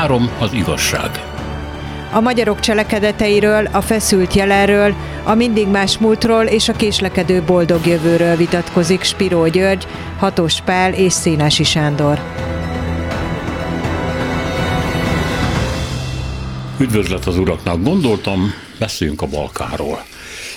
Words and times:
Három 0.00 0.30
az 0.38 0.52
igazság. 0.52 1.10
A 2.12 2.20
magyarok 2.20 2.60
cselekedeteiről, 2.60 3.68
a 3.72 3.80
feszült 3.80 4.34
jelenről, 4.34 4.94
a 5.24 5.34
mindig 5.34 5.68
más 5.68 5.98
múltról 5.98 6.44
és 6.44 6.68
a 6.68 6.72
késlekedő 6.72 7.42
boldog 7.42 7.86
jövőről 7.86 8.36
vitatkozik 8.36 9.02
Spiró 9.02 9.46
György, 9.46 9.86
Hatos 10.18 10.60
Pál 10.60 10.92
és 10.92 11.12
Szénási 11.12 11.64
Sándor. 11.64 12.20
Üdvözlet 16.78 17.26
az 17.26 17.38
uraknak! 17.38 17.82
Gondoltam, 17.82 18.52
beszéljünk 18.78 19.22
a 19.22 19.26
Balkáról. 19.26 20.02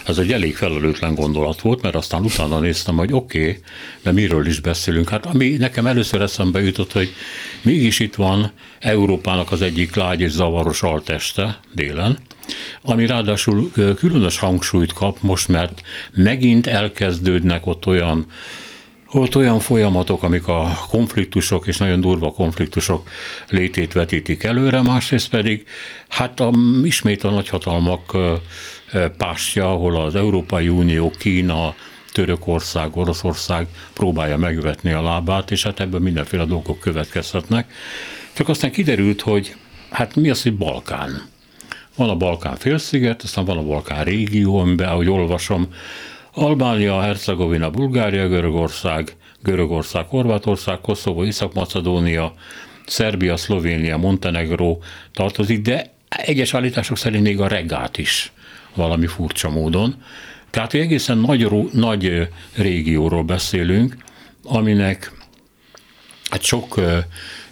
Ez 0.06 0.18
egy 0.18 0.32
elég 0.32 0.56
felelőtlen 0.56 1.16
gondolat 1.16 1.62
volt, 1.62 1.82
mert 1.82 1.96
aztán 1.96 2.24
utána 2.24 2.60
néztem, 2.60 2.96
hogy 2.96 3.14
oké, 3.14 3.40
okay, 3.40 3.60
de 4.02 4.12
miről 4.12 4.48
is 4.48 4.60
beszélünk. 4.60 5.10
Hát 5.10 5.26
ami 5.26 5.50
nekem 5.50 5.86
először 5.86 6.22
eszembe 6.22 6.62
jutott, 6.62 6.92
hogy 6.92 7.14
mégis 7.62 8.00
itt 8.00 8.16
van 8.16 8.52
Európának 8.80 9.52
az 9.52 9.62
egyik 9.62 9.96
lágy 9.96 10.22
és 10.22 10.32
zavaros 10.32 10.84
alteste 10.84 11.60
délen, 11.74 12.18
ami 12.82 13.06
ráadásul 13.06 13.72
különös 13.98 14.38
hangsúlyt 14.38 14.94
kap 14.94 15.18
most, 15.22 15.48
mert 15.48 15.82
megint 16.12 16.68
elkezdődnek 16.68 17.66
ott 17.66 17.86
olyan 17.86 18.26
volt 19.14 19.36
olyan 19.36 19.60
folyamatok, 19.60 20.24
amik 20.24 20.48
a 20.48 20.78
konfliktusok 20.90 21.68
és 21.68 21.78
nagyon 21.78 22.02
durva 22.02 22.32
konfliktusok 22.32 23.10
létét 23.50 23.94
vetítik 23.94 24.44
előre, 24.44 24.82
másrészt 24.82 25.30
pedig 25.30 25.66
hát 26.08 26.40
a, 26.40 26.52
ismét 26.84 27.24
a 27.24 27.30
nagyhatalmak 27.30 28.18
pástja, 29.18 29.72
ahol 29.72 30.02
az 30.02 30.16
Európai 30.16 30.70
Unió, 30.70 31.12
Kína, 31.20 31.76
Törökország, 32.12 32.98
Oroszország 32.98 33.68
próbálja 33.94 34.38
megvetni 34.38 34.92
a 34.92 35.02
lábát, 35.02 35.52
és 35.52 35.64
hát 35.64 35.80
ebből 35.80 36.00
mindenféle 36.00 36.46
dolgok 36.46 36.80
következhetnek. 36.80 37.72
Csak 38.34 38.50
aztán 38.50 38.72
kiderült, 38.72 39.22
hogy 39.22 39.56
hát 39.90 40.16
mi 40.16 40.30
az, 40.30 40.44
hogy 40.44 40.58
Balkán. 40.58 41.22
Van 41.96 42.10
a 42.10 42.16
Balkán 42.16 42.56
félsziget, 42.56 43.22
aztán 43.22 43.46
van 43.46 43.58
a 43.58 43.64
Balkán 43.64 44.04
régió, 44.04 44.58
amiben, 44.58 44.90
ahogy 44.90 45.10
olvasom, 45.10 45.68
Albánia, 46.34 47.02
Hercegovina, 47.02 47.70
Bulgária, 47.70 48.28
Görögország, 48.28 49.16
Görögország, 49.44 50.06
Horvátország, 50.08 50.82
Koszovó, 50.82 51.26
Észak-Macedónia, 51.26 52.34
Szerbia, 52.86 53.38
Szlovénia, 53.38 53.98
Montenegro 53.98 54.78
tartozik, 55.14 55.62
de 55.62 55.94
egyes 56.10 56.54
állítások 56.54 56.98
szerint 56.98 57.24
még 57.24 57.40
a 57.40 57.48
regát 57.48 57.98
is 57.98 58.32
valami 58.76 59.08
furcsa 59.08 59.50
módon. 59.50 59.96
Tehát 60.50 60.74
egy 60.74 60.82
egészen 60.82 61.18
nagy, 61.18 61.72
nagy 61.72 62.28
régióról 62.56 63.24
beszélünk, 63.24 63.96
aminek 64.44 65.12
hát 66.30 66.42
sok 66.42 66.80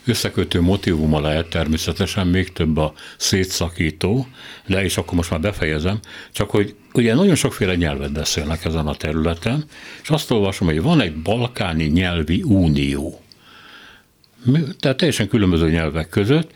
összekötő 0.06 0.62
motivuma 0.62 1.20
lehet 1.20 1.50
természetesen, 1.50 2.28
még 2.28 2.54
több 2.54 2.78
a 2.78 2.94
szétszakító, 3.18 4.28
de 4.66 4.84
és 4.84 4.98
akkor 4.98 5.14
most 5.14 5.30
már 5.30 5.40
befejezem, 5.40 6.00
csak 6.32 6.50
hogy 6.50 6.76
ugye 6.94 7.14
nagyon 7.14 7.36
sokféle 7.36 7.76
nyelvet 7.76 8.12
beszélnek 8.12 8.66
ezen 8.66 8.88
a 8.88 8.96
területen, 8.96 9.66
és 10.02 10.10
azt 10.10 10.32
olvasom, 10.32 10.68
hogy 10.68 10.82
van 10.82 11.02
egy 11.02 11.16
balkáni 11.16 11.86
nyelvi 11.86 12.42
unió. 12.42 13.22
Tehát 14.80 14.98
teljesen 14.98 15.28
különböző 15.28 15.70
nyelvek 15.70 16.10
között, 16.10 16.52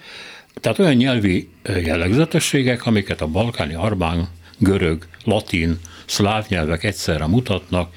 tehát 0.61 0.79
olyan 0.79 0.93
nyelvi 0.93 1.49
jellegzetességek, 1.63 2.85
amiket 2.85 3.21
a 3.21 3.27
balkáni 3.27 3.73
arbán, 3.73 4.27
görög, 4.57 5.07
latin, 5.23 5.79
szláv 6.05 6.45
nyelvek 6.47 6.83
egyszerre 6.83 7.25
mutatnak, 7.25 7.93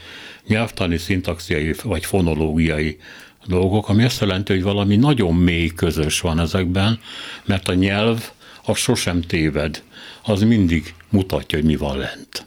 nyelvtani, 0.47 0.97
szintaxiai 0.97 1.75
vagy 1.83 2.05
fonológiai 2.05 2.99
dolgok, 3.47 3.89
ami 3.89 4.05
azt 4.05 4.21
jelenti, 4.21 4.53
hogy 4.53 4.63
valami 4.63 4.97
nagyon 4.97 5.35
mély 5.35 5.69
közös 5.69 6.21
van 6.21 6.41
ezekben, 6.41 7.01
mert 7.45 7.69
a 7.69 7.75
nyelv 7.75 8.31
az 8.65 8.79
sosem 8.79 9.21
téved, 9.21 9.83
az 10.23 10.43
mindig 10.43 10.95
mutatja, 11.09 11.59
hogy 11.59 11.67
mi 11.67 11.77
van 11.77 11.99
lent. 11.99 12.47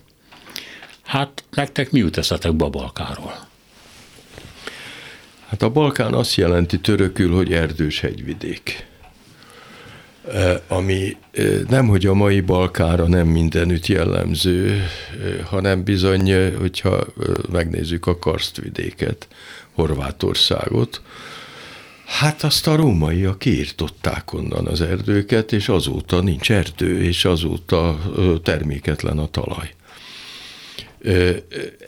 Hát 1.03 1.43
nektek 1.51 1.91
mi 1.91 1.99
jut 1.99 2.17
eszetek 2.17 2.53
be 2.53 2.65
a 2.65 2.69
Balkáról? 2.69 3.47
Hát 5.47 5.61
a 5.61 5.69
Balkán 5.69 6.13
azt 6.13 6.35
jelenti 6.35 6.79
törökül, 6.79 7.35
hogy 7.35 7.53
erdős 7.53 7.99
hegyvidék. 7.99 8.90
E, 10.27 10.61
ami 10.67 11.17
e, 11.31 11.43
nem, 11.69 11.87
hogy 11.87 12.05
a 12.05 12.13
mai 12.13 12.41
Balkára 12.41 13.07
nem 13.07 13.27
mindenütt 13.27 13.87
jellemző, 13.87 14.69
e, 14.69 15.43
hanem 15.43 15.83
bizony, 15.83 16.55
hogyha 16.57 17.05
megnézzük 17.51 18.07
a 18.07 18.19
karstvidéket, 18.19 19.27
Horvátországot, 19.73 21.01
Hát 22.19 22.43
azt 22.43 22.67
a 22.67 22.75
rómaiak 22.75 23.39
kiirtották 23.39 24.33
onnan 24.33 24.67
az 24.67 24.81
erdőket, 24.81 25.51
és 25.51 25.69
azóta 25.69 26.21
nincs 26.21 26.51
erdő, 26.51 27.03
és 27.03 27.25
azóta 27.25 27.99
terméketlen 28.43 29.17
a 29.17 29.27
talaj. 29.27 29.73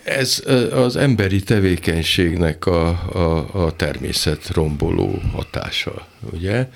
Ez 0.03 0.43
az 0.73 0.95
emberi 0.95 1.43
tevékenységnek 1.43 2.65
a, 2.65 2.87
a, 3.13 3.65
a 3.65 3.75
természet 3.75 4.49
romboló 4.49 5.21
hatása, 5.33 6.07
ugye? 6.31 6.69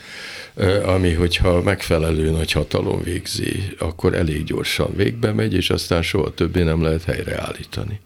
Ami, 0.85 1.13
hogyha 1.13 1.61
megfelelő 1.61 2.31
nagy 2.31 2.51
hatalom 2.51 3.03
végzi, 3.03 3.63
akkor 3.79 4.13
elég 4.13 4.43
gyorsan 4.43 4.95
végbe 4.95 5.31
megy, 5.31 5.53
és 5.53 5.69
aztán 5.69 6.01
soha 6.01 6.33
többé 6.33 6.63
nem 6.63 6.81
lehet 6.81 7.03
helyreállítani. 7.03 7.99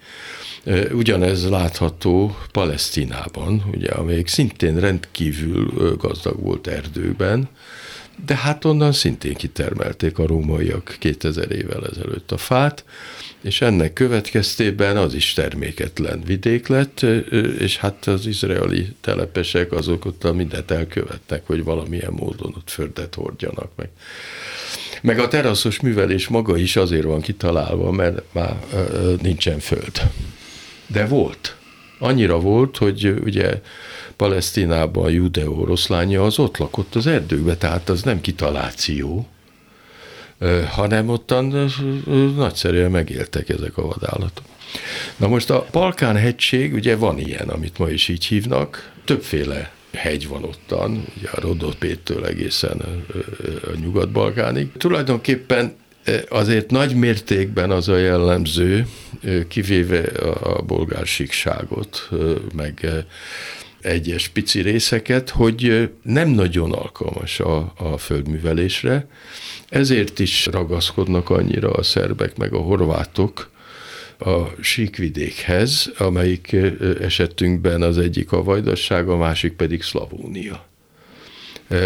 Ugyanez 0.92 1.50
látható 1.50 2.36
Palesztinában, 2.52 3.64
ugye, 3.74 3.90
amelyik 3.90 4.28
szintén 4.28 4.80
rendkívül 4.80 5.96
gazdag 5.98 6.42
volt 6.42 6.68
erdőben, 6.68 7.50
de 8.26 8.36
hát 8.36 8.66
onnan 8.66 8.92
szintén 8.92 9.34
kitermelték 9.34 10.18
a 10.18 10.28
rómaiak 10.28 10.96
2000 11.00 11.52
évvel 11.52 11.88
ezelőtt 11.88 12.32
a 12.32 12.38
fát, 12.38 12.84
és 13.42 13.62
ennek 13.62 13.94
következtében 13.94 14.98
az 14.98 15.14
is 15.14 15.34
terméketlen 15.34 16.22
vidék 16.26 16.68
lett, 16.68 17.02
és 17.59 17.78
hát 17.78 18.08
az 18.08 18.26
izraeli 18.26 18.88
telepesek 19.02 19.72
azok 19.72 20.06
ott 20.06 20.34
mindent 20.34 20.72
elkövettek, 20.72 21.42
hogy 21.46 21.64
valamilyen 21.64 22.12
módon 22.12 22.54
ott 22.58 22.70
földet 22.70 23.16
hordjanak 23.16 23.72
meg. 23.76 23.90
Meg 25.02 25.20
a 25.20 25.28
teraszos 25.28 25.80
művelés 25.80 26.28
maga 26.28 26.58
is 26.58 26.76
azért 26.76 27.03
van 27.03 27.22
kitalálva, 27.22 27.92
mert 27.92 28.22
már 28.32 28.56
nincsen 29.22 29.59
föld. 29.59 30.02
De 30.88 31.06
volt. 31.06 31.56
Annyira 32.00 32.40
volt, 32.40 32.78
hogy 32.78 33.14
ugye 33.24 33.62
Palesztinában 34.22 35.12
Judeo 35.12 35.52
oroszlánja 35.52 36.24
az 36.24 36.40
ott 36.40 36.58
lakott 36.58 36.96
az 36.96 37.08
erdőkbe, 37.08 37.56
tehát 37.56 37.90
az 37.90 38.04
nem 38.04 38.22
kitaláció, 38.22 39.28
hanem 40.70 41.09
ottan 41.09 41.72
nagyszerűen 42.36 42.92
megéltek 42.92 43.50
ezek 43.50 43.78
a 43.78 43.88
vadállatok. 43.88 44.46
Na 45.18 45.28
most 45.28 45.50
a 45.50 45.66
Balkán 45.72 46.16
hegység, 46.16 46.74
ugye 46.74 46.96
van 46.96 47.20
ilyen, 47.20 47.50
amit 47.50 47.78
ma 47.78 47.90
is 47.90 48.08
így 48.08 48.26
hívnak, 48.26 48.92
többféle 49.06 49.72
hegy 49.94 50.28
van 50.28 50.44
ottan, 50.44 51.06
ugye 51.18 51.30
a 51.30 51.40
Rodopéttől 51.42 52.26
egészen 52.26 52.82
a 53.64 53.78
Nyugat-Balkánig. 53.82 54.72
Tulajdonképpen 54.78 55.76
azért 56.30 56.72
nagy 56.72 56.96
mértékben 56.96 57.72
az 57.72 57.88
a 57.88 57.98
jellemző, 57.98 58.88
kivéve 59.48 60.02
a 60.42 60.62
bolgár 60.62 61.06
síkságot, 61.06 62.09
meg 62.56 63.06
egyes 63.81 64.28
pici 64.28 64.62
részeket, 64.62 65.30
hogy 65.30 65.90
nem 66.03 66.30
nagyon 66.30 66.72
alkalmas 66.72 67.40
a, 67.40 67.74
a 67.78 67.97
földművelésre, 67.97 69.08
ezért 69.69 70.19
is 70.19 70.46
ragaszkodnak 70.46 71.30
annyira 71.30 71.72
a 71.72 71.84
szerbek 71.84 72.38
meg 72.38 72.53
a 72.53 72.58
horvátok 72.58 73.50
a 74.20 74.62
síkvidékhez, 74.62 75.91
amelyik 75.97 76.56
esetünkben 77.02 77.82
az 77.82 77.97
egyik 77.97 78.32
a 78.32 78.44
Vajdasság, 78.44 79.09
a 79.09 79.17
másik 79.17 79.53
pedig 79.53 79.84
Szlavónia. 79.84 80.66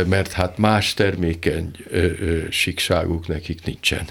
Mert 0.08 0.32
hát 0.32 0.58
más 0.58 0.94
termékeny 0.94 1.72
síkságuk 2.50 3.28
nekik 3.28 3.66
nincsen. 3.66 4.06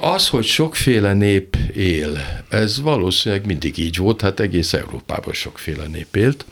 Az, 0.00 0.28
hogy 0.28 0.44
sokféle 0.44 1.12
nép 1.12 1.56
él, 1.74 2.18
ez 2.48 2.80
valószínűleg 2.80 3.46
mindig 3.46 3.78
így 3.78 3.96
volt, 3.96 4.20
hát 4.20 4.40
egész 4.40 4.72
Európában 4.72 5.32
sokféle 5.32 5.86
nép 5.86 6.16
élt, 6.16 6.44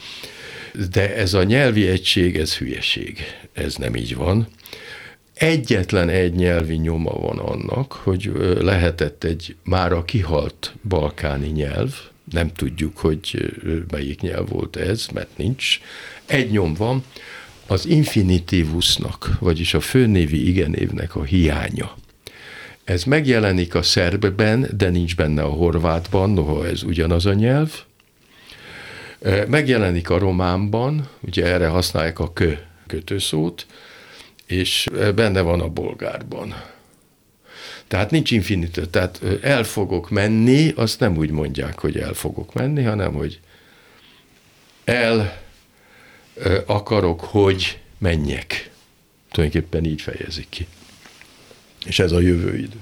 de 0.90 1.16
ez 1.16 1.34
a 1.34 1.42
nyelvi 1.42 1.88
egység, 1.88 2.36
ez 2.36 2.56
hülyeség. 2.56 3.18
Ez 3.52 3.74
nem 3.74 3.94
így 3.96 4.14
van. 4.14 4.48
Egyetlen 5.34 6.08
egy 6.08 6.32
nyelvi 6.32 6.74
nyoma 6.74 7.12
van 7.12 7.38
annak, 7.38 7.92
hogy 7.92 8.32
lehetett 8.60 9.24
egy 9.24 9.56
már 9.64 9.92
a 9.92 10.04
kihalt 10.04 10.74
balkáni 10.88 11.48
nyelv, 11.48 11.94
nem 12.30 12.52
tudjuk, 12.52 12.98
hogy 12.98 13.54
melyik 13.90 14.20
nyelv 14.20 14.48
volt 14.48 14.76
ez, 14.76 15.06
mert 15.12 15.36
nincs. 15.36 15.80
Egy 16.26 16.50
nyom 16.50 16.74
van, 16.74 17.04
az 17.66 17.86
infinitívusnak, 17.86 19.36
vagyis 19.40 19.74
a 19.74 19.80
főnévi 19.80 20.48
igenévnek 20.48 21.16
a 21.16 21.22
hiánya. 21.22 21.94
Ez 22.84 23.04
megjelenik 23.04 23.74
a 23.74 23.82
szerbben, 23.82 24.68
de 24.76 24.88
nincs 24.88 25.16
benne 25.16 25.42
a 25.42 25.48
horvátban, 25.48 26.30
noha 26.30 26.66
ez 26.66 26.82
ugyanaz 26.82 27.26
a 27.26 27.32
nyelv. 27.32 27.72
Megjelenik 29.48 30.10
a 30.10 30.18
románban, 30.18 31.08
ugye 31.20 31.44
erre 31.44 31.66
használják 31.66 32.18
a 32.18 32.32
kö 32.32 32.52
kötőszót, 32.86 33.66
és 34.46 34.88
benne 35.14 35.40
van 35.40 35.60
a 35.60 35.68
bolgárban. 35.68 36.54
Tehát 37.88 38.10
nincs 38.10 38.30
infinitő. 38.30 38.86
Tehát 38.86 39.20
el 39.42 39.64
fogok 39.64 40.10
menni, 40.10 40.72
azt 40.76 41.00
nem 41.00 41.16
úgy 41.16 41.30
mondják, 41.30 41.78
hogy 41.78 41.98
el 41.98 42.12
fogok 42.12 42.52
menni, 42.52 42.82
hanem 42.82 43.12
hogy 43.12 43.40
el 44.84 45.42
akarok, 46.66 47.20
hogy 47.20 47.78
menjek. 47.98 48.70
Tulajdonképpen 49.30 49.84
így 49.84 50.00
fejezik 50.00 50.48
ki. 50.48 50.66
És 51.84 51.98
ez 51.98 52.12
a 52.12 52.20
jövő 52.20 52.56
idő. 52.56 52.78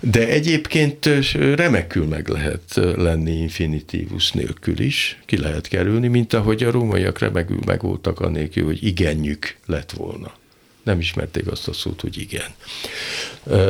De 0.00 0.28
egyébként 0.28 1.08
remekül 1.34 2.06
meg 2.06 2.28
lehet 2.28 2.74
lenni 2.96 3.30
infinitívus 3.30 4.32
nélkül 4.32 4.80
is, 4.80 5.20
ki 5.26 5.38
lehet 5.38 5.68
kerülni, 5.68 6.08
mint 6.08 6.32
ahogy 6.32 6.62
a 6.62 6.70
rómaiak 6.70 7.18
remekül 7.18 7.58
megvoltak 7.66 8.20
annélkül, 8.20 8.64
hogy 8.64 8.84
igenjük 8.84 9.56
lett 9.66 9.90
volna. 9.90 10.32
Nem 10.82 10.98
ismerték 10.98 11.46
azt 11.46 11.68
a 11.68 11.72
szót, 11.72 12.00
hogy 12.00 12.18
igen. 12.18 12.48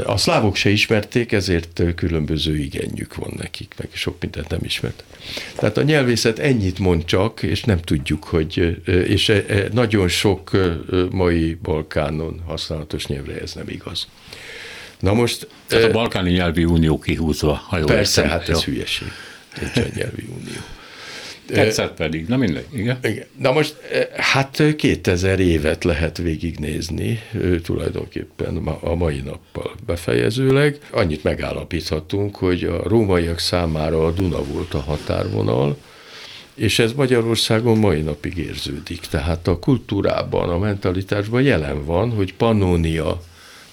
A 0.07 0.17
szlávok 0.17 0.57
se 0.57 0.71
ismerték, 0.71 1.33
ezért 1.33 1.83
különböző 1.95 2.57
igenjük 2.57 3.15
van 3.15 3.35
nekik, 3.37 3.75
meg 3.79 3.89
sok 3.93 4.17
mindent 4.21 4.49
nem 4.49 4.61
ismert. 4.63 5.05
Tehát 5.55 5.77
a 5.77 5.83
nyelvészet 5.83 6.39
ennyit 6.39 6.79
mond 6.79 7.05
csak, 7.05 7.43
és 7.43 7.65
nem 7.65 7.81
tudjuk, 7.81 8.25
hogy, 8.25 8.83
és 8.87 9.33
nagyon 9.73 10.09
sok 10.09 10.51
mai 11.11 11.59
Balkánon 11.63 12.43
használatos 12.47 13.07
nyelvre 13.07 13.41
ez 13.41 13.53
nem 13.53 13.69
igaz. 13.69 14.07
Na 15.01 15.13
most... 15.13 15.49
Tehát 15.67 15.85
a 15.85 15.91
Balkáni 15.91 16.31
Nyelvi 16.31 16.65
Unió 16.65 16.99
kihúzva, 16.99 17.53
ha 17.53 17.77
jól 17.79 17.87
Persze, 17.87 18.23
értem. 18.23 18.39
hát 18.39 18.49
ez 18.49 18.65
jó. 18.65 18.73
hülyeség. 18.73 19.09
Nincsen 19.61 19.91
nyelvi 19.95 20.29
unió. 20.29 20.61
Egyszer 21.59 21.95
pedig, 21.95 22.27
na 22.29 22.37
mindegy, 22.37 22.67
igen. 22.73 22.99
igen. 23.03 23.27
Na 23.39 23.53
most, 23.53 23.77
hát 24.17 24.63
2000 24.77 25.41
évet 25.41 25.85
lehet 25.85 26.17
végignézni 26.17 27.21
tulajdonképpen 27.63 28.57
a 28.81 28.95
mai 28.95 29.21
nappal 29.21 29.75
befejezőleg. 29.87 30.79
Annyit 30.91 31.23
megállapíthatunk, 31.23 32.37
hogy 32.37 32.65
a 32.65 32.83
rómaiak 32.89 33.39
számára 33.39 34.05
a 34.05 34.11
Duna 34.11 34.45
volt 34.45 34.75
a 34.75 34.81
határvonal, 34.81 35.77
és 36.55 36.79
ez 36.79 36.93
Magyarországon 36.93 37.79
mai 37.79 38.01
napig 38.01 38.37
érződik. 38.37 39.01
Tehát 39.01 39.49
a 39.49 39.59
kultúrában, 39.59 40.49
a 40.49 40.59
mentalitásban 40.59 41.43
jelen 41.43 41.85
van, 41.85 42.11
hogy 42.11 42.35
Pannonia 42.35 43.23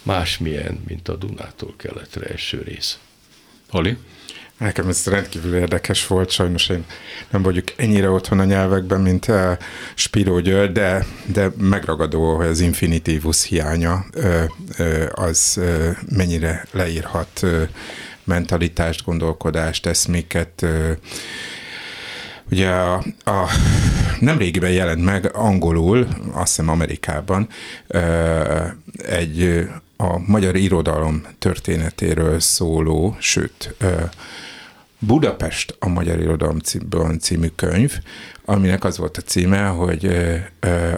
másmilyen, 0.03 0.83
mint 0.87 1.07
a 1.07 1.15
Dunától 1.15 1.73
keletre 1.77 2.25
eső 2.25 2.61
rész. 2.65 2.99
Oli? 3.71 3.97
Nekem 4.59 4.87
ez 4.87 5.05
rendkívül 5.05 5.55
érdekes 5.55 6.07
volt, 6.07 6.29
sajnos 6.29 6.69
én 6.69 6.85
nem 7.29 7.41
vagyok 7.41 7.67
ennyire 7.75 8.09
otthon 8.09 8.39
a 8.39 8.43
nyelvekben, 8.43 9.01
mint 9.01 9.27
uh, 9.27 9.51
Spiro 9.95 10.39
György, 10.39 10.71
de, 10.71 11.05
de 11.25 11.51
megragadó, 11.57 12.35
hogy 12.35 12.47
az 12.47 12.59
infinitívus 12.59 13.43
hiánya 13.43 14.05
uh, 14.15 14.43
uh, 14.79 15.05
az 15.11 15.61
mennyire 16.15 16.65
leírhat 16.71 17.45
mentalitást, 18.23 19.03
gondolkodást, 19.05 19.85
eszméket. 19.85 20.65
Ugye 22.51 22.69
a, 22.69 22.93
a 23.25 23.49
nemrégiben 24.19 24.71
jelent 24.71 25.03
meg 25.03 25.35
angolul, 25.35 26.07
azt 26.31 26.47
hiszem 26.47 26.69
Amerikában, 26.69 27.47
egy 29.05 29.67
a 29.97 30.19
magyar 30.25 30.55
irodalom 30.55 31.25
történetéről 31.39 32.39
szóló, 32.39 33.15
sőt, 33.19 33.75
Budapest 34.99 35.75
a 35.79 35.87
Magyar 35.87 36.19
Irodalom 36.19 37.17
című 37.19 37.47
könyv, 37.55 37.99
aminek 38.45 38.83
az 38.83 38.97
volt 38.97 39.17
a 39.17 39.21
címe, 39.21 39.65
hogy 39.67 40.05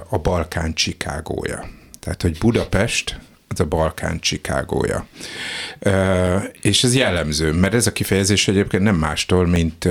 a 0.10 0.18
Balkán 0.18 0.74
Csikágója. 0.74 1.70
Tehát, 2.00 2.22
hogy 2.22 2.38
Budapest 2.38 3.20
az 3.52 3.60
a 3.60 3.66
Balkán 3.66 4.20
Csikágója. 4.20 5.06
És 6.62 6.84
ez 6.84 6.96
jellemző, 6.96 7.52
mert 7.52 7.74
ez 7.74 7.88
a 7.88 7.92
kifejezés 7.92 8.48
egyébként 8.48 8.84
nem 8.84 8.96
mástól, 8.96 9.48
mint, 9.48 9.88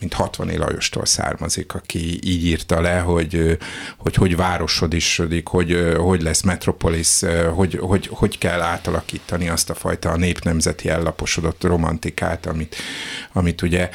mint 0.00 0.12
60 0.12 0.50
Lajostól 0.56 1.06
származik, 1.06 1.74
aki 1.74 2.20
így 2.22 2.44
írta 2.44 2.80
le, 2.80 2.98
hogy 2.98 3.58
hogy, 3.96 4.14
hogy 4.14 4.36
városodisodik, 4.36 5.46
hogy, 5.46 5.94
hogy 5.96 6.22
lesz 6.22 6.42
metropolis, 6.42 7.20
hogy, 7.54 7.78
hogy, 7.80 8.08
hogy 8.12 8.38
kell 8.38 8.60
átalakítani 8.60 9.48
azt 9.48 9.70
a 9.70 9.74
fajta 9.74 10.16
népnemzeti 10.16 10.88
ellaposodott 10.88 11.62
romantikát, 11.62 12.46
amit, 12.46 12.76
amit 13.32 13.62
ugye 13.62 13.90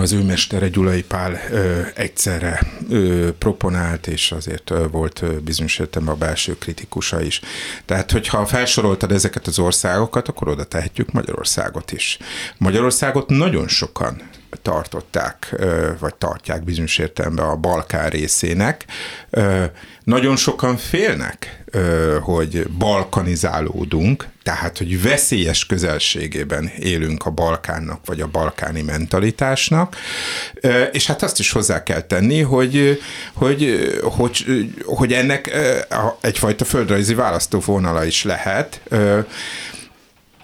az 0.00 0.12
ő 0.12 0.22
mestere 0.22 0.68
Gyulai 0.68 1.02
Pál 1.02 1.40
ö, 1.50 1.80
egyszerre 1.94 2.60
ö, 2.90 3.28
proponált, 3.38 4.06
és 4.06 4.32
azért 4.32 4.70
ö, 4.70 4.86
volt 4.88 5.22
ö, 5.22 5.38
bizonyos 5.38 5.80
a 6.06 6.14
belső 6.14 6.58
kritikusa 6.58 7.22
is. 7.22 7.40
Tehát, 7.84 8.10
hogyha 8.10 8.46
felsoroltad 8.46 9.12
ezeket 9.12 9.46
az 9.46 9.58
országokat, 9.58 10.28
akkor 10.28 10.48
oda 10.48 10.64
tehetjük 10.64 11.12
Magyarországot 11.12 11.92
is. 11.92 12.18
Magyarországot 12.58 13.28
nagyon 13.28 13.68
sokan 13.68 14.22
tartották, 14.62 15.54
vagy 15.98 16.14
tartják 16.14 16.64
bizonyos 16.64 16.98
értelemben 16.98 17.46
a 17.46 17.56
Balkán 17.56 18.08
részének. 18.08 18.84
Nagyon 20.04 20.36
sokan 20.36 20.76
félnek, 20.76 21.64
hogy 22.22 22.68
balkanizálódunk, 22.68 24.28
tehát, 24.50 24.78
hogy 24.78 25.02
veszélyes 25.02 25.66
közelségében 25.66 26.70
élünk 26.78 27.26
a 27.26 27.30
Balkánnak, 27.30 28.06
vagy 28.06 28.20
a 28.20 28.26
balkáni 28.26 28.82
mentalitásnak, 28.82 29.96
és 30.92 31.06
hát 31.06 31.22
azt 31.22 31.38
is 31.38 31.50
hozzá 31.50 31.82
kell 31.82 32.00
tenni, 32.00 32.40
hogy, 32.40 33.00
hogy, 33.32 33.90
hogy, 34.02 34.44
hogy 34.84 35.12
ennek 35.12 35.50
egyfajta 36.20 36.64
földrajzi 36.64 37.14
választóvonala 37.14 38.04
is 38.04 38.24
lehet, 38.24 38.80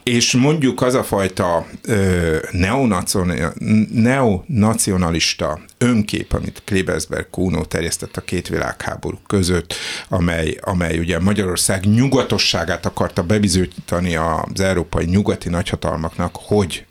és 0.08 0.32
mondjuk 0.32 0.82
az 0.82 0.94
a 0.94 1.02
fajta 1.02 1.66
ö, 1.82 2.36
neonacionalista 3.88 5.60
önkép, 5.78 6.32
amit 6.32 6.62
Klebersberg 6.64 7.30
Kuno 7.30 7.64
terjesztett 7.64 8.16
a 8.16 8.20
két 8.20 8.48
világháború 8.48 9.18
között, 9.26 9.74
amely, 10.08 10.58
amely 10.60 10.98
ugye 10.98 11.20
Magyarország 11.20 11.84
nyugatosságát 11.84 12.86
akarta 12.86 13.22
bebizonyítani 13.22 14.16
az 14.16 14.60
európai 14.60 15.04
nyugati 15.04 15.48
nagyhatalmaknak, 15.48 16.36
hogy 16.36 16.85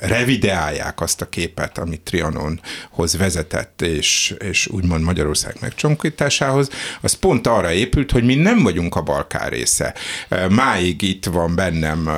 revideálják 0.00 1.00
azt 1.00 1.20
a 1.20 1.28
képet, 1.28 1.78
amit 1.78 2.00
Trianonhoz 2.00 3.16
vezetett, 3.16 3.82
és, 3.82 4.34
és 4.38 4.66
úgymond 4.66 5.02
Magyarország 5.04 5.56
megcsonkításához, 5.60 6.68
az 7.00 7.12
pont 7.12 7.46
arra 7.46 7.72
épült, 7.72 8.10
hogy 8.10 8.24
mi 8.24 8.34
nem 8.34 8.62
vagyunk 8.62 8.94
a 8.94 9.02
Balkán 9.02 9.48
része. 9.48 9.94
Máig 10.50 11.02
itt 11.02 11.24
van 11.24 11.54
bennem, 11.54 12.10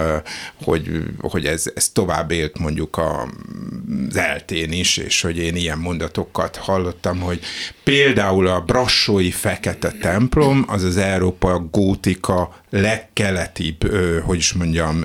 hogy, 0.63 1.03
hogy 1.19 1.47
ez, 1.47 1.65
ez 1.75 1.89
tovább 1.89 2.31
élt 2.31 2.59
mondjuk 2.59 2.99
az 2.99 4.17
eltén 4.17 4.73
is, 4.73 4.97
és 4.97 5.21
hogy 5.21 5.39
én 5.39 5.57
ilyen 5.57 5.79
mondatokat 5.79 6.57
hallottam, 6.57 7.21
hogy 7.21 7.41
például 7.85 8.47
a 8.47 8.61
brassói 8.61 9.31
fekete 9.31 9.93
templom, 10.01 10.65
az 10.69 10.83
az 10.83 10.97
Európa 10.97 11.59
gótika 11.71 12.57
legkeletibb, 12.71 13.93
hogy 14.25 14.37
is 14.37 14.53
mondjam, 14.53 15.05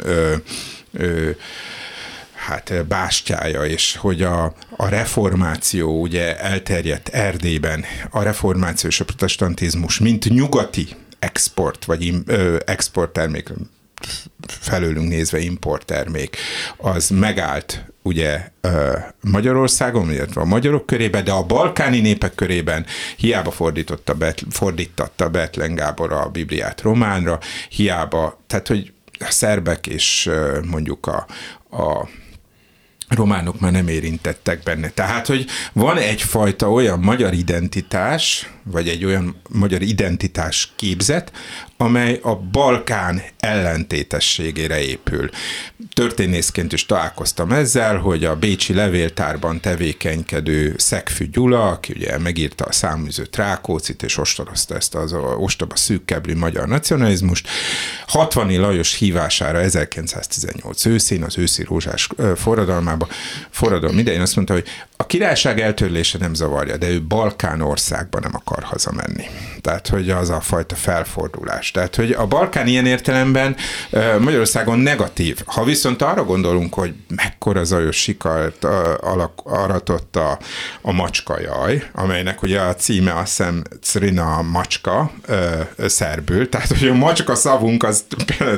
hát 2.44 2.86
bástyája, 2.88 3.66
és 3.66 3.96
hogy 3.96 4.22
a, 4.22 4.54
a 4.78 4.88
reformáció 4.88 6.02
ugye 6.02 6.40
elterjedt 6.40 7.10
Erdélyben, 7.10 7.84
a 8.10 8.22
reformáció 8.22 8.90
és 8.90 9.00
a 9.00 9.06
protestantizmus, 9.06 10.00
mint 10.00 10.30
nyugati 10.30 10.88
export, 11.20 11.86
vagy 11.86 12.14
exporttermék, 12.66 13.54
felőlünk 14.48 15.10
nézve 15.10 15.40
importtermék, 15.40 16.38
az 16.78 17.10
megállt 17.10 17.86
ugye 18.02 18.50
Magyarországon, 19.22 20.12
illetve 20.12 20.42
a 20.42 20.46
magyarok 20.46 20.86
körében, 20.86 21.24
de 21.24 21.32
a 21.32 21.46
balkáni 21.46 22.00
népek 22.00 22.36
körében 22.36 22.86
hiába 23.18 23.52
fordította, 23.52 24.16
fordítatta 24.50 25.30
Betlen 25.30 25.76
Gábor 25.76 26.14
a 26.14 26.30
Bibliát 26.30 26.82
románra, 26.82 27.40
hiába, 27.70 28.40
tehát 28.48 28.68
hogy 28.68 28.94
a 29.20 29.32
szerbek 29.32 29.88
és 29.88 30.30
mondjuk 30.66 31.08
a, 31.08 31.26
a 31.78 32.08
románok 33.14 33.60
már 33.60 33.72
nem 33.72 33.88
érintettek 33.88 34.64
benne. 34.64 34.90
Tehát, 34.90 35.28
hogy 35.28 35.46
van 35.74 35.98
egyfajta 35.98 36.72
olyan 36.72 37.00
magyar 37.00 37.34
identitás, 37.34 38.50
vagy 38.64 38.88
egy 38.88 39.06
olyan 39.06 39.42
magyar 39.50 39.82
identitás 39.82 40.72
képzet, 40.76 41.32
amely 41.78 42.20
a 42.24 42.36
Balkán 42.36 43.22
ellentétességére 43.40 44.82
épül. 44.82 45.30
Történészként 45.94 46.74
is 46.74 46.86
találkoztam 46.86 47.52
ezzel, 47.52 47.98
hogy 47.98 48.26
a 48.26 48.36
Bécsi 48.36 48.74
levéltárban 48.74 49.60
tevékenykedő 49.60 50.74
Szegfű 50.78 51.30
Gyula, 51.30 51.70
aki 51.70 51.94
ugye 51.96 52.18
megírta 52.18 52.66
a 52.66 52.72
száműző 52.72 53.26
Trákócit, 53.26 54.04
és 54.04 54.18
ostorozta 54.18 54.76
ezt 54.76 54.96
az 54.96 55.16
ostoba 55.38 55.76
szűkkeblű 55.76 56.36
magyar 56.36 56.68
nacionalizmust, 56.68 57.48
60 58.08 58.60
Lajos 58.60 58.94
hívására 58.94 59.60
1918 59.60 60.86
őszén, 60.86 61.24
az 61.24 61.38
őszi 61.38 61.64
rózsás 61.64 62.10
forradalmába, 62.36 63.08
forradalom 63.50 63.98
idején 63.98 64.22
azt 64.22 64.36
mondta, 64.36 64.54
hogy 64.54 64.68
a 65.04 65.06
királyság 65.06 65.60
eltörlése 65.60 66.18
nem 66.18 66.34
zavarja, 66.34 66.78
de 66.78 66.90
ő 66.90 67.02
Balkán 67.02 67.62
országban 67.62 68.22
nem 68.22 68.36
akar 68.36 68.64
hazamenni. 68.64 69.26
Tehát, 69.62 69.88
hogy 69.88 70.10
az 70.10 70.30
a 70.30 70.42
fajta 70.42 70.76
felfordulás. 70.76 71.72
Tehát, 71.72 71.96
hogy 71.96 72.12
a 72.12 72.26
Balkán 72.26 72.68
ilyen 72.68 72.86
értelemben 72.86 73.56
Magyarországon 74.20 74.80
negatív. 74.80 75.40
Ha 75.46 75.64
viszont 75.64 76.02
arra 76.02 76.24
gondolunk, 76.24 76.74
hogy 76.74 76.94
mekkora 77.16 77.64
zajos 77.64 77.96
sikart 77.96 78.66
aratott 79.44 80.16
a, 80.16 80.40
a 80.82 80.92
macska 80.92 81.40
jaj, 81.40 81.84
amelynek 81.94 82.42
ugye 82.42 82.60
a 82.60 82.76
címe 82.76 83.14
azt 83.14 83.38
hiszem 83.38 83.64
Crina 83.82 84.42
macska 84.42 85.12
szerbül, 85.78 86.50
tehát 86.50 86.68
hogy 86.68 86.88
a 86.88 86.94
macska 86.94 87.36
szavunk 87.36 87.84
az 87.84 88.06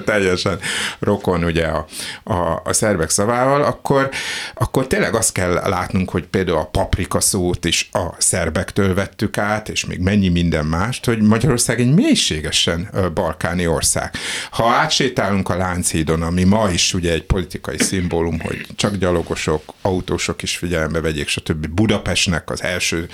teljesen 0.05 0.59
rokon 0.99 1.43
ugye 1.43 1.65
a, 1.65 1.85
a, 2.23 2.61
a 2.63 2.73
szerbek 2.73 3.09
szavával, 3.09 3.63
akkor, 3.63 4.09
akkor 4.53 4.87
tényleg 4.87 5.15
azt 5.15 5.31
kell 5.31 5.53
látnunk, 5.53 6.09
hogy 6.09 6.27
például 6.35 6.57
a 6.57 6.65
paprika 6.65 7.19
szót 7.19 7.65
is 7.65 7.89
a 7.91 8.13
szerbektől 8.17 8.93
vettük 8.93 9.37
át, 9.37 9.69
és 9.69 9.85
még 9.85 9.99
mennyi 9.99 10.29
minden 10.29 10.65
mást, 10.65 11.05
hogy 11.05 11.21
Magyarország 11.21 11.79
egy 11.79 11.93
mélységesen 11.93 12.89
balkáni 13.13 13.67
ország. 13.67 14.13
Ha 14.51 14.69
átsétálunk 14.69 15.49
a 15.49 15.57
Lánchídon, 15.57 16.21
ami 16.21 16.43
ma 16.43 16.69
is 16.69 16.93
ugye 16.93 17.11
egy 17.11 17.23
politikai 17.23 17.77
szimbólum, 17.77 18.39
hogy 18.39 18.65
csak 18.75 18.95
gyalogosok, 18.95 19.73
autósok 19.81 20.41
is 20.41 20.57
figyelembe 20.57 21.01
vegyék, 21.01 21.27
stb. 21.27 21.67
Budapestnek 21.67 22.49
az 22.49 22.63
első, 22.63 23.07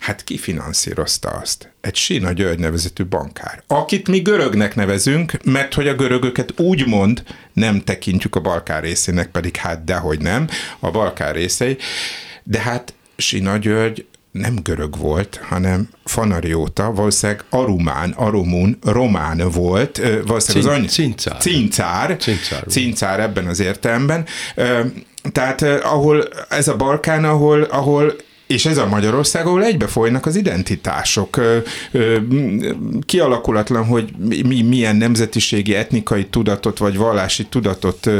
hát 0.00 0.24
ki 0.24 0.38
finanszírozta 0.38 1.28
azt? 1.28 1.72
Egy 1.80 1.96
Sina 1.96 2.32
György 2.32 2.58
nevezetű 2.58 3.04
bankár, 3.04 3.62
akit 3.66 4.08
mi 4.08 4.18
görögnek 4.18 4.74
nevezünk, 4.74 5.44
mert 5.44 5.74
hogy 5.74 5.88
a 5.88 5.94
görögöket 5.94 6.60
úgymond 6.60 7.22
nem 7.52 7.80
tekintjük 7.80 8.36
a 8.36 8.40
Balkán 8.40 8.80
részének, 8.80 9.30
pedig 9.30 9.56
hát 9.56 9.84
dehogy 9.84 10.20
nem, 10.20 10.48
a 10.78 10.90
Balkán 10.90 11.32
részei, 11.32 11.76
de 12.44 12.58
hát 12.58 12.94
Sina 13.16 13.56
György 13.56 14.06
nem 14.30 14.56
görög 14.62 14.98
volt, 14.98 15.40
hanem 15.48 15.88
fanarióta, 16.04 16.92
valószínűleg 16.92 17.44
arumán, 17.50 18.10
arumun, 18.10 18.78
román 18.82 19.50
volt, 19.52 20.00
valószínűleg 20.26 20.72
az 20.72 20.78
any... 20.78 20.86
Cincár. 20.86 21.36
Cincár. 21.40 22.16
Cincár. 22.16 22.64
Cincár 22.68 23.20
ebben 23.20 23.46
az 23.46 23.60
értelemben. 23.60 24.26
Tehát 25.32 25.62
ahol 25.62 26.28
ez 26.48 26.68
a 26.68 26.76
Balkán, 26.76 27.24
ahol, 27.24 27.62
ahol 27.62 28.14
és 28.46 28.66
ez 28.66 28.76
a 28.76 28.86
Magyarország, 28.86 29.46
ahol 29.46 29.64
egybefolynak 29.64 30.26
az 30.26 30.36
identitások. 30.36 31.40
Kialakulatlan, 33.06 33.84
hogy 33.84 34.10
mi, 34.18 34.62
milyen 34.62 34.96
nemzetiségi, 34.96 35.74
etnikai 35.74 36.26
tudatot 36.26 36.78
vagy 36.78 36.96
vallási 36.96 37.46
tudatot 37.46 38.10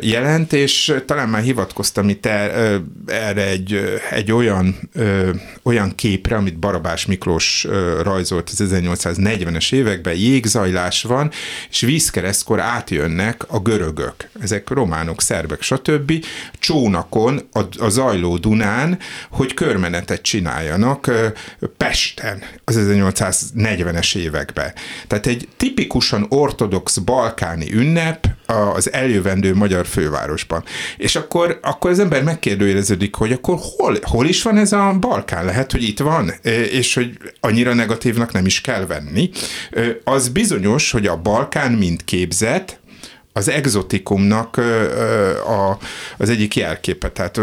jelent, 0.00 0.52
és 0.52 0.94
talán 1.06 1.28
már 1.28 1.42
hivatkoztam 1.42 2.08
itt 2.08 2.26
erre 3.06 3.46
egy, 3.46 4.00
egy 4.10 4.32
olyan, 4.32 4.76
olyan 5.62 5.94
képre, 5.94 6.36
amit 6.36 6.58
Barabás 6.58 7.06
Miklós 7.06 7.66
rajzolt 8.02 8.48
az 8.48 8.68
1840-es 8.72 9.72
években, 9.72 10.14
jégzajlás 10.14 11.02
van, 11.02 11.30
és 11.70 11.80
vízkeresztkor 11.80 12.60
átjönnek 12.60 13.44
a 13.48 13.58
görögök. 13.58 14.14
Ezek 14.40 14.68
románok, 14.68 15.22
szerbek, 15.22 15.62
stb. 15.62 16.12
Csónakon, 16.58 17.48
a, 17.52 17.60
a 17.78 17.88
zajló 17.88 18.36
Dunán, 18.36 18.98
hogy 19.38 19.54
körmenetet 19.54 20.22
csináljanak 20.22 21.10
Pesten 21.76 22.42
az 22.64 22.76
1840-es 22.78 24.16
években. 24.16 24.72
Tehát 25.06 25.26
egy 25.26 25.48
tipikusan 25.56 26.26
ortodox 26.28 26.96
balkáni 26.96 27.72
ünnep 27.72 28.26
az 28.74 28.92
eljövendő 28.92 29.54
magyar 29.54 29.86
fővárosban. 29.86 30.64
És 30.96 31.16
akkor, 31.16 31.58
akkor 31.62 31.90
az 31.90 31.98
ember 31.98 32.22
megkérdőjeleződik, 32.22 33.14
hogy 33.14 33.32
akkor 33.32 33.58
hol, 33.76 33.98
hol 34.02 34.26
is 34.26 34.42
van 34.42 34.56
ez 34.56 34.72
a 34.72 34.96
Balkán? 35.00 35.44
Lehet, 35.44 35.72
hogy 35.72 35.82
itt 35.82 35.98
van, 35.98 36.32
és 36.70 36.94
hogy 36.94 37.18
annyira 37.40 37.74
negatívnak 37.74 38.32
nem 38.32 38.46
is 38.46 38.60
kell 38.60 38.86
venni. 38.86 39.30
Az 40.04 40.28
bizonyos, 40.28 40.90
hogy 40.90 41.06
a 41.06 41.16
Balkán 41.16 41.72
mint 41.72 42.04
képzet, 42.04 42.77
az 43.38 43.48
exotikumnak 43.48 44.56
a, 45.46 45.78
az 46.16 46.28
egyik 46.28 46.56
jelképe. 46.56 47.10
Tehát 47.10 47.40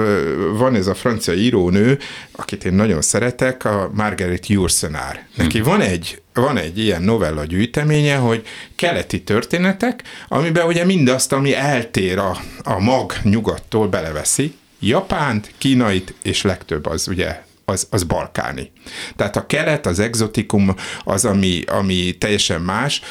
van 0.58 0.76
ez 0.76 0.88
a 0.88 0.96
francia 0.96 1.34
írónő, 1.34 2.00
akit 2.32 2.66
én 2.66 2.74
nagyon 2.74 3.02
szeretek, 3.02 3.66
a 3.66 3.90
Margaret 3.94 4.48
Yourcenar. 4.48 5.20
Neki 5.36 5.62
van 5.62 5.82
egy 5.82 6.20
van 6.34 6.58
egy 6.58 6.80
ilyen 6.80 7.02
novella 7.02 7.46
gyűjteménye, 7.46 8.16
hogy 8.16 8.46
keleti 8.76 9.24
történetek, 9.24 10.04
amiben 10.28 10.68
ugye 10.68 10.86
mindazt, 10.86 11.32
ami 11.32 11.56
eltér 11.56 12.18
a, 12.18 12.38
a 12.64 12.80
mag 12.80 13.14
nyugattól 13.24 13.88
beleveszi, 13.88 14.54
Japánt, 14.80 15.54
Kínait, 15.58 16.14
és 16.24 16.42
legtöbb 16.42 16.86
az 16.86 17.08
ugye 17.08 17.44
az, 17.66 17.88
az 17.90 18.04
balkáni. 18.04 18.72
Tehát 19.16 19.36
a 19.36 19.46
kelet, 19.46 19.86
az 19.86 20.00
exotikum 20.00 20.76
az, 21.04 21.26
ami, 21.26 21.64
ami 21.68 22.16
teljesen 22.18 22.62
más 22.62 23.02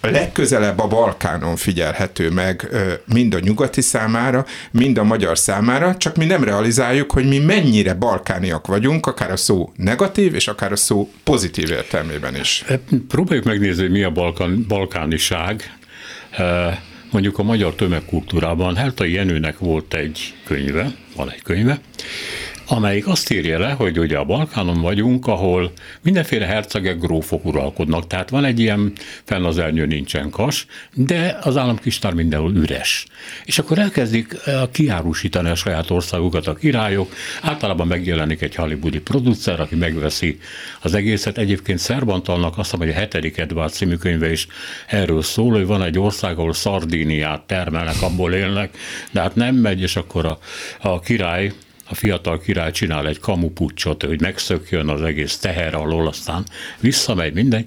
legközelebb 0.00 0.78
a 0.78 0.86
Balkánon 0.86 1.56
figyelhető 1.56 2.30
meg 2.30 2.68
mind 3.12 3.34
a 3.34 3.38
nyugati 3.38 3.80
számára, 3.80 4.46
mind 4.70 4.98
a 4.98 5.04
magyar 5.04 5.38
számára, 5.38 5.96
csak 5.96 6.16
mi 6.16 6.24
nem 6.24 6.44
realizáljuk, 6.44 7.12
hogy 7.12 7.28
mi 7.28 7.38
mennyire 7.38 7.94
balkániak 7.94 8.66
vagyunk, 8.66 9.06
akár 9.06 9.30
a 9.30 9.36
szó 9.36 9.72
negatív, 9.76 10.34
és 10.34 10.48
akár 10.48 10.72
a 10.72 10.76
szó 10.76 11.10
pozitív 11.24 11.70
értelmében 11.70 12.36
is. 12.36 12.64
E, 12.68 12.80
próbáljuk 13.08 13.44
megnézni, 13.44 13.82
hogy 13.82 13.90
mi 13.90 14.02
a 14.02 14.10
balkán, 14.10 14.64
balkániság. 14.68 15.78
Mondjuk 17.10 17.38
a 17.38 17.42
magyar 17.42 17.74
tömegkultúrában 17.74 18.76
Heltai 18.76 19.12
Jenőnek 19.12 19.58
volt 19.58 19.94
egy 19.94 20.34
könyve, 20.44 20.92
van 21.16 21.30
egy 21.30 21.42
könyve, 21.42 21.80
amelyik 22.72 23.06
azt 23.06 23.30
írja 23.30 23.58
le, 23.58 23.70
hogy 23.70 23.98
ugye 23.98 24.18
a 24.18 24.24
Balkánon 24.24 24.80
vagyunk, 24.80 25.26
ahol 25.26 25.72
mindenféle 26.02 26.46
hercegek, 26.46 26.98
grófok 26.98 27.44
uralkodnak, 27.44 28.06
tehát 28.06 28.30
van 28.30 28.44
egy 28.44 28.60
ilyen 28.60 28.92
fenn 29.24 29.44
az 29.44 29.58
ernyő 29.58 29.86
nincsen 29.86 30.30
kas, 30.30 30.66
de 30.94 31.38
az 31.42 31.56
államkistár 31.56 32.12
mindenhol 32.12 32.54
üres. 32.54 33.06
És 33.44 33.58
akkor 33.58 33.78
elkezdik 33.78 34.36
eh, 34.44 34.62
kiárusítani 34.72 35.48
a 35.48 35.54
saját 35.54 35.90
országukat 35.90 36.46
a 36.46 36.54
királyok, 36.54 37.12
általában 37.42 37.86
megjelenik 37.86 38.42
egy 38.42 38.54
hollywoodi 38.54 39.00
producer, 39.00 39.60
aki 39.60 39.74
megveszi 39.74 40.38
az 40.80 40.94
egészet. 40.94 41.38
Egyébként 41.38 41.78
Szerbantalnak 41.78 42.58
azt 42.58 42.72
mondom, 42.72 42.88
hogy 42.88 42.98
a 42.98 43.00
hetedik 43.00 43.38
Edward 43.38 43.72
című 43.72 43.94
könyve 43.94 44.30
is 44.30 44.46
erről 44.86 45.22
szól, 45.22 45.52
hogy 45.52 45.66
van 45.66 45.82
egy 45.82 45.98
ország, 45.98 46.38
ahol 46.38 46.52
szardíniát 46.52 47.42
termelnek, 47.42 48.02
abból 48.02 48.32
élnek, 48.32 48.76
de 49.10 49.20
hát 49.20 49.34
nem 49.34 49.54
megy, 49.54 49.80
és 49.80 49.96
akkor 49.96 50.26
a, 50.26 50.38
a 50.80 51.00
király 51.00 51.52
a 51.90 51.94
fiatal 51.94 52.38
király 52.38 52.70
csinál 52.70 53.06
egy 53.06 53.18
kamupucsot, 53.18 54.02
hogy 54.02 54.20
megszökjön 54.20 54.88
az 54.88 55.02
egész 55.02 55.36
teher 55.36 55.74
alól, 55.74 56.06
aztán 56.06 56.44
visszamegy 56.80 57.32
minden. 57.32 57.66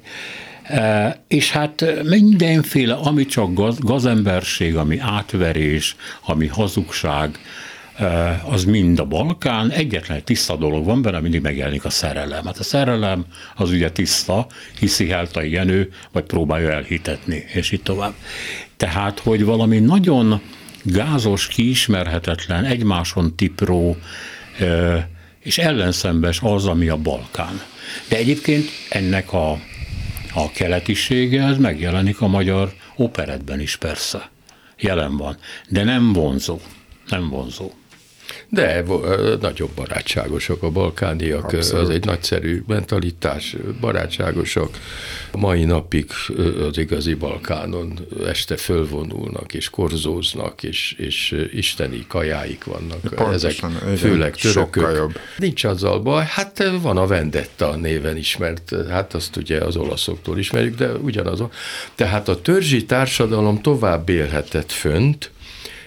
E, 0.64 1.24
és 1.28 1.52
hát 1.52 1.86
mindenféle, 2.04 2.94
ami 2.94 3.26
csak 3.26 3.54
gaz, 3.54 3.80
gazemberség, 3.80 4.76
ami 4.76 5.00
átverés, 5.00 5.96
ami 6.26 6.48
hazugság, 6.48 7.40
e, 7.98 8.42
az 8.46 8.64
mind 8.64 9.00
a 9.00 9.06
Balkán. 9.06 9.72
Egyetlen 9.72 10.18
egy 10.18 10.24
tiszta 10.24 10.56
dolog 10.56 10.86
van 10.86 11.02
benne, 11.02 11.20
mindig 11.20 11.42
megjelenik 11.42 11.86
a 11.86 11.90
szerelem. 11.90 12.46
Hát 12.46 12.58
a 12.58 12.64
szerelem 12.64 13.26
az 13.56 13.70
ugye 13.70 13.92
tiszta, 13.92 14.48
hiszi 14.80 15.08
Heltai 15.08 15.52
Jenő, 15.52 15.90
vagy 16.12 16.24
próbálja 16.24 16.72
elhitetni, 16.72 17.46
és 17.54 17.72
így 17.72 17.84
tovább. 17.84 18.14
Tehát, 18.78 19.20
hogy 19.20 19.46
valami 19.46 19.80
nagyon 19.80 20.42
gázos, 20.84 21.48
kiismerhetetlen, 21.48 22.66
egymáson 22.66 23.36
tipró 23.36 23.98
és 25.40 25.58
ellenszembes 25.58 26.40
az, 26.42 26.66
ami 26.66 26.88
a 26.88 26.98
Balkán. 26.98 27.62
De 28.10 28.18
egyébként 28.18 28.70
ennek 28.90 29.34
a, 29.34 29.52
a 30.34 30.52
keletisége, 30.52 31.44
ez 31.44 31.58
megjelenik 31.58 32.22
a 32.22 32.28
magyar 32.28 32.74
operetben 32.96 33.60
is 33.60 33.76
persze. 33.76 34.30
Jelen 34.80 35.18
van. 35.18 35.38
De 35.70 35.84
nem 35.84 36.14
vonzó. 36.14 36.60
Nem 37.10 37.30
vonzó. 37.30 37.72
De 38.54 38.84
nagyobb 39.42 39.70
barátságosak 39.76 40.64
a 40.64 40.70
balkániak, 40.70 41.44
Abszolút. 41.44 41.84
az 41.84 41.90
egy 41.90 42.06
nagyszerű 42.06 42.64
mentalitás, 42.68 43.56
barátságosak. 43.80 44.80
A 45.32 45.38
mai 45.38 45.64
napig 45.64 46.06
az 46.70 46.78
igazi 46.78 47.14
Balkánon 47.14 48.00
este 48.26 48.58
fölvonulnak, 48.58 49.54
és 49.54 49.70
korzóznak, 49.70 50.64
és, 50.64 50.96
és 50.98 51.48
isteni 51.54 52.06
kajáik 52.08 52.64
vannak. 52.64 53.02
Pontosan, 53.02 53.34
Ezek 53.34 53.58
igen, 53.58 53.96
főleg 53.96 54.36
törökök. 54.36 54.96
Jobb. 54.96 55.20
Nincs 55.38 55.64
azzal 55.64 56.00
baj, 56.00 56.26
hát 56.28 56.64
van 56.82 56.98
a 56.98 57.08
Vendetta 57.08 57.76
néven 57.76 58.18
ismert, 58.18 58.76
hát 58.90 59.14
azt 59.14 59.36
ugye 59.36 59.58
az 59.58 59.76
olaszoktól 59.76 60.38
ismerjük, 60.38 60.76
de 60.76 60.92
ugyanazon. 60.92 61.52
Tehát 61.96 62.28
a 62.28 62.42
törzsi 62.42 62.86
társadalom 62.86 63.62
tovább 63.62 64.10
élhetett 64.10 64.72
fönt, 64.72 65.32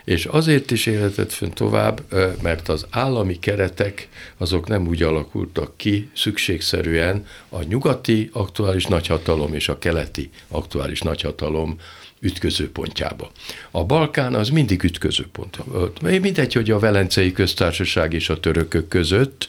és 0.06 0.24
azért 0.24 0.70
is 0.70 0.86
élhetett 0.86 1.32
fönn 1.32 1.50
tovább, 1.50 2.00
mert 2.42 2.68
az 2.68 2.86
állami 2.90 3.38
keretek 3.38 4.08
azok 4.36 4.68
nem 4.68 4.86
úgy 4.86 5.02
alakultak 5.02 5.76
ki 5.76 6.10
szükségszerűen 6.14 7.26
a 7.48 7.62
nyugati 7.62 8.30
aktuális 8.32 8.84
nagyhatalom 8.84 9.54
és 9.54 9.68
a 9.68 9.78
keleti 9.78 10.30
aktuális 10.48 11.00
nagyhatalom 11.00 11.76
ütközőpontjába. 12.20 13.30
A 13.70 13.84
Balkán 13.84 14.34
az 14.34 14.48
mindig 14.48 14.82
ütközőpont. 14.82 15.58
Mindegy, 16.02 16.52
hogy 16.52 16.70
a 16.70 16.78
Velencei 16.78 17.32
Köztársaság 17.32 18.12
és 18.12 18.28
a 18.28 18.40
törökök 18.40 18.88
között, 18.88 19.48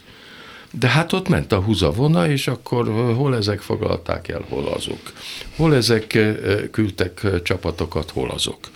de 0.72 0.88
hát 0.88 1.14
ott 1.14 1.28
ment 1.28 1.52
a 1.52 1.62
húzavona, 1.62 2.30
és 2.30 2.48
akkor 2.48 2.88
hol 3.16 3.36
ezek 3.36 3.62
foglalták 3.62 4.28
el, 4.28 4.46
hol 4.50 4.68
azok. 4.68 5.14
Hol 5.56 5.76
ezek 5.76 6.18
küldtek 6.72 7.42
csapatokat, 7.44 8.10
hol 8.10 8.30
azok. 8.30 8.70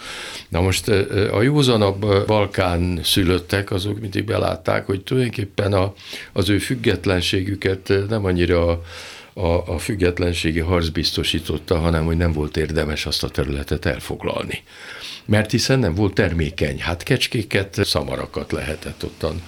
Na 0.51 0.61
most 0.61 0.87
a 1.31 1.41
józanabb 1.41 2.25
Balkán 2.25 2.99
szülöttek, 3.03 3.71
azok 3.71 3.99
mindig 3.99 4.25
belátták, 4.25 4.85
hogy 4.85 5.01
tulajdonképpen 5.03 5.73
a, 5.73 5.93
az 6.33 6.49
ő 6.49 6.57
függetlenségüket 6.57 7.93
nem 8.09 8.25
annyira 8.25 8.81
a, 9.33 9.71
a, 9.73 9.77
függetlenségi 9.79 10.59
harc 10.59 10.87
biztosította, 10.87 11.79
hanem 11.79 12.05
hogy 12.05 12.17
nem 12.17 12.31
volt 12.31 12.57
érdemes 12.57 13.05
azt 13.05 13.23
a 13.23 13.29
területet 13.29 13.85
elfoglalni. 13.85 14.63
Mert 15.25 15.51
hiszen 15.51 15.79
nem 15.79 15.95
volt 15.95 16.13
termékeny. 16.13 16.79
Hát 16.79 17.03
kecskéket, 17.03 17.85
szamarakat 17.85 18.51
lehetett 18.51 19.03
ottan 19.03 19.41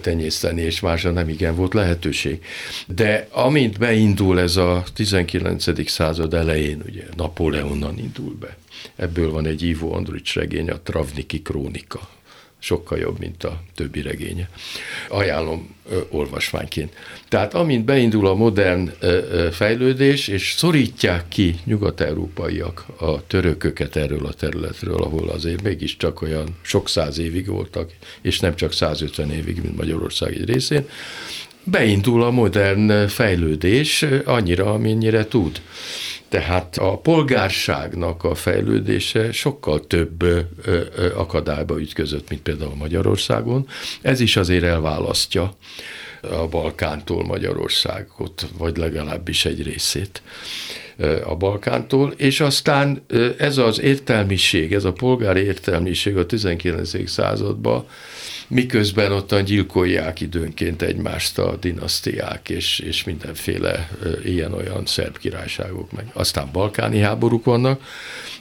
tenyészteni, 0.00 0.60
és 0.60 0.80
másra 0.80 1.10
nem 1.10 1.28
igen 1.28 1.54
volt 1.54 1.74
lehetőség. 1.74 2.44
De 2.86 3.28
amint 3.30 3.78
beindul 3.78 4.40
ez 4.40 4.56
a 4.56 4.84
19. 4.94 5.90
század 5.90 6.34
elején, 6.34 6.82
ugye 6.86 7.04
Napóleonnan 7.16 7.98
indul 7.98 8.36
be, 8.40 8.56
ebből 8.96 9.30
van 9.30 9.46
egy 9.46 9.62
Ivo 9.62 9.94
Andrics 9.94 10.34
regény, 10.34 10.70
a 10.70 10.80
Travniki 10.80 11.42
krónika, 11.42 12.08
sokkal 12.58 12.98
jobb, 12.98 13.18
mint 13.18 13.44
a 13.44 13.62
többi 13.74 14.02
regénye. 14.02 14.48
Ajánlom 15.08 15.74
ö, 15.90 16.00
olvasmányként. 16.10 16.94
Tehát 17.28 17.54
amint 17.54 17.84
beindul 17.84 18.26
a 18.26 18.34
modern 18.34 18.90
ö, 19.00 19.06
ö, 19.06 19.50
fejlődés, 19.50 20.28
és 20.28 20.54
szorítják 20.56 21.28
ki 21.28 21.54
nyugat-európaiak 21.64 22.86
a 22.98 23.26
törököket 23.26 23.96
erről 23.96 24.26
a 24.26 24.32
területről, 24.32 25.02
ahol 25.02 25.28
azért 25.28 25.62
mégiscsak 25.62 26.22
olyan 26.22 26.48
sok 26.62 26.88
száz 26.88 27.18
évig 27.18 27.46
voltak, 27.46 27.90
és 28.20 28.40
nem 28.40 28.54
csak 28.56 28.72
150 28.72 29.30
évig, 29.30 29.62
mint 29.62 29.76
Magyarország 29.76 30.34
egy 30.34 30.44
részén, 30.44 30.88
beindul 31.64 32.22
a 32.22 32.30
modern 32.30 33.06
fejlődés 33.08 34.04
annyira, 34.24 34.72
amennyire 34.72 35.26
tud. 35.28 35.60
Tehát 36.28 36.76
a 36.76 36.96
polgárságnak 36.98 38.24
a 38.24 38.34
fejlődése 38.34 39.32
sokkal 39.32 39.86
több 39.86 40.24
akadályba 41.16 41.80
ütközött, 41.80 42.28
mint 42.28 42.42
például 42.42 42.74
Magyarországon. 42.74 43.66
Ez 44.00 44.20
is 44.20 44.36
azért 44.36 44.64
elválasztja 44.64 45.54
a 46.22 46.46
Balkántól 46.48 47.24
Magyarországot, 47.24 48.46
vagy 48.58 48.76
legalábbis 48.76 49.44
egy 49.44 49.62
részét 49.62 50.22
a 51.24 51.34
Balkántól, 51.34 52.12
és 52.16 52.40
aztán 52.40 53.04
ez 53.38 53.58
az 53.58 53.80
értelmiség, 53.80 54.72
ez 54.72 54.84
a 54.84 54.92
polgári 54.92 55.40
értelmiség 55.40 56.16
a 56.16 56.26
19. 56.26 57.08
században 57.10 57.86
miközben 58.48 59.12
ottan 59.12 59.44
gyilkolják 59.44 60.20
időnként 60.20 60.82
egymást 60.82 61.38
a 61.38 61.56
dinasztiák, 61.56 62.48
és, 62.48 62.78
és 62.78 63.04
mindenféle 63.04 63.90
ilyen-olyan 64.24 64.86
szerb 64.86 65.18
királyságok, 65.18 65.92
meg 65.92 66.10
aztán 66.12 66.48
balkáni 66.52 66.98
háborúk 66.98 67.44
vannak, 67.44 67.82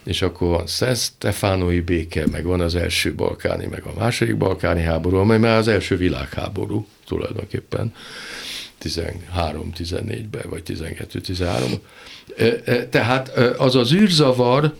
és 0.04 0.22
akkor 0.22 0.48
van 0.48 0.68
Szent 0.68 0.98
Stefánói 0.98 1.80
béke, 1.80 2.28
meg 2.32 2.44
van 2.44 2.62
az 2.62 2.76
első 2.76 3.14
balkáni, 3.14 3.66
meg 3.66 3.84
a 3.84 4.00
második 4.00 4.38
balkáni 4.38 4.82
háború, 4.82 5.18
amely 5.18 5.40
már 5.40 5.58
az 5.58 5.68
első 5.68 5.98
világháború 5.98 6.88
tulajdonképpen 7.08 7.94
13-14-ben, 8.84 10.44
vagy 10.50 10.62
12-13. 10.68 11.80
Tehát 12.90 13.38
az 13.58 13.76
az 13.76 13.94
űrzavar, 13.94 14.76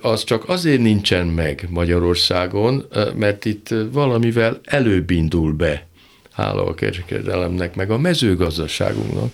az 0.00 0.24
csak 0.24 0.48
azért 0.48 0.80
nincsen 0.80 1.26
meg 1.26 1.66
Magyarországon, 1.68 2.86
mert 3.16 3.44
itt 3.44 3.74
valamivel 3.90 4.60
előbb 4.64 5.10
indul 5.10 5.52
be, 5.52 5.86
hála 6.32 6.66
a 6.66 6.74
kereskedelemnek, 6.74 7.74
meg 7.74 7.90
a 7.90 7.98
mezőgazdaságunknak 7.98 9.32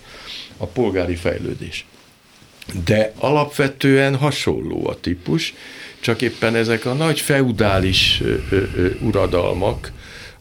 a 0.57 0.65
polgári 0.65 1.15
fejlődés. 1.15 1.85
De 2.85 3.13
alapvetően 3.17 4.15
hasonló 4.15 4.87
a 4.87 4.99
típus, 4.99 5.53
csak 5.99 6.21
éppen 6.21 6.55
ezek 6.55 6.85
a 6.85 6.93
nagy 6.93 7.19
feudális 7.19 8.21
uradalmak, 8.99 9.91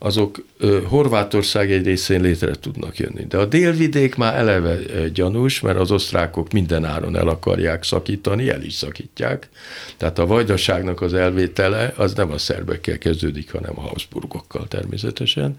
azok 0.02 0.44
Horvátország 0.84 1.72
egy 1.72 1.84
részén 1.84 2.20
létre 2.20 2.54
tudnak 2.54 2.98
jönni. 2.98 3.24
De 3.28 3.36
a 3.36 3.44
délvidék 3.44 4.14
már 4.14 4.34
eleve 4.34 4.78
gyanús, 5.12 5.60
mert 5.60 5.78
az 5.78 5.90
osztrákok 5.90 6.52
minden 6.52 6.84
áron 6.84 7.16
el 7.16 7.28
akarják 7.28 7.84
szakítani, 7.84 8.48
el 8.48 8.62
is 8.62 8.74
szakítják. 8.74 9.48
Tehát 9.96 10.18
a 10.18 10.26
vajdaságnak 10.26 11.00
az 11.00 11.14
elvétele 11.14 11.92
az 11.96 12.14
nem 12.14 12.30
a 12.30 12.38
szerbekkel 12.38 12.98
kezdődik, 12.98 13.52
hanem 13.52 13.72
a 13.74 13.80
Habsburgokkal 13.80 14.68
természetesen, 14.68 15.56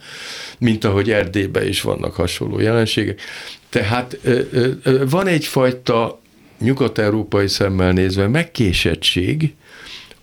mint 0.58 0.84
ahogy 0.84 1.12
Erdélyben 1.12 1.68
is 1.68 1.82
vannak 1.82 2.14
hasonló 2.14 2.60
jelenségek. 2.60 3.22
Tehát 3.70 4.18
van 5.10 5.28
egyfajta 5.28 6.20
nyugat-európai 6.60 7.48
szemmel 7.48 7.92
nézve 7.92 8.28
megkésettség, 8.28 9.54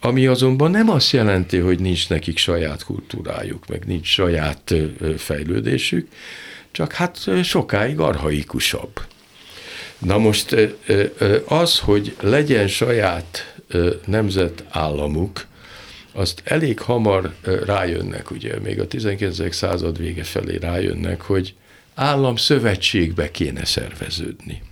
ami 0.00 0.26
azonban 0.26 0.70
nem 0.70 0.90
azt 0.90 1.10
jelenti, 1.10 1.58
hogy 1.58 1.80
nincs 1.80 2.08
nekik 2.08 2.38
saját 2.38 2.84
kultúrájuk, 2.84 3.66
meg 3.66 3.84
nincs 3.86 4.06
saját 4.06 4.74
fejlődésük, 5.16 6.08
csak 6.70 6.92
hát 6.92 7.18
sokáig 7.42 8.00
arhaikusabb. 8.00 9.00
Na 9.98 10.18
most 10.18 10.56
az, 11.44 11.78
hogy 11.78 12.16
legyen 12.20 12.68
saját 12.68 13.54
nemzetállamuk, 14.06 15.46
azt 16.12 16.42
elég 16.44 16.80
hamar 16.80 17.34
rájönnek, 17.66 18.30
ugye 18.30 18.58
még 18.58 18.80
a 18.80 18.86
19. 18.86 19.54
század 19.54 19.98
vége 19.98 20.24
felé 20.24 20.56
rájönnek, 20.56 21.20
hogy 21.20 21.54
állam 21.94 22.36
szövetségbe 22.36 23.30
kéne 23.30 23.64
szerveződni 23.64 24.62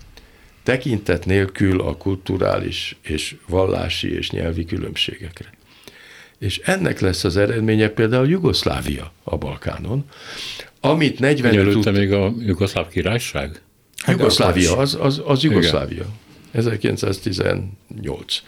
tekintet 0.66 1.24
nélkül 1.24 1.80
a 1.80 1.96
kulturális 1.96 2.96
és 3.02 3.36
vallási 3.48 4.14
és 4.14 4.30
nyelvi 4.30 4.64
különbségekre. 4.64 5.50
És 6.38 6.58
ennek 6.58 7.00
lesz 7.00 7.24
az 7.24 7.36
eredménye 7.36 7.88
például 7.88 8.28
Jugoszlávia 8.28 9.12
a 9.22 9.36
Balkánon, 9.36 10.04
amit 10.80 11.18
40 11.18 11.56
Előtte 11.58 11.90
tud... 11.90 11.92
még 11.92 12.12
a 12.12 12.32
Jugoszláv 12.38 12.88
királyság? 12.88 13.60
Hát 13.96 14.16
Jugoszlávia, 14.18 14.76
az, 14.76 14.98
az, 15.00 15.22
az 15.24 15.42
Jugoszlávia. 15.42 16.06
1918. 16.52 18.42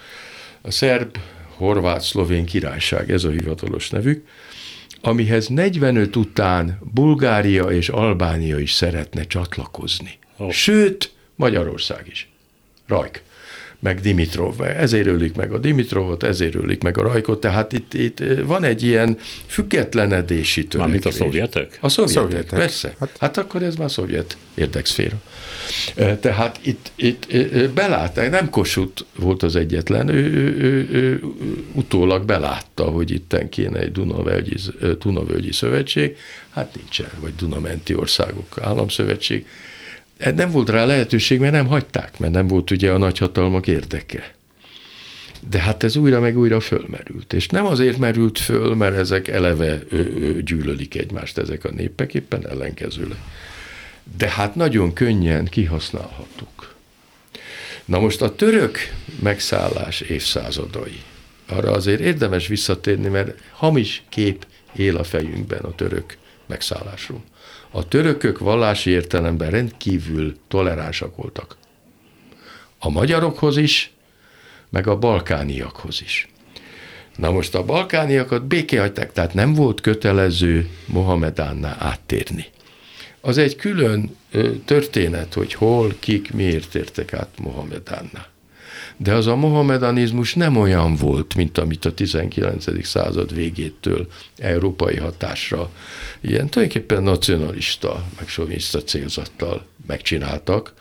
A 0.61 0.71
szerb, 0.71 1.17
horvát, 1.55 2.01
szlovén 2.01 2.45
királyság, 2.45 3.11
ez 3.11 3.23
a 3.23 3.29
hivatalos 3.29 3.89
nevük, 3.89 4.25
amihez 5.01 5.47
45 5.47 6.15
után 6.15 6.79
Bulgária 6.93 7.63
és 7.63 7.89
Albánia 7.89 8.59
is 8.59 8.71
szeretne 8.71 9.23
csatlakozni. 9.23 10.17
Oh. 10.37 10.51
Sőt, 10.51 11.17
Magyarország 11.39 12.07
is. 12.07 12.29
Rajk 12.87 13.21
meg 13.79 13.99
Dimitrov. 13.99 14.61
Ezért 14.61 15.07
ölik 15.07 15.35
meg 15.35 15.51
a 15.51 15.57
Dimitrovot, 15.57 16.23
ezért 16.23 16.55
ölik 16.55 16.83
meg 16.83 16.97
a 16.97 17.01
Rajkot, 17.01 17.39
tehát 17.39 17.73
itt, 17.73 17.93
itt 17.93 18.23
van 18.45 18.63
egy 18.63 18.83
ilyen 18.83 19.17
függetlenedési 19.45 20.67
törekvés. 20.67 20.81
Mármint 20.81 21.05
a 21.05 21.11
szovjetek? 21.11 21.77
A 21.81 21.89
szovjetek, 21.89 22.17
a 22.17 22.27
szovjetek. 22.27 22.59
persze. 22.59 22.95
Hát, 22.99 23.15
hát 23.19 23.37
akkor 23.37 23.63
ez 23.63 23.75
már 23.75 23.91
szovjet 23.91 24.37
érdekszféra. 24.53 25.21
Tehát 25.95 26.59
itt, 26.61 26.91
itt 26.95 27.33
belátták, 27.73 28.29
nem 28.29 28.49
Kossuth 28.49 29.03
volt 29.15 29.43
az 29.43 29.55
egyetlen, 29.55 30.09
ő, 30.09 30.33
ő, 30.33 30.57
ő, 30.59 30.89
ő 30.91 31.21
utólag 31.73 32.25
belátta, 32.25 32.83
hogy 32.83 33.11
itten 33.11 33.49
kéne 33.49 33.79
egy 33.79 33.91
Dunavölgyi, 33.91 34.55
Dunavölgyi 34.99 35.51
Szövetség, 35.51 36.17
hát 36.49 36.75
nincsen, 36.75 37.09
vagy 37.19 37.35
Dunamenti 37.35 37.95
Országok 37.95 38.57
Államszövetség, 38.61 39.45
nem 40.35 40.51
volt 40.51 40.69
rá 40.69 40.85
lehetőség, 40.85 41.39
mert 41.39 41.53
nem 41.53 41.67
hagyták, 41.67 42.19
mert 42.19 42.33
nem 42.33 42.47
volt 42.47 42.71
ugye 42.71 42.91
a 42.91 42.97
nagyhatalmak 42.97 43.67
érdeke. 43.67 44.33
De 45.49 45.59
hát 45.59 45.83
ez 45.83 45.95
újra 45.95 46.19
meg 46.19 46.37
újra 46.37 46.59
fölmerült. 46.59 47.33
És 47.33 47.47
nem 47.47 47.65
azért 47.65 47.97
merült 47.97 48.39
föl, 48.39 48.75
mert 48.75 48.95
ezek 48.95 49.27
eleve 49.27 49.79
ő, 49.89 49.97
ő, 49.97 50.43
gyűlölik 50.43 50.95
egymást, 50.95 51.37
ezek 51.37 51.63
a 51.63 51.71
népek, 51.71 52.13
éppen 52.13 52.47
ellenkezőleg. 52.47 53.17
De 54.17 54.29
hát 54.29 54.55
nagyon 54.55 54.93
könnyen 54.93 55.45
kihasználhatók. 55.45 56.75
Na 57.85 57.99
most 57.99 58.21
a 58.21 58.35
török 58.35 58.77
megszállás 59.19 60.01
évszázadai, 60.01 61.01
arra 61.47 61.71
azért 61.71 61.99
érdemes 61.99 62.47
visszatérni, 62.47 63.07
mert 63.07 63.39
hamis 63.51 64.03
kép 64.09 64.45
él 64.75 64.97
a 64.97 65.03
fejünkben 65.03 65.59
a 65.59 65.75
török 65.75 66.17
megszállásról 66.49 67.23
a 67.71 67.87
törökök 67.87 68.39
vallási 68.39 68.89
értelemben 68.89 69.49
rendkívül 69.49 70.35
toleránsak 70.47 71.15
voltak. 71.15 71.57
A 72.79 72.89
magyarokhoz 72.89 73.57
is, 73.57 73.91
meg 74.69 74.87
a 74.87 74.97
balkániakhoz 74.97 76.01
is. 76.01 76.27
Na 77.15 77.31
most 77.31 77.55
a 77.55 77.65
balkániakat 77.65 78.45
békéhagyták, 78.45 79.11
tehát 79.11 79.33
nem 79.33 79.53
volt 79.53 79.81
kötelező 79.81 80.69
Mohamedánná 80.85 81.75
áttérni. 81.79 82.45
Az 83.21 83.37
egy 83.37 83.55
külön 83.55 84.17
történet, 84.65 85.33
hogy 85.33 85.53
hol, 85.53 85.95
kik, 85.99 86.33
miért 86.33 86.69
tértek 86.69 87.13
át 87.13 87.29
Mohamedánná. 87.37 88.28
De 89.01 89.13
az 89.13 89.27
a 89.27 89.35
mohamedanizmus 89.35 90.33
nem 90.33 90.57
olyan 90.57 90.95
volt, 90.95 91.35
mint 91.35 91.57
amit 91.57 91.85
a 91.85 91.93
19. 91.93 92.85
század 92.85 93.33
végétől 93.33 94.07
európai 94.37 94.95
hatásra 94.97 95.69
ilyen 96.21 96.49
tulajdonképpen 96.49 97.03
nacionalista, 97.03 98.05
meg 98.17 98.27
sovinista 98.27 98.83
célzattal 98.83 99.65
megcsináltak, 99.87 100.73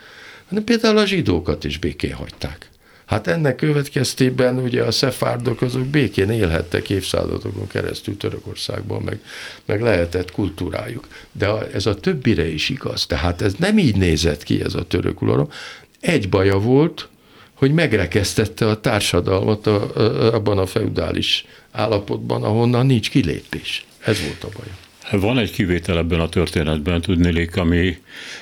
hanem 0.49 0.65
például 0.65 0.99
a 0.99 1.07
zsidókat 1.07 1.65
is 1.65 1.79
békén 1.79 2.13
hagyták. 2.13 2.71
Hát 3.07 3.27
ennek 3.27 3.57
következtében 3.57 4.59
ugye 4.59 4.83
a 4.83 4.91
szefárdok 4.91 5.63
azok 5.63 5.87
békén 5.87 6.31
élhettek 6.31 6.91
évszázadokon 6.91 7.67
keresztül 7.67 8.17
Törökországban, 8.17 9.03
meg, 9.03 9.21
meg 9.65 9.83
lehetett 9.83 10.31
kultúrájuk. 10.31 11.07
De 11.33 11.69
ez 11.73 11.87
a 11.87 11.95
többire 11.95 12.49
is 12.49 12.69
igaz. 12.69 13.07
Tehát 13.07 13.43
ez 13.43 13.55
nem 13.59 13.79
így 13.79 13.97
nézett 13.97 14.43
ki 14.43 14.63
ez 14.63 14.75
a 14.75 14.87
török 14.87 15.23
uralom. 15.23 15.51
Egy 16.01 16.29
baja 16.29 16.59
volt, 16.59 17.09
hogy 17.59 17.73
megrekesztette 17.73 18.67
a 18.69 18.81
társadalmat 18.81 19.67
a, 19.67 19.97
a, 19.97 20.35
abban 20.35 20.59
a 20.59 20.67
feudális 20.67 21.45
állapotban, 21.73 22.43
ahonnan 22.43 22.87
nincs 22.87 23.11
kilépés. 23.11 23.85
Ez 24.05 24.21
volt 24.21 24.45
a 24.45 24.59
baja. 24.59 24.73
Van 25.21 25.39
egy 25.39 25.51
kivétel 25.51 25.99
ebben 25.99 26.21
a 26.21 26.29
történetben, 26.29 27.01
tudnélik, 27.01 27.57
ami 27.57 27.97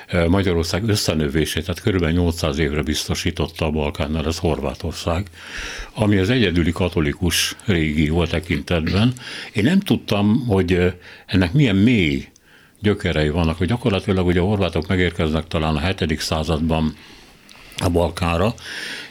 eh, 0.07 0.27
Magyarország 0.27 0.89
összenövését, 0.89 1.65
tehát 1.65 1.81
körülbelül 1.81 2.15
800 2.15 2.57
évre 2.57 2.81
biztosította 2.81 3.65
a 3.65 3.71
Balkánnal, 3.71 4.25
ez 4.25 4.37
Horvátország, 4.37 5.25
ami 5.93 6.17
az 6.17 6.29
egyedüli 6.29 6.71
katolikus 6.71 7.55
régió 7.65 8.25
tekintetben. 8.25 9.13
Én 9.53 9.63
nem 9.63 9.79
tudtam, 9.79 10.45
hogy 10.47 10.73
eh, 10.73 10.93
ennek 11.25 11.53
milyen 11.53 11.75
mély 11.75 12.27
gyökerei 12.79 13.29
vannak, 13.29 13.57
hogy 13.57 13.67
gyakorlatilag 13.67 14.25
ugye 14.25 14.39
a 14.39 14.45
horvátok 14.45 14.87
megérkeznek 14.87 15.47
talán 15.47 15.75
a 15.75 15.93
7. 15.97 16.19
században 16.19 16.95
a 17.77 17.89
Balkánra, 17.89 18.53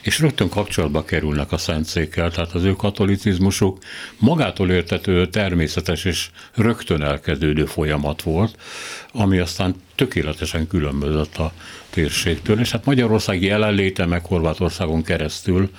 és 0.07 0.19
rögtön 0.19 0.49
kapcsolatba 0.49 1.03
kerülnek 1.03 1.51
a 1.51 1.57
szentszékkel, 1.57 2.31
tehát 2.31 2.53
az 2.53 2.63
ő 2.63 2.73
katolicizmusuk 2.73 3.77
magától 4.17 4.71
értető, 4.71 5.27
természetes 5.27 6.05
és 6.05 6.29
rögtön 6.55 7.01
elkezdődő 7.01 7.65
folyamat 7.65 8.21
volt, 8.21 8.55
ami 9.11 9.37
aztán 9.37 9.75
tökéletesen 9.95 10.67
különbözött 10.67 11.37
a 11.37 11.51
térségtől, 11.89 12.59
és 12.59 12.71
hát 12.71 12.85
Magyarország 12.85 13.41
jelenléte 13.41 14.05
meg 14.05 14.25
Horvátországon 14.25 15.03
keresztül 15.03 15.69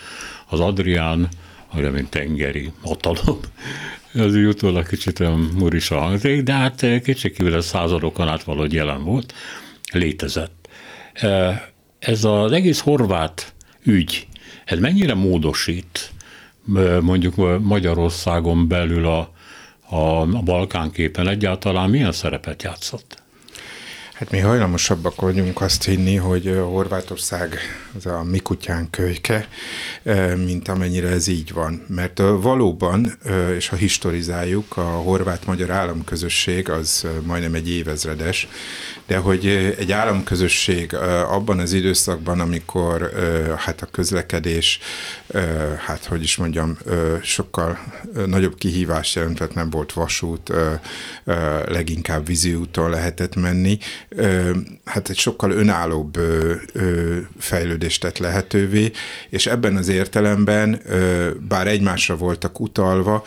az 0.48 0.60
Adrián, 0.60 1.28
olyan, 1.76 1.92
mint 1.92 2.10
tengeri 2.10 2.72
hatalom, 2.82 3.40
az 4.14 4.34
utólag 4.34 4.88
kicsit 4.88 5.20
olyan 5.20 5.38
murisa 5.38 5.98
hangzik, 5.98 6.42
de 6.42 6.52
hát 6.52 6.86
kétségkívül 7.02 7.54
ez 7.54 7.66
századokon 7.66 8.28
át 8.28 8.42
valahogy 8.42 8.72
jelen 8.72 9.04
volt, 9.04 9.34
létezett. 9.92 10.68
Ez 11.98 12.24
az 12.24 12.52
egész 12.52 12.80
horvát 12.80 13.52
ügy, 13.88 14.26
ez 14.64 14.78
mennyire 14.78 15.14
módosít 15.14 16.12
mondjuk 17.00 17.60
Magyarországon 17.62 18.68
belül 18.68 19.06
a, 19.06 19.32
a, 19.88 20.20
a 20.20 20.42
Balkánképen 20.42 21.28
egyáltalán 21.28 21.90
milyen 21.90 22.12
szerepet 22.12 22.62
játszott? 22.62 23.22
Hát 24.18 24.30
mi 24.30 24.38
hajlamosabbak 24.38 25.20
vagyunk 25.20 25.60
azt 25.60 25.84
hinni, 25.84 26.16
hogy 26.16 26.56
Horvátország 26.56 27.58
az 27.96 28.06
a 28.06 28.22
mi 28.22 28.38
kutyán 28.38 28.90
kölyke, 28.90 29.48
mint 30.36 30.68
amennyire 30.68 31.08
ez 31.08 31.26
így 31.26 31.52
van. 31.52 31.84
Mert 31.88 32.18
valóban, 32.18 33.18
és 33.56 33.68
ha 33.68 33.76
historizáljuk, 33.76 34.76
a 34.76 34.82
horvát-magyar 34.82 35.70
államközösség 35.70 36.70
az 36.70 37.06
majdnem 37.22 37.54
egy 37.54 37.70
évezredes, 37.70 38.48
de 39.06 39.16
hogy 39.16 39.46
egy 39.78 39.92
államközösség 39.92 40.94
abban 41.28 41.58
az 41.58 41.72
időszakban, 41.72 42.40
amikor 42.40 43.12
hát 43.56 43.82
a 43.82 43.86
közlekedés, 43.86 44.78
hát 45.86 46.04
hogy 46.04 46.22
is 46.22 46.36
mondjam, 46.36 46.78
sokkal 47.22 47.78
nagyobb 48.26 48.54
kihívást 48.54 49.14
jelentett, 49.14 49.54
nem 49.54 49.70
volt 49.70 49.92
vasút, 49.92 50.52
leginkább 51.66 52.26
vízi 52.26 52.54
úton 52.54 52.90
lehetett 52.90 53.34
menni, 53.34 53.78
hát 54.84 55.08
egy 55.08 55.16
sokkal 55.16 55.50
önállóbb 55.50 56.18
fejlődést 57.38 58.00
tett 58.00 58.18
lehetővé, 58.18 58.90
és 59.28 59.46
ebben 59.46 59.76
az 59.76 59.88
értelemben, 59.88 60.82
bár 61.48 61.66
egymásra 61.66 62.16
voltak 62.16 62.60
utalva, 62.60 63.24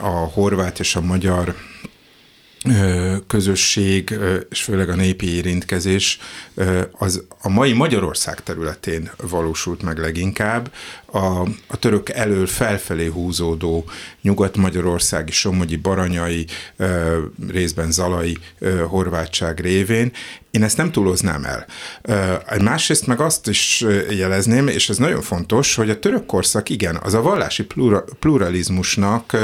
a 0.00 0.08
horvát 0.08 0.78
és 0.78 0.96
a 0.96 1.00
magyar 1.00 1.54
közösség, 3.26 4.18
és 4.50 4.62
főleg 4.62 4.88
a 4.88 4.94
népi 4.94 5.34
érintkezés 5.34 6.18
az 6.92 7.24
a 7.42 7.48
mai 7.48 7.72
Magyarország 7.72 8.42
területén 8.42 9.10
valósult 9.16 9.82
meg 9.82 9.98
leginkább, 9.98 10.72
a, 11.14 11.42
a 11.66 11.76
török 11.78 12.08
elől 12.08 12.46
felfelé 12.46 13.06
húzódó 13.06 13.84
nyugat-magyarországi, 14.22 15.32
somogyi, 15.32 15.76
baranyai, 15.76 16.46
részben 17.48 17.90
zalai 17.90 18.38
horvátság 18.88 19.60
révén. 19.60 20.12
Én 20.50 20.62
ezt 20.62 20.76
nem 20.76 20.92
túloznám 20.92 21.44
el. 21.44 21.66
Másrészt 22.62 23.06
meg 23.06 23.20
azt 23.20 23.48
is 23.48 23.84
jelezném, 24.10 24.68
és 24.68 24.88
ez 24.88 24.96
nagyon 24.96 25.20
fontos, 25.20 25.74
hogy 25.74 25.90
a 25.90 25.98
török 25.98 26.26
korszak 26.26 26.68
igen, 26.68 26.98
az 27.02 27.14
a 27.14 27.22
vallási 27.22 27.64
plura, 27.64 28.04
pluralizmusnak 28.18 29.36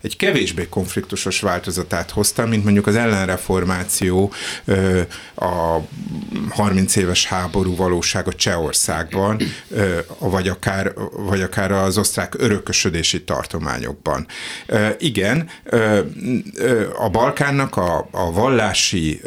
egy 0.00 0.16
kevésbé 0.16 0.66
konfliktusos 0.68 1.40
változatát 1.40 2.10
hozta, 2.10 2.46
mint 2.46 2.64
mondjuk 2.64 2.86
az 2.86 2.96
ellenreformáció, 2.96 4.32
a 5.34 5.78
30 6.50 6.96
éves 6.96 7.26
háború 7.26 7.76
valósága 7.76 8.32
Csehországban, 8.32 9.40
vagy 10.18 10.48
akár 10.48 10.92
vagy 11.16 11.40
akár 11.40 11.72
az 11.72 11.98
osztrák 11.98 12.34
örökösödési 12.38 13.24
tartományokban. 13.24 14.26
Igen, 14.98 15.48
a 16.98 17.08
Balkánnak 17.08 17.76
a, 17.76 18.08
a 18.10 18.32
vallási 18.32 19.20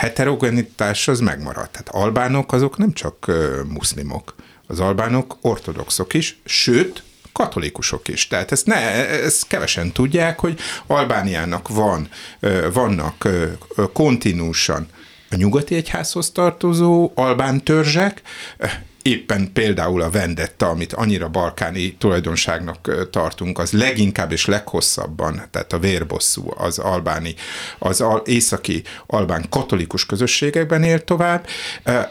heterogenitás 0.00 1.08
az 1.08 1.20
megmaradt. 1.20 1.70
Tehát 1.70 1.88
albánok 1.88 2.52
azok 2.52 2.76
nem 2.76 2.92
csak 2.92 3.30
muszlimok. 3.68 4.34
Az 4.66 4.80
albánok 4.80 5.36
ortodoxok 5.40 6.14
is, 6.14 6.40
sőt, 6.44 7.02
katolikusok 7.32 8.08
is. 8.08 8.28
Tehát 8.28 8.52
ezt, 8.52 8.66
ne, 8.66 8.76
ezt 9.08 9.46
kevesen 9.46 9.92
tudják, 9.92 10.38
hogy 10.38 10.58
Albániának 10.86 11.68
van, 11.68 12.08
vannak 12.72 13.28
kontinúsan 13.92 14.86
a 15.30 15.36
nyugati 15.36 15.74
egyházhoz 15.74 16.30
tartozó 16.30 17.12
albán 17.14 17.64
törzsek, 17.64 18.22
éppen 19.02 19.52
például 19.52 20.02
a 20.02 20.10
vendetta, 20.10 20.68
amit 20.68 20.92
annyira 20.92 21.28
balkáni 21.28 21.94
tulajdonságnak 21.98 23.08
tartunk, 23.10 23.58
az 23.58 23.72
leginkább 23.72 24.32
és 24.32 24.46
leghosszabban, 24.46 25.42
tehát 25.50 25.72
a 25.72 25.78
vérbosszú, 25.78 26.52
az 26.56 26.78
albáni, 26.78 27.34
az 27.78 28.00
al- 28.00 28.28
északi 28.28 28.82
albán 29.06 29.46
katolikus 29.50 30.06
közösségekben 30.06 30.82
él 30.82 31.04
tovább. 31.04 31.46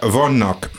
Vannak 0.02 0.70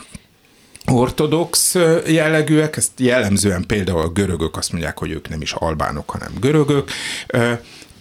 ortodox 0.91 1.75
jellegűek, 2.07 2.77
ezt 2.77 2.91
jellemzően 2.97 3.65
például 3.67 4.01
a 4.01 4.09
görögök 4.09 4.57
azt 4.57 4.71
mondják, 4.71 4.97
hogy 4.97 5.11
ők 5.11 5.29
nem 5.29 5.41
is 5.41 5.51
albánok, 5.51 6.09
hanem 6.09 6.31
görögök, 6.39 6.91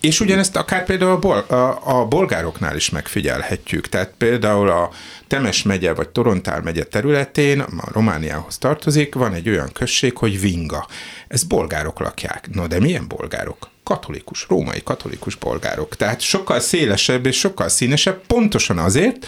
és 0.02 0.20
ugyanezt 0.20 0.56
akár 0.56 0.84
például 0.84 1.10
a, 1.10 1.18
bol- 1.18 1.50
a, 1.50 1.80
a 2.00 2.06
bolgároknál 2.06 2.76
is 2.76 2.90
megfigyelhetjük. 2.90 3.88
Tehát 3.88 4.12
például 4.18 4.68
a 4.70 4.90
Temes 5.26 5.62
megye 5.62 5.94
vagy 5.94 6.08
Torontál 6.08 6.60
megye 6.60 6.84
területén, 6.84 7.60
a 7.60 7.88
Romániához 7.92 8.58
tartozik, 8.58 9.14
van 9.14 9.32
egy 9.32 9.48
olyan 9.48 9.70
község, 9.72 10.16
hogy 10.16 10.40
Vinga. 10.40 10.86
Ez 11.28 11.42
bolgárok 11.42 12.00
lakják. 12.00 12.48
No, 12.54 12.66
de 12.66 12.80
milyen 12.80 13.08
bolgárok? 13.08 13.71
Katolikus, 13.92 14.46
római 14.48 14.82
katolikus 14.84 15.34
bolgárok. 15.34 15.96
Tehát 15.96 16.20
sokkal 16.20 16.60
szélesebb 16.60 17.26
és 17.26 17.38
sokkal 17.38 17.68
színesebb, 17.68 18.20
pontosan 18.26 18.78
azért, 18.78 19.26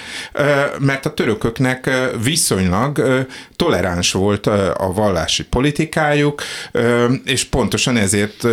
mert 0.78 1.06
a 1.06 1.14
törököknek 1.14 1.90
viszonylag 2.22 3.24
toleráns 3.56 4.12
volt 4.12 4.46
a 4.46 4.92
vallási 4.94 5.44
politikájuk, 5.44 6.42
és 7.24 7.44
pontosan 7.44 7.96
ezért 7.96 8.46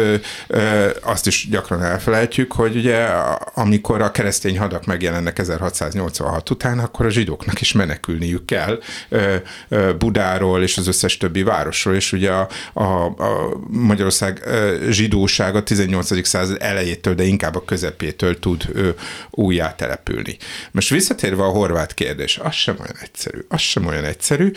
azt 1.02 1.28
is 1.28 1.48
gyakran 1.50 1.84
elfelejtjük, 1.84 2.52
hogy 2.52 2.76
ugye 2.76 3.08
amikor 3.54 4.02
a 4.02 4.12
keresztény 4.12 4.58
hadak 4.58 4.86
megjelennek 4.86 5.40
1686 5.40 6.50
után, 6.50 6.80
akkor 6.80 7.06
a 7.06 7.10
zsidóknak 7.10 7.62
is 7.62 7.72
menekülniük 7.72 8.46
kell 8.46 8.80
Budáról 9.98 10.64
és 10.64 10.78
az 10.78 10.88
összes 10.88 11.18
többi 11.18 11.44
városról, 11.44 11.96
és 11.96 12.12
ugye 12.12 12.32
a, 12.32 12.48
a, 12.74 12.84
a 13.06 13.60
Magyarország 13.68 14.44
zsidósága 14.90 15.64
18. 15.64 16.01
század 16.04 16.58
elejétől, 16.60 17.16
de 17.16 17.24
inkább 17.24 17.56
a 17.56 17.66
közepétől 17.66 18.40
tud 18.40 18.70
ő, 18.74 18.96
újjá 19.30 19.76
települni. 19.76 20.38
Most 20.72 20.90
visszatérve 20.90 21.44
a 21.44 21.50
horvát 21.50 21.94
kérdés, 21.94 22.38
az 22.38 22.54
sem 22.54 22.76
olyan 22.80 22.98
egyszerű. 23.02 23.40
Az 23.48 23.60
sem 23.60 23.86
olyan 23.86 24.04
egyszerű. 24.04 24.52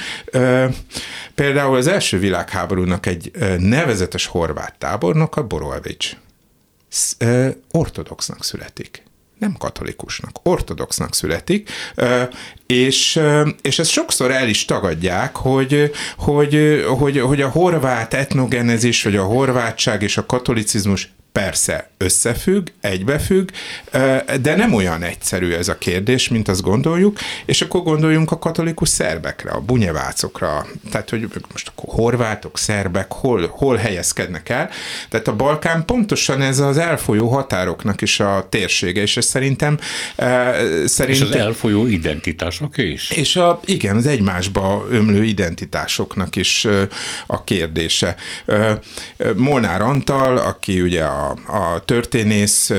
Például 1.35 1.77
az 1.77 1.87
első 1.87 2.19
világháborúnak 2.19 3.07
egy 3.07 3.31
nevezetes 3.59 4.27
horvát 4.27 4.75
tábornok, 4.79 5.37
a 5.37 5.47
Borovics, 5.47 6.17
ortodoxnak 7.71 8.45
születik. 8.45 9.03
nem 9.39 9.57
katolikusnak, 9.59 10.39
ortodoxnak 10.43 11.15
születik, 11.15 11.71
és, 12.67 13.21
és 13.63 13.79
ezt 13.79 13.91
sokszor 13.91 14.31
el 14.31 14.49
is 14.49 14.65
tagadják, 14.65 15.37
hogy, 15.37 15.93
hogy, 16.17 16.85
hogy, 16.99 17.21
hogy 17.21 17.41
a 17.41 17.49
horvát 17.49 18.15
etnogenezis, 18.15 19.03
vagy 19.03 19.17
a 19.17 19.25
horvátság 19.25 20.03
és 20.03 20.17
a 20.17 20.27
katolicizmus 20.27 21.13
persze 21.41 21.91
összefügg, 21.97 22.67
egybefügg, 22.81 23.49
de 24.41 24.57
nem 24.57 24.75
olyan 24.75 25.03
egyszerű 25.03 25.53
ez 25.53 25.69
a 25.69 25.79
kérdés, 25.79 26.29
mint 26.29 26.49
azt 26.49 26.63
gondoljuk, 26.63 27.19
és 27.45 27.63
akkor 27.63 27.83
gondoljunk 27.83 28.31
a 28.31 28.39
katolikus 28.39 28.89
szerbekre, 28.89 29.51
a 29.51 29.61
bunyevácokra, 29.61 30.67
tehát 30.91 31.11
hogy 31.11 31.29
most 31.53 31.69
akkor 31.75 31.95
horvátok, 31.95 32.59
szerbek, 32.59 33.13
hol, 33.13 33.47
hol 33.49 33.77
helyezkednek 33.77 34.49
el, 34.49 34.71
tehát 35.09 35.29
a 35.29 35.37
Balkán 35.37 35.85
pontosan 35.85 36.43
ez 36.43 36.59
az 36.59 36.79
elfolyó 36.79 37.29
határoknak 37.29 38.03
is 38.03 38.21
a 38.21 38.47
térsége, 38.49 39.01
és 39.01 39.17
ez 39.17 39.27
szerintem... 39.27 39.79
szerintem 40.85 41.09
és 41.09 41.21
az 41.21 41.37
elfolyó 41.37 41.87
identitások 41.87 42.79
is. 42.79 43.11
És 43.11 43.37
a, 43.37 43.61
igen, 43.65 43.97
az 43.97 44.07
egymásba 44.07 44.87
ömlő 44.91 45.25
identitásoknak 45.25 46.37
is 46.37 46.67
a 47.27 47.45
kérdése. 47.45 48.17
Molnár 49.37 49.83
Antal, 49.83 50.37
aki 50.37 50.81
ugye 50.81 51.03
a 51.05 51.24
a, 51.47 51.85
történész 51.85 52.73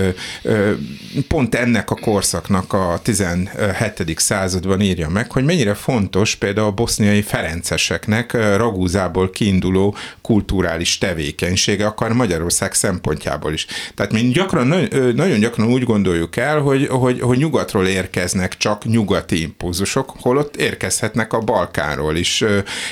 pont 1.28 1.56
ennek 1.56 1.92
a 1.92 1.96
korszaknak 1.96 2.74
a 2.74 3.00
17. 3.04 4.14
században 4.16 4.82
írja 4.82 5.10
meg, 5.10 5.32
hogy 5.32 5.44
mennyire 5.44 5.74
fontos 5.74 6.36
például 6.36 6.68
a 6.68 6.72
boszniai 6.72 7.22
ferenceseknek 7.22 8.32
Ragúzából 8.58 9.30
kiinduló 9.30 9.96
kulturális 10.22 10.98
tevékenysége, 10.98 11.86
akar 11.86 12.14
Magyarország 12.14 12.74
szempontjából 12.74 13.54
is. 13.54 13.66
Tehát 13.96 14.12
mi 14.12 14.22
gyakran, 14.22 14.68
nagyon 15.16 15.40
gyakran 15.40 15.68
úgy 15.68 15.84
gondoljuk 15.84 16.36
el, 16.36 16.60
hogy, 16.60 16.88
hogy, 16.88 17.20
hogy 17.20 17.38
nyugatról 17.38 17.88
érkeznek 17.88 18.58
csak 18.58 18.86
nyugati 18.86 19.42
impulzusok, 19.42 20.14
holott 20.20 20.56
érkezhetnek 20.56 21.34
a 21.34 21.40
Balkánról 21.40 22.16
is 22.16 22.44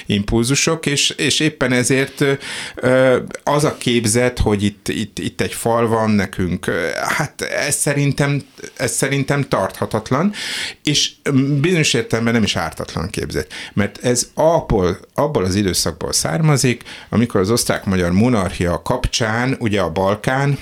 impulzusok, 0.05 0.85
és, 0.85 1.09
és 1.09 1.39
éppen 1.39 1.71
ezért 1.71 2.25
az 3.43 3.63
a 3.63 3.77
képzet, 3.77 4.39
hogy 4.39 4.63
itt, 4.63 4.87
itt, 4.87 5.19
itt 5.19 5.41
egy 5.43 5.53
fal 5.53 5.88
van 5.88 6.10
nekünk, 6.10 6.65
hát 7.17 7.41
ez 7.41 7.75
szerintem, 7.75 8.41
ez 8.77 8.91
szerintem 8.91 9.47
tarthatatlan, 9.47 10.34
és 10.84 11.12
bizonyos 11.62 11.93
értelemben 11.93 12.34
nem 12.34 12.43
is 12.43 12.56
ártatlan 12.56 13.10
képzet, 13.10 13.53
mert 13.73 14.06
ez 14.06 14.29
abból, 14.34 14.99
abból 15.13 15.43
az 15.43 15.56
időszakból 15.56 16.13
származik, 16.13 16.84
amikor 17.10 17.39
az 17.39 17.51
osztrák-magyar 17.51 18.12
monarchia 18.12 18.82
kapcsán, 18.82 19.56
ugye 19.60 19.82
a 19.82 19.89
Balkán, 19.89 20.58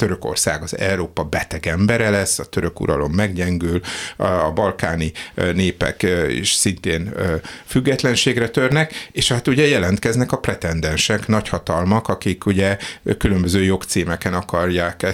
Törökország 0.00 0.62
az 0.62 0.78
Európa 0.78 1.24
beteg 1.24 1.66
embere 1.66 2.10
lesz, 2.10 2.38
a 2.38 2.44
török 2.44 2.80
uralom 2.80 3.12
meggyengül, 3.12 3.80
a 4.16 4.50
balkáni 4.50 5.12
népek 5.34 6.06
is 6.28 6.52
szintén 6.52 7.12
függetlenségre 7.66 8.48
törnek, 8.48 9.08
és 9.12 9.28
hát 9.28 9.48
ugye 9.48 9.66
jelentkeznek 9.66 10.32
a 10.32 10.38
pretendensek, 10.38 11.26
nagyhatalmak, 11.26 12.08
akik 12.08 12.46
ugye 12.46 12.76
különböző 13.18 13.62
jogcímeken 13.62 14.34
akarják 14.34 15.06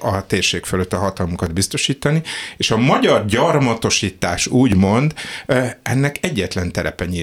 a, 0.00 0.26
térség 0.26 0.64
fölött 0.64 0.92
a 0.92 0.98
hatalmukat 0.98 1.52
biztosítani, 1.52 2.22
és 2.56 2.70
a 2.70 2.76
magyar 2.76 3.24
gyarmatosítás 3.24 4.46
úgymond 4.46 5.14
ennek 5.82 6.16
egyetlen 6.20 6.72
terepenyi 6.72 7.22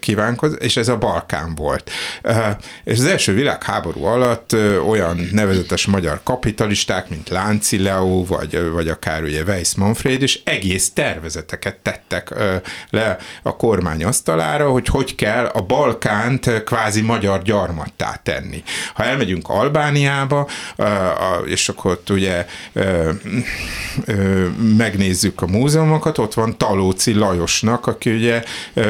kívánkoz, 0.00 0.56
és 0.58 0.76
ez 0.76 0.88
a 0.88 0.96
Balkán 0.98 1.54
volt. 1.54 1.90
És 2.84 2.98
az 2.98 3.04
első 3.04 3.34
világháború 3.34 4.04
alatt 4.04 4.56
olyan 4.88 5.28
nevezetes 5.38 5.86
magyar 5.86 6.20
kapitalisták, 6.22 7.08
mint 7.08 7.28
Lánci 7.28 7.82
Leo, 7.82 8.24
vagy, 8.24 8.70
vagy 8.70 8.88
akár 8.88 9.22
ugye 9.22 9.42
Weiss 9.42 9.74
Manfred, 9.74 10.22
és 10.22 10.40
egész 10.44 10.90
tervezeteket 10.90 11.76
tettek 11.76 12.34
le 12.90 13.16
a 13.42 13.56
kormány 13.56 14.04
asztalára, 14.04 14.70
hogy 14.70 14.86
hogy 14.86 15.14
kell 15.14 15.44
a 15.44 15.60
Balkánt 15.60 16.62
kvázi 16.64 17.00
magyar 17.00 17.42
gyarmattá 17.42 18.20
tenni. 18.22 18.62
Ha 18.94 19.04
elmegyünk 19.04 19.48
Albániába, 19.48 20.48
és 21.44 21.68
akkor 21.68 21.90
ott 21.90 22.10
ugye 22.10 22.46
megnézzük 24.76 25.42
a 25.42 25.46
múzeumokat, 25.46 26.18
ott 26.18 26.34
van 26.34 26.58
Talóci 26.58 27.14
Lajosnak, 27.14 27.86
aki 27.86 28.10
ugye 28.10 28.42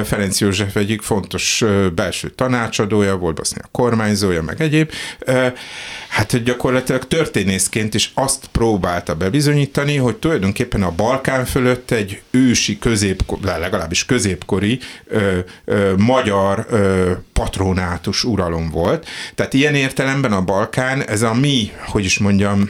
Ferenc 0.04 0.40
József 0.40 0.76
egyik 0.76 1.02
fontos 1.02 1.64
belső 1.94 2.28
tanácsadója, 2.28 3.16
volt 3.16 3.38
a 3.38 3.68
kormányzója, 3.72 4.42
meg 4.42 4.60
egyéb. 4.60 4.92
Hát 6.08 6.37
hogy 6.38 6.46
gyakorlatilag 6.46 7.06
történészként 7.06 7.94
is 7.94 8.10
azt 8.14 8.46
próbálta 8.52 9.14
bebizonyítani, 9.14 9.96
hogy 9.96 10.16
tulajdonképpen 10.16 10.82
a 10.82 10.90
Balkán 10.90 11.44
fölött 11.44 11.90
egy 11.90 12.22
ősi, 12.30 12.78
közép, 12.78 13.22
legalábbis 13.42 14.04
középkori 14.04 14.78
ö, 15.06 15.38
ö, 15.64 15.94
magyar 15.96 16.66
ö, 16.70 17.12
patronátus 17.32 18.24
uralom 18.24 18.70
volt. 18.70 19.06
Tehát 19.34 19.54
ilyen 19.54 19.74
értelemben 19.74 20.32
a 20.32 20.42
Balkán, 20.42 21.02
ez 21.02 21.22
a 21.22 21.34
mi, 21.34 21.72
hogy 21.86 22.04
is 22.04 22.18
mondjam, 22.18 22.68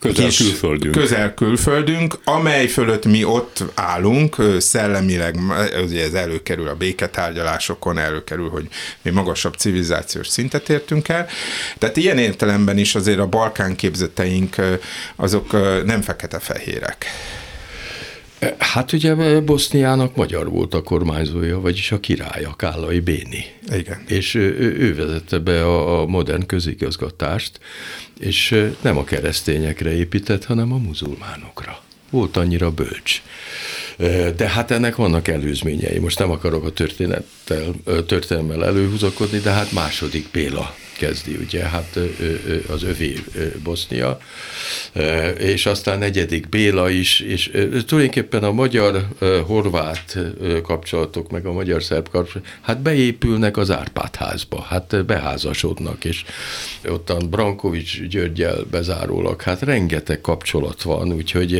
közel 0.00 0.30
külföldünk. 0.30 0.94
közel 0.94 1.34
külföldünk, 1.34 2.18
amely 2.24 2.66
fölött 2.66 3.04
mi 3.04 3.24
ott 3.24 3.64
állunk, 3.74 4.36
szellemileg 4.58 5.36
ugye 5.84 6.04
ez 6.04 6.12
előkerül 6.12 6.68
a 6.68 6.74
béketárgyalásokon, 6.74 7.98
előkerül, 7.98 8.48
hogy 8.48 8.68
mi 9.02 9.10
magasabb 9.10 9.54
civilizációs 9.54 10.28
szintet 10.28 10.68
értünk 10.68 11.08
el. 11.08 11.26
Tehát 11.78 11.96
ilyen 11.96 12.18
értelemben 12.18 12.78
is 12.78 12.94
azért 12.94 13.18
a 13.18 13.26
Balkán 13.26 13.76
képzeteink 13.76 14.56
azok 15.16 15.52
nem 15.84 16.02
fekete-fehérek. 16.02 17.06
Hát 18.58 18.92
ugye 18.92 19.40
Boszniának 19.40 20.16
magyar 20.16 20.50
volt 20.50 20.74
a 20.74 20.82
kormányzója, 20.82 21.60
vagyis 21.60 21.92
a 21.92 22.00
királya, 22.00 22.54
Kállai 22.56 23.00
Béni. 23.00 23.44
Igen. 23.72 24.04
És 24.08 24.34
ő, 24.34 24.76
ő 24.78 24.94
vezette 24.94 25.38
be 25.38 25.64
a, 25.64 26.00
a 26.00 26.06
modern 26.06 26.46
közigazgatást, 26.46 27.60
és 28.20 28.64
nem 28.80 28.96
a 28.96 29.04
keresztényekre 29.04 29.92
épített, 29.92 30.44
hanem 30.44 30.72
a 30.72 30.76
muzulmánokra. 30.76 31.80
Volt 32.10 32.36
annyira 32.36 32.70
bölcs. 32.70 33.22
De 34.36 34.48
hát 34.48 34.70
ennek 34.70 34.96
vannak 34.96 35.28
előzményei. 35.28 35.98
Most 35.98 36.18
nem 36.18 36.30
akarok 36.30 36.64
a 36.64 36.70
történettel, 36.70 37.74
történelmmel 38.06 38.64
előhúzakodni, 38.64 39.38
de 39.38 39.50
hát 39.50 39.72
második 39.72 40.28
Béla 40.32 40.74
kezdi, 40.98 41.36
ugye, 41.36 41.62
hát 41.64 41.98
az 42.68 42.82
övé 42.82 43.14
Bosznia, 43.62 44.18
és 45.38 45.66
aztán 45.66 45.98
negyedik 45.98 46.48
Béla 46.48 46.90
is, 46.90 47.20
és 47.20 47.50
tulajdonképpen 47.86 48.44
a 48.44 48.52
magyar-horvát 48.52 50.18
kapcsolatok, 50.62 51.30
meg 51.30 51.46
a 51.46 51.52
magyar-szerb 51.52 52.08
kapcsolatok, 52.08 52.52
hát 52.60 52.80
beépülnek 52.80 53.56
az 53.56 53.70
Árpád 53.70 54.16
házba, 54.16 54.60
hát 54.60 55.04
beházasodnak, 55.06 56.04
és 56.04 56.24
ottan 56.88 57.30
Brankovics 57.30 58.00
Györgyel 58.02 58.64
bezárólag, 58.70 59.42
hát 59.42 59.60
rengeteg 59.62 60.20
kapcsolat 60.20 60.82
van, 60.82 61.12
úgyhogy 61.12 61.54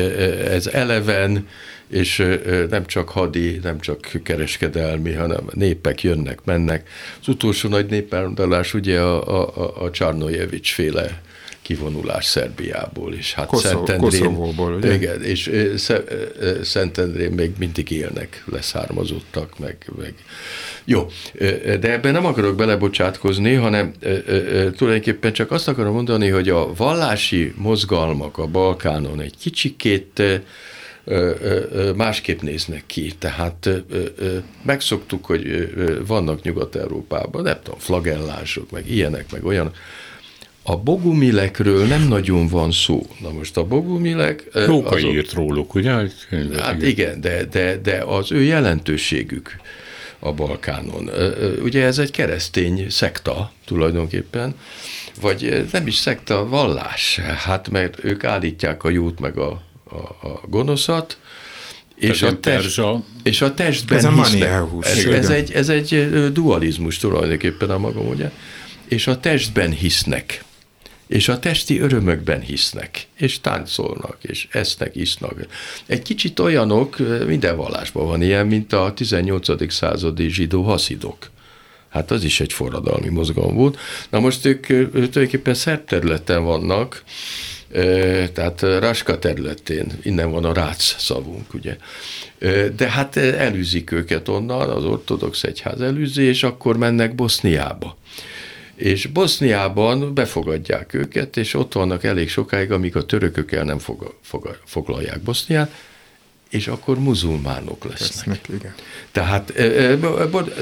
ez 0.49 0.67
eleven, 0.67 1.49
és 1.89 2.27
nem 2.71 2.87
csak 2.87 3.09
hadi, 3.09 3.61
nem 3.63 3.81
csak 3.81 4.11
kereskedelmi, 4.23 5.13
hanem 5.13 5.45
népek 5.53 6.03
jönnek, 6.03 6.39
mennek. 6.45 6.89
Az 7.21 7.29
utolsó 7.29 7.69
nagy 7.69 7.87
népáramdalás 7.87 8.75
ugye 8.75 9.01
a, 9.01 9.47
a, 9.47 9.85
a 9.85 9.91
Csarnojevics 9.91 10.73
féle 10.73 11.21
kivonulás 11.67 12.25
Szerbiából, 12.25 13.15
és 13.15 13.35
hát 13.35 13.47
Koszov, 13.47 13.71
Szentendrén, 13.71 14.21
Koszovóból, 14.21 14.75
ugye? 14.75 14.95
Igen, 14.95 15.23
és 15.23 15.51
Szentendrén 16.63 17.31
még 17.31 17.53
mindig 17.59 17.91
élnek 17.91 18.45
leszármazottak, 18.53 19.59
meg, 19.59 19.77
meg 19.99 20.15
jó, 20.85 21.07
de 21.81 21.93
ebben 21.93 22.13
nem 22.13 22.27
akarok 22.27 22.57
belebocsátkozni, 22.57 23.55
hanem 23.55 23.93
tulajdonképpen 24.77 25.33
csak 25.33 25.51
azt 25.51 25.69
akarom 25.69 25.95
mondani, 25.95 26.29
hogy 26.29 26.49
a 26.49 26.75
vallási 26.75 27.53
mozgalmak 27.57 28.39
a 28.39 28.47
Balkánon 28.47 29.21
egy 29.21 29.35
kicsikét 29.39 30.23
másképp 31.97 32.41
néznek 32.41 32.83
ki. 32.87 33.13
Tehát 33.19 33.69
megszoktuk, 34.63 35.25
hogy 35.25 35.73
vannak 36.07 36.43
Nyugat-Európában, 36.43 37.43
nem 37.43 37.59
tudom, 37.63 37.79
flagellások, 37.79 38.71
meg 38.71 38.91
ilyenek, 38.91 39.33
meg 39.33 39.45
olyan. 39.45 39.73
A 40.63 40.77
bogumilekről 40.77 41.87
nem 41.87 42.09
nagyon 42.09 42.49
van 42.49 42.73
szó. 42.73 43.07
Na 43.21 43.31
most 43.31 43.57
a 43.57 43.65
bogumilek... 43.65 44.49
Róka 44.53 44.89
azok, 44.89 45.13
írt 45.13 45.33
róluk, 45.33 45.75
ugye? 45.75 45.91
Hát 46.59 46.83
igen, 46.83 47.21
de, 47.21 47.45
de, 47.45 47.77
de 47.77 48.03
az 48.07 48.33
ő 48.33 48.43
jelentőségük 48.43 49.57
a 50.19 50.33
Balkánon. 50.33 51.11
Ugye 51.63 51.85
ez 51.85 51.99
egy 51.99 52.11
keresztény 52.11 52.87
szekta 52.91 53.53
tulajdonképpen, 53.65 54.55
vagy 55.21 55.67
nem 55.73 55.87
is 55.87 55.95
szekta, 55.95 56.49
vallás. 56.49 57.19
Hát 57.19 57.69
mert 57.71 58.05
ők 58.05 58.25
állítják 58.25 58.85
a 58.85 58.91
jót 58.91 59.21
meg 59.21 59.39
a 59.39 59.63
a, 59.91 60.27
a 60.27 60.41
gonoszat, 60.49 61.19
és 61.97 62.23
a, 62.23 62.41
test, 62.41 62.81
és 63.23 63.41
a 63.41 63.55
testben 63.55 63.99
ez 63.99 64.05
a 64.05 64.23
hisznek. 64.23 64.51
Ez, 64.81 65.05
ez, 65.05 65.31
egy, 65.31 65.53
ez 65.53 65.69
egy 65.69 66.11
dualizmus 66.33 66.99
tulajdonképpen 66.99 67.71
a 67.71 67.79
magam, 67.79 68.09
ugye? 68.09 68.31
És 68.89 69.07
a 69.07 69.21
testben 69.21 69.71
hisznek. 69.71 70.45
és 71.07 71.29
a 71.29 71.39
testi 71.39 71.81
örömökben 71.81 72.41
hisznek, 72.41 73.07
és 73.17 73.41
táncolnak, 73.41 74.17
és 74.21 74.49
esznek, 74.51 74.97
isznak. 74.97 75.47
Egy 75.87 76.03
kicsit 76.03 76.39
olyanok, 76.39 76.97
minden 77.27 77.57
vallásban 77.57 78.07
van 78.07 78.23
ilyen, 78.23 78.47
mint 78.47 78.73
a 78.73 78.93
18. 78.95 79.73
századi 79.73 80.29
zsidó 80.29 80.63
haszidok. 80.63 81.31
Hát 81.89 82.11
az 82.11 82.25
is 82.25 82.41
egy 82.41 82.53
forradalmi 82.53 83.09
mozgalom 83.09 83.55
volt. 83.55 83.79
Na 84.11 84.21
most 84.21 84.45
ők, 84.45 84.69
ők 84.69 84.91
tulajdonképpen 84.91 85.55
szerterületen 85.55 86.45
vannak, 86.45 87.05
tehát 88.33 88.61
Raska 88.61 89.19
területén, 89.19 89.87
innen 90.03 90.31
van 90.31 90.45
a 90.45 90.53
rác 90.53 90.95
szavunk, 90.99 91.55
ugye. 91.55 91.77
De 92.77 92.91
hát 92.91 93.17
elűzik 93.17 93.91
őket 93.91 94.29
onnan, 94.29 94.71
az 94.71 94.85
ortodox 94.85 95.43
egyház 95.43 95.81
elűzi, 95.81 96.23
és 96.23 96.43
akkor 96.43 96.77
mennek 96.77 97.15
Boszniába. 97.15 97.97
És 98.75 99.07
Boszniában 99.07 100.15
befogadják 100.15 100.95
őket, 100.95 101.37
és 101.37 101.55
ott 101.55 101.73
vannak 101.73 102.05
elég 102.05 102.29
sokáig, 102.29 102.73
amíg 102.73 102.97
a 102.97 103.07
törökök 103.07 103.53
el 103.53 103.65
nem 103.65 103.79
fog, 103.79 104.15
fog, 104.23 104.59
foglalják 104.65 105.21
Boszniát, 105.21 105.75
és 106.51 106.69
akkor 106.69 106.99
muzulmánok 106.99 107.85
lesznek. 107.85 108.27
lesznek 108.27 108.41
igen. 108.49 108.75
Tehát, 109.13 109.53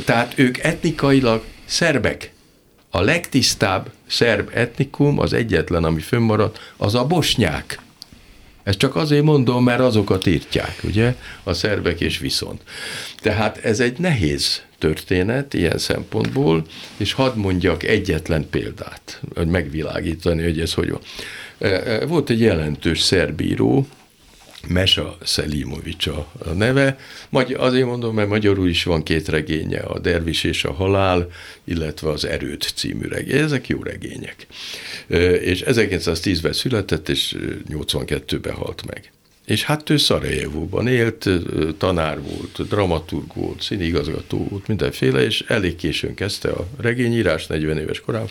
tehát 0.04 0.38
ők 0.38 0.58
etnikailag 0.58 1.44
szerbek. 1.64 2.33
A 2.96 3.00
legtisztább 3.00 3.90
szerb 4.06 4.50
etnikum, 4.52 5.18
az 5.18 5.32
egyetlen, 5.32 5.84
ami 5.84 6.00
fönnmaradt, 6.00 6.72
az 6.76 6.94
a 6.94 7.04
bosnyák. 7.06 7.80
Ezt 8.62 8.78
csak 8.78 8.96
azért 8.96 9.22
mondom, 9.22 9.64
mert 9.64 9.80
azokat 9.80 10.26
írtják, 10.26 10.80
ugye, 10.82 11.14
a 11.42 11.52
szerbek 11.52 12.00
és 12.00 12.18
viszont. 12.18 12.62
Tehát 13.16 13.56
ez 13.56 13.80
egy 13.80 13.98
nehéz 13.98 14.62
történet 14.78 15.54
ilyen 15.54 15.78
szempontból, 15.78 16.66
és 16.96 17.12
hadd 17.12 17.36
mondjak 17.36 17.82
egyetlen 17.82 18.48
példát, 18.50 19.20
hogy 19.34 19.46
megvilágítani, 19.46 20.42
hogy 20.42 20.60
ez 20.60 20.74
hogy 20.74 20.90
van. 20.90 21.00
Volt 22.08 22.30
egy 22.30 22.40
jelentős 22.40 23.00
szerbíró, 23.00 23.86
Mesa 24.68 25.16
Szelimovics 25.22 26.06
a 26.06 26.30
neve. 26.56 26.98
Azért 27.56 27.86
mondom, 27.86 28.14
mert 28.14 28.28
magyarul 28.28 28.68
is 28.68 28.84
van 28.84 29.02
két 29.02 29.28
regénye, 29.28 29.80
a 29.80 29.98
Dervis 29.98 30.44
és 30.44 30.64
a 30.64 30.72
Halál, 30.72 31.30
illetve 31.64 32.10
az 32.10 32.24
Erőt 32.24 32.72
című 32.74 33.08
regény. 33.08 33.38
Ezek 33.38 33.68
jó 33.68 33.82
regények. 33.82 34.46
És 35.40 35.62
1910-ben 35.66 36.52
született, 36.52 37.08
és 37.08 37.36
82-ben 37.68 38.54
halt 38.54 38.86
meg. 38.86 39.12
És 39.46 39.64
hát 39.64 39.90
ő 39.90 39.96
Szarajevóban 39.96 40.88
élt, 40.88 41.28
tanár 41.78 42.20
volt, 42.20 42.68
dramaturg 42.68 43.34
volt, 43.34 43.62
színigazgató 43.62 44.46
volt, 44.50 44.66
mindenféle, 44.66 45.24
és 45.24 45.44
elég 45.48 45.76
későn 45.76 46.14
kezdte 46.14 46.48
a 46.48 46.66
regényírás, 46.80 47.46
40 47.46 47.78
éves 47.78 48.00
korában. 48.00 48.28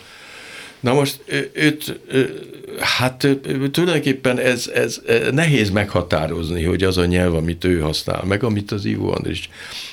Na 0.84 0.94
most 0.94 1.24
őt, 1.54 2.00
hát 2.80 3.28
tulajdonképpen 3.72 4.40
ez, 4.40 4.72
ez 4.74 5.02
nehéz 5.32 5.70
meghatározni, 5.70 6.64
hogy 6.64 6.84
az 6.84 6.98
a 6.98 7.06
nyelv, 7.06 7.36
amit 7.36 7.64
ő 7.64 7.80
használ, 7.80 8.24
meg 8.24 8.44
amit 8.44 8.72
az 8.72 8.86
Ivo 8.86 9.12
Andris. 9.12 9.50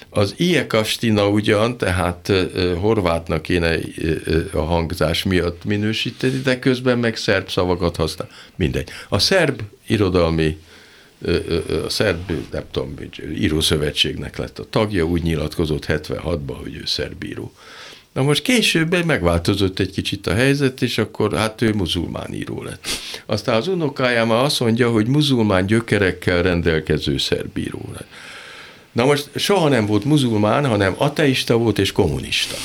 Az 0.09 0.35
Iekastina 0.37 1.29
ugyan, 1.29 1.79
tehát 1.79 2.33
horvátnak 2.81 3.42
kéne 3.42 3.79
a 4.53 4.61
hangzás 4.61 5.22
miatt 5.22 5.64
minősíteni, 5.64 6.40
de 6.40 6.59
közben 6.59 6.98
meg 6.98 7.16
szerb 7.16 7.48
szavakat 7.48 7.96
használ. 7.96 8.29
Mindegy. 8.57 8.88
A 9.09 9.18
szerb 9.18 9.61
irodalmi 9.87 10.59
a 11.85 11.88
szerb, 11.88 12.33
nem 12.50 12.64
tudom, 12.70 12.94
írószövetségnek 13.35 14.37
lett 14.37 14.59
a 14.59 14.66
tagja, 14.70 15.05
úgy 15.05 15.22
nyilatkozott 15.22 15.85
76-ban, 15.88 16.57
hogy 16.62 16.74
ő 16.74 16.83
szerb 16.85 17.24
író. 17.24 17.53
Na 18.12 18.23
most 18.23 18.42
később 18.42 19.05
megváltozott 19.05 19.79
egy 19.79 19.90
kicsit 19.90 20.27
a 20.27 20.35
helyzet, 20.35 20.83
és 20.83 20.99
akkor 20.99 21.37
hát 21.37 21.62
ő 21.62 21.73
muzulmán 21.73 22.35
író 22.35 22.62
lett. 22.62 22.88
Aztán 23.27 23.55
az 23.55 23.68
unokája 23.68 24.25
már 24.25 24.44
azt 24.44 24.61
mondja, 24.61 24.90
hogy 24.90 25.07
muzulmán 25.07 25.66
gyökerekkel 25.66 26.42
rendelkező 26.42 27.18
szerbíró 27.18 27.88
lett. 27.92 28.09
Na 28.92 29.05
most 29.05 29.31
soha 29.35 29.68
nem 29.68 29.87
volt 29.87 30.05
muzulmán, 30.05 30.66
hanem 30.66 30.94
ateista 30.96 31.57
volt 31.57 31.79
és 31.79 31.92
kommunista. 31.92 32.57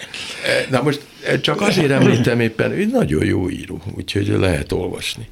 Na 0.70 0.82
most 0.82 1.00
csak 1.40 1.60
azért 1.60 1.90
említem 1.90 2.40
éppen, 2.40 2.72
ő 2.72 2.84
nagyon 2.84 3.24
jó 3.24 3.50
író, 3.50 3.82
úgyhogy 3.96 4.26
lehet 4.26 4.72
olvasni. 4.72 5.28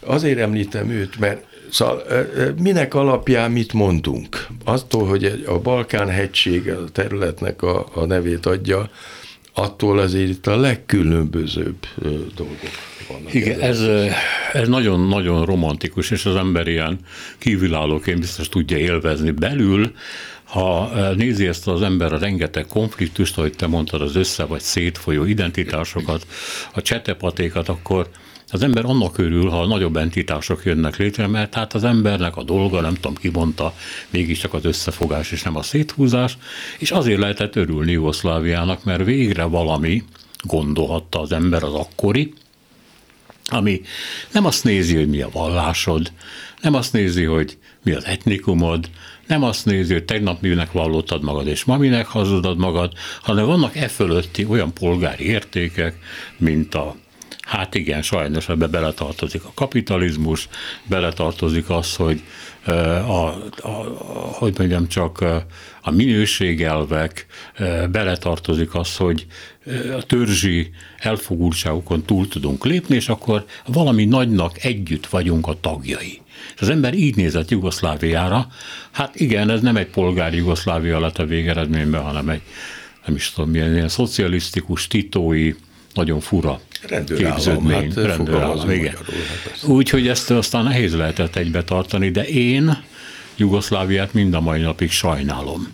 Azért 0.00 0.38
említem 0.38 0.90
őt, 0.90 1.18
mert 1.18 1.44
Szóval 1.74 2.02
minek 2.60 2.94
alapján 2.94 3.50
mit 3.50 3.72
mondunk? 3.72 4.46
Attól, 4.64 5.06
hogy 5.06 5.44
a 5.46 5.58
Balkán-hegység 5.58 6.68
a 6.68 6.84
területnek 6.92 7.62
a, 7.62 7.86
a 7.94 8.04
nevét 8.04 8.46
adja, 8.46 8.90
attól 9.54 9.98
azért 9.98 10.28
itt 10.28 10.46
a 10.46 10.56
legkülönbözőbb 10.56 11.86
dolgok 12.34 12.58
vannak. 13.08 13.34
Igen, 13.34 13.60
ez, 13.60 13.80
ez 14.52 14.68
nagyon-nagyon 14.68 15.44
romantikus, 15.44 16.10
és 16.10 16.24
az 16.24 16.36
ember 16.36 16.68
ilyen 16.68 16.98
kívülállóként 17.38 18.20
biztos 18.20 18.48
tudja 18.48 18.76
élvezni 18.76 19.30
belül, 19.30 19.92
ha 20.44 20.90
nézi 21.16 21.46
ezt 21.46 21.68
az 21.68 21.82
ember 21.82 22.12
a 22.12 22.18
rengeteg 22.18 22.66
konfliktust, 22.66 23.38
ahogy 23.38 23.56
te 23.56 23.66
mondtad, 23.66 24.00
az 24.00 24.16
össze 24.16 24.44
vagy 24.44 24.60
szétfolyó 24.60 25.24
identitásokat, 25.24 26.26
a 26.74 26.82
csetepatékat, 26.82 27.68
akkor 27.68 28.08
az 28.54 28.62
ember 28.62 28.84
annak 28.84 29.18
örül, 29.18 29.48
ha 29.48 29.66
nagyobb 29.66 29.96
entitások 29.96 30.64
jönnek 30.64 30.96
létre, 30.96 31.26
mert 31.26 31.54
hát 31.54 31.74
az 31.74 31.84
embernek 31.84 32.36
a 32.36 32.42
dolga, 32.42 32.80
nem 32.80 32.94
tudom 32.94 33.14
ki 33.14 33.30
mondta, 33.32 33.74
mégiscsak 34.10 34.54
az 34.54 34.64
összefogás 34.64 35.32
és 35.32 35.42
nem 35.42 35.56
a 35.56 35.62
széthúzás, 35.62 36.38
és 36.78 36.90
azért 36.90 37.18
lehetett 37.18 37.56
örülni 37.56 37.92
Jugoszláviának, 37.92 38.84
mert 38.84 39.04
végre 39.04 39.44
valami 39.44 40.02
gondolhatta 40.42 41.20
az 41.20 41.32
ember 41.32 41.62
az 41.62 41.74
akkori, 41.74 42.32
ami 43.46 43.80
nem 44.32 44.44
azt 44.44 44.64
nézi, 44.64 44.96
hogy 44.96 45.08
mi 45.08 45.20
a 45.20 45.30
vallásod, 45.32 46.12
nem 46.60 46.74
azt 46.74 46.92
nézi, 46.92 47.24
hogy 47.24 47.58
mi 47.82 47.92
az 47.92 48.04
etnikumod, 48.04 48.90
nem 49.26 49.42
azt 49.42 49.64
nézi, 49.64 49.92
hogy 49.92 50.04
tegnap 50.04 50.40
minek 50.40 50.72
vallottad 50.72 51.22
magad, 51.22 51.46
és 51.46 51.64
ma 51.64 51.76
minek 51.76 52.06
hazudod 52.06 52.58
magad, 52.58 52.92
hanem 53.22 53.46
vannak 53.46 53.76
e 53.76 53.88
fölötti 53.88 54.46
olyan 54.48 54.72
polgári 54.72 55.24
értékek, 55.24 55.98
mint 56.38 56.74
a 56.74 56.96
Hát 57.44 57.74
igen, 57.74 58.02
sajnos 58.02 58.48
ebbe 58.48 58.66
beletartozik 58.66 59.44
a 59.44 59.52
kapitalizmus, 59.54 60.48
beletartozik 60.84 61.70
az, 61.70 61.96
hogy 61.96 62.22
a, 62.66 62.70
a, 62.70 63.26
a, 63.62 63.68
hogy 64.32 64.54
mondjam 64.58 64.88
csak, 64.88 65.24
a 65.82 65.90
minőségelvek, 65.90 67.26
beletartozik 67.90 68.74
az, 68.74 68.96
hogy 68.96 69.26
a 69.96 70.02
törzsi 70.02 70.70
elfogultságokon 70.98 72.02
túl 72.02 72.28
tudunk 72.28 72.64
lépni, 72.64 72.94
és 72.94 73.08
akkor 73.08 73.44
valami 73.66 74.04
nagynak 74.04 74.64
együtt 74.64 75.06
vagyunk 75.06 75.46
a 75.46 75.60
tagjai. 75.60 76.20
És 76.54 76.60
az 76.60 76.68
ember 76.68 76.94
így 76.94 77.16
nézett 77.16 77.50
Jugoszláviára, 77.50 78.46
hát 78.90 79.20
igen, 79.20 79.50
ez 79.50 79.60
nem 79.60 79.76
egy 79.76 79.86
polgári 79.86 80.36
Jugoszlávia 80.36 81.00
lett 81.00 81.18
a 81.18 81.26
végeredményben, 81.26 82.02
hanem 82.02 82.28
egy, 82.28 82.42
nem 83.06 83.14
is 83.14 83.30
tudom, 83.30 83.50
milyen 83.50 83.74
ilyen 83.74 83.88
szocialisztikus, 83.88 84.86
titói, 84.86 85.52
nagyon 85.94 86.20
fura 86.20 86.60
képződmény. 87.16 87.92
Hát 87.94 88.04
rendőrállam, 88.06 88.70
igen. 88.70 88.94
Hát 88.94 89.62
Úgyhogy 89.64 90.08
ezt 90.08 90.30
aztán 90.30 90.64
nehéz 90.64 90.94
lehetett 90.96 91.36
egybe 91.36 91.64
tartani, 91.64 92.10
de 92.10 92.26
én 92.26 92.82
Jugoszláviát 93.36 94.12
mind 94.12 94.34
a 94.34 94.40
mai 94.40 94.60
napig 94.60 94.90
sajnálom. 94.90 95.72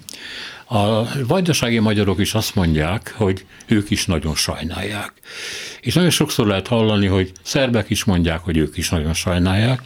A 0.72 1.04
vajdasági 1.26 1.78
magyarok 1.78 2.20
is 2.20 2.34
azt 2.34 2.54
mondják, 2.54 3.14
hogy 3.16 3.44
ők 3.66 3.90
is 3.90 4.06
nagyon 4.06 4.34
sajnálják. 4.34 5.12
És 5.80 5.94
nagyon 5.94 6.10
sokszor 6.10 6.46
lehet 6.46 6.66
hallani, 6.66 7.06
hogy 7.06 7.32
szerbek 7.42 7.90
is 7.90 8.04
mondják, 8.04 8.40
hogy 8.40 8.56
ők 8.56 8.76
is 8.76 8.88
nagyon 8.88 9.14
sajnálják. 9.14 9.82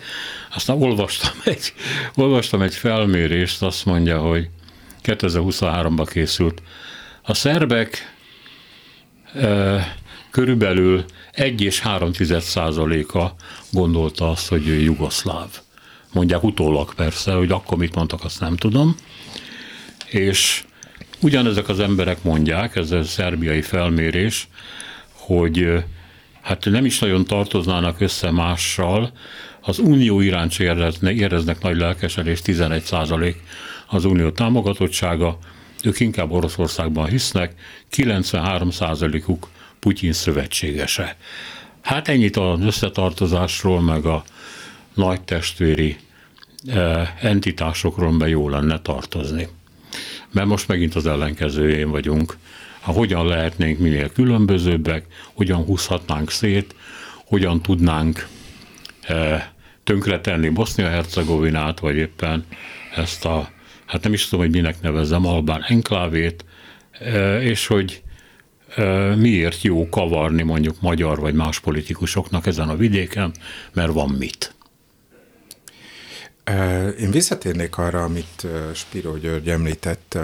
Aztán 0.55 0.83
olvastam 0.83 1.33
egy, 1.45 1.73
olvastam 2.15 2.63
egy 2.63 2.75
felmérést, 2.75 3.63
azt 3.63 3.85
mondja, 3.85 4.19
hogy 4.19 4.49
2023-ban 5.05 6.09
készült. 6.13 6.63
A 7.23 7.35
szerbek 7.35 8.15
körülbelül 10.35 11.05
1 11.33 11.61
és 11.61 11.81
3 11.81 12.11
százaléka 12.39 13.35
gondolta 13.71 14.31
azt, 14.31 14.49
hogy 14.49 14.69
ő 14.69 14.81
jugoszláv. 14.81 15.49
Mondják 16.13 16.43
utólag 16.43 16.95
persze, 16.95 17.33
hogy 17.33 17.51
akkor 17.51 17.79
mit 17.79 17.95
mondtak, 17.95 18.25
azt 18.25 18.41
nem 18.41 18.57
tudom. 18.57 18.97
És 20.07 20.65
ugyanezek 21.21 21.69
az 21.69 21.81
emberek 21.81 22.23
mondják, 22.23 22.77
ez 22.77 22.91
a 22.91 23.05
szerbiai 23.05 23.63
felmérés, 23.63 24.49
hogy 25.13 25.85
hát 26.41 26.65
nem 26.65 26.85
is 26.85 26.99
nagyon 26.99 27.25
tartoznának 27.25 28.01
össze 28.01 28.31
mással, 28.31 29.13
az 29.61 29.79
unió 29.79 30.21
iránt 30.21 30.59
éreznek, 30.59 31.15
éreznek 31.17 31.63
nagy 31.63 31.77
lelkesedést, 31.77 32.45
11 32.45 32.83
százalék 32.83 33.43
az 33.87 34.05
unió 34.05 34.31
támogatottsága, 34.31 35.39
ők 35.85 36.01
inkább 36.01 36.31
Oroszországban 36.31 37.09
hisznek, 37.09 37.55
93 37.89 38.71
százalékuk 38.71 39.49
Putyin 39.85 40.13
szövetségese. 40.13 41.17
Hát 41.81 42.09
ennyit 42.09 42.37
az 42.37 42.61
összetartozásról, 42.61 43.81
meg 43.81 44.05
a 44.05 44.25
nagy 44.95 45.21
testvéri 45.21 45.97
e, 46.67 47.15
entitásokról 47.21 48.17
be 48.19 48.29
jó 48.29 48.49
lenne 48.49 48.81
tartozni. 48.81 49.49
Mert 50.33 50.47
most 50.47 50.69
megint 50.69 50.95
az 50.95 51.07
ellenkezőjén 51.07 51.91
vagyunk. 51.91 52.37
Ha 52.81 52.93
hogyan 52.93 53.27
lehetnénk 53.27 53.79
minél 53.79 54.13
különbözőbbek, 54.13 55.07
hogyan 55.35 55.65
húzhatnánk 55.65 56.31
szét, 56.31 56.75
hogyan 57.25 57.63
tudnánk 57.63 58.29
tönkretenni 59.83 60.49
Bosznia-Hercegovinát, 60.49 61.81
vagy 61.81 61.97
éppen 61.97 62.45
ezt 62.95 63.25
a, 63.25 63.51
hát 63.87 64.03
nem 64.03 64.13
is 64.13 64.29
tudom, 64.29 64.45
hogy 64.45 64.55
minek 64.55 64.81
nevezem, 64.81 65.27
Albán 65.27 65.65
enklávét, 65.69 66.45
és 67.41 67.67
hogy 67.67 68.03
miért 69.17 69.63
jó 69.63 69.89
kavarni 69.89 70.43
mondjuk 70.43 70.81
magyar 70.81 71.19
vagy 71.21 71.35
más 71.35 71.61
politikusoknak 71.61 72.47
ezen 72.47 72.69
a 72.69 72.77
vidéken, 72.77 73.33
mert 73.73 73.93
van 73.93 74.11
mit. 74.11 74.55
Én 76.99 77.11
visszatérnék 77.11 77.79
arra, 77.79 78.03
amit 78.03 78.47
Spiro 78.75 79.17
György 79.17 79.49
említett 79.49 80.19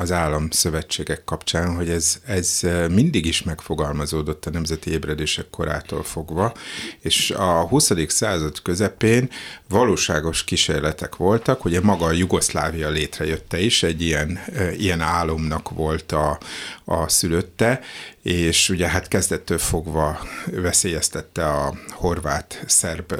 az 0.00 0.12
államszövetségek 0.12 1.24
kapcsán, 1.24 1.74
hogy 1.74 1.90
ez, 1.90 2.20
ez 2.26 2.60
mindig 2.90 3.26
is 3.26 3.42
megfogalmazódott 3.42 4.46
a 4.46 4.50
nemzeti 4.50 4.90
ébredések 4.90 5.50
korától 5.50 6.02
fogva, 6.02 6.52
és 7.00 7.30
a 7.30 7.66
20. 7.66 7.92
század 8.06 8.62
közepén 8.62 9.30
valóságos 9.68 10.44
kísérletek 10.44 11.16
voltak, 11.16 11.64
ugye 11.64 11.80
maga 11.80 12.04
a 12.04 12.12
Jugoszlávia 12.12 12.88
létrejötte 12.88 13.60
is, 13.60 13.82
egy 13.82 14.02
ilyen, 14.02 14.38
ilyen 14.76 15.00
álomnak 15.00 15.70
volt 15.70 16.12
a, 16.12 16.38
a 16.84 17.08
szülötte, 17.08 17.80
és 18.22 18.68
ugye 18.68 18.88
hát 18.88 19.08
kezdettől 19.08 19.58
fogva 19.58 20.26
veszélyeztette 20.46 21.46
a 21.46 21.74
horvát-szerb 21.88 23.14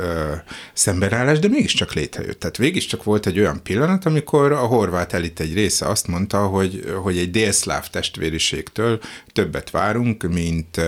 szembenállás, 0.73 1.39
de 1.39 1.49
mégiscsak 1.49 1.93
létrejött. 1.93 2.41
Tehát 2.41 2.59
mégiscsak 2.59 3.05
volt 3.05 3.27
egy 3.27 3.39
olyan 3.39 3.63
pillanat, 3.63 4.07
amikor 4.07 4.53
a 4.53 4.67
horvát 4.67 5.13
elit 5.13 5.41
egy 5.41 5.55
része 5.55 5.87
azt 5.87 6.07
mondta, 6.07 6.47
hogy, 6.47 6.95
hogy 7.03 7.19
egy 7.19 7.31
délszláv 7.31 7.89
testvériségtől 7.89 9.01
többet 9.33 9.71
várunk, 9.71 10.23
mint, 10.23 10.81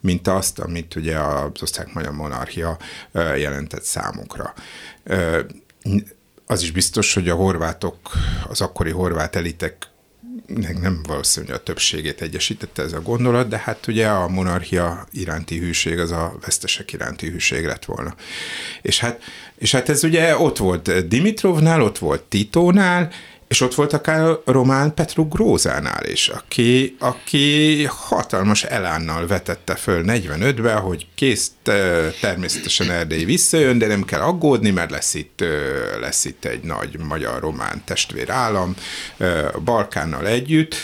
mint 0.00 0.28
azt, 0.28 0.58
amit 0.58 0.94
ugye 0.94 1.18
az 1.18 1.62
osztrák-magyar 1.62 2.12
monarchia 2.12 2.78
jelentett 3.12 3.84
számukra 3.84 4.54
az 6.46 6.62
is 6.62 6.70
biztos, 6.70 7.14
hogy 7.14 7.28
a 7.28 7.34
horvátok, 7.34 7.96
az 8.48 8.60
akkori 8.60 8.90
horvát 8.90 9.36
elitek 9.36 9.86
nem 10.80 11.00
valószínű, 11.06 11.46
hogy 11.46 11.54
a 11.54 11.62
többségét 11.62 12.20
egyesítette 12.20 12.82
ez 12.82 12.92
a 12.92 13.00
gondolat, 13.00 13.48
de 13.48 13.58
hát 13.58 13.86
ugye 13.86 14.06
a 14.06 14.28
monarchia 14.28 15.06
iránti 15.10 15.58
hűség 15.58 15.98
az 15.98 16.10
a 16.10 16.36
vesztesek 16.44 16.92
iránti 16.92 17.28
hűség 17.28 17.64
lett 17.64 17.84
volna. 17.84 18.14
És 18.82 18.98
hát, 18.98 19.22
és 19.58 19.72
hát 19.72 19.88
ez 19.88 20.04
ugye 20.04 20.38
ott 20.38 20.56
volt 20.56 21.08
Dimitrovnál, 21.08 21.82
ott 21.82 21.98
volt 21.98 22.22
Titónál, 22.22 23.12
és 23.48 23.60
ott 23.60 23.74
volt 23.74 23.92
akár 23.92 24.36
Román 24.44 24.94
Petru 24.94 25.28
Grózánál 25.28 26.04
is, 26.04 26.28
aki, 26.28 26.96
aki 26.98 27.84
hatalmas 27.84 28.64
elánnal 28.64 29.26
vetette 29.26 29.74
föl 29.74 30.04
45-be, 30.06 30.72
hogy 30.72 31.06
kész, 31.14 31.50
természetesen 32.20 32.90
Erdély 32.90 33.24
visszajön, 33.24 33.78
de 33.78 33.86
nem 33.86 34.04
kell 34.04 34.20
aggódni, 34.20 34.70
mert 34.70 34.90
lesz 34.90 35.14
itt, 35.14 35.44
lesz 36.00 36.24
itt 36.24 36.44
egy 36.44 36.62
nagy 36.62 36.98
magyar-román 36.98 37.82
testvérállam 37.84 38.74
Balkánnal 39.64 40.26
együtt. 40.26 40.74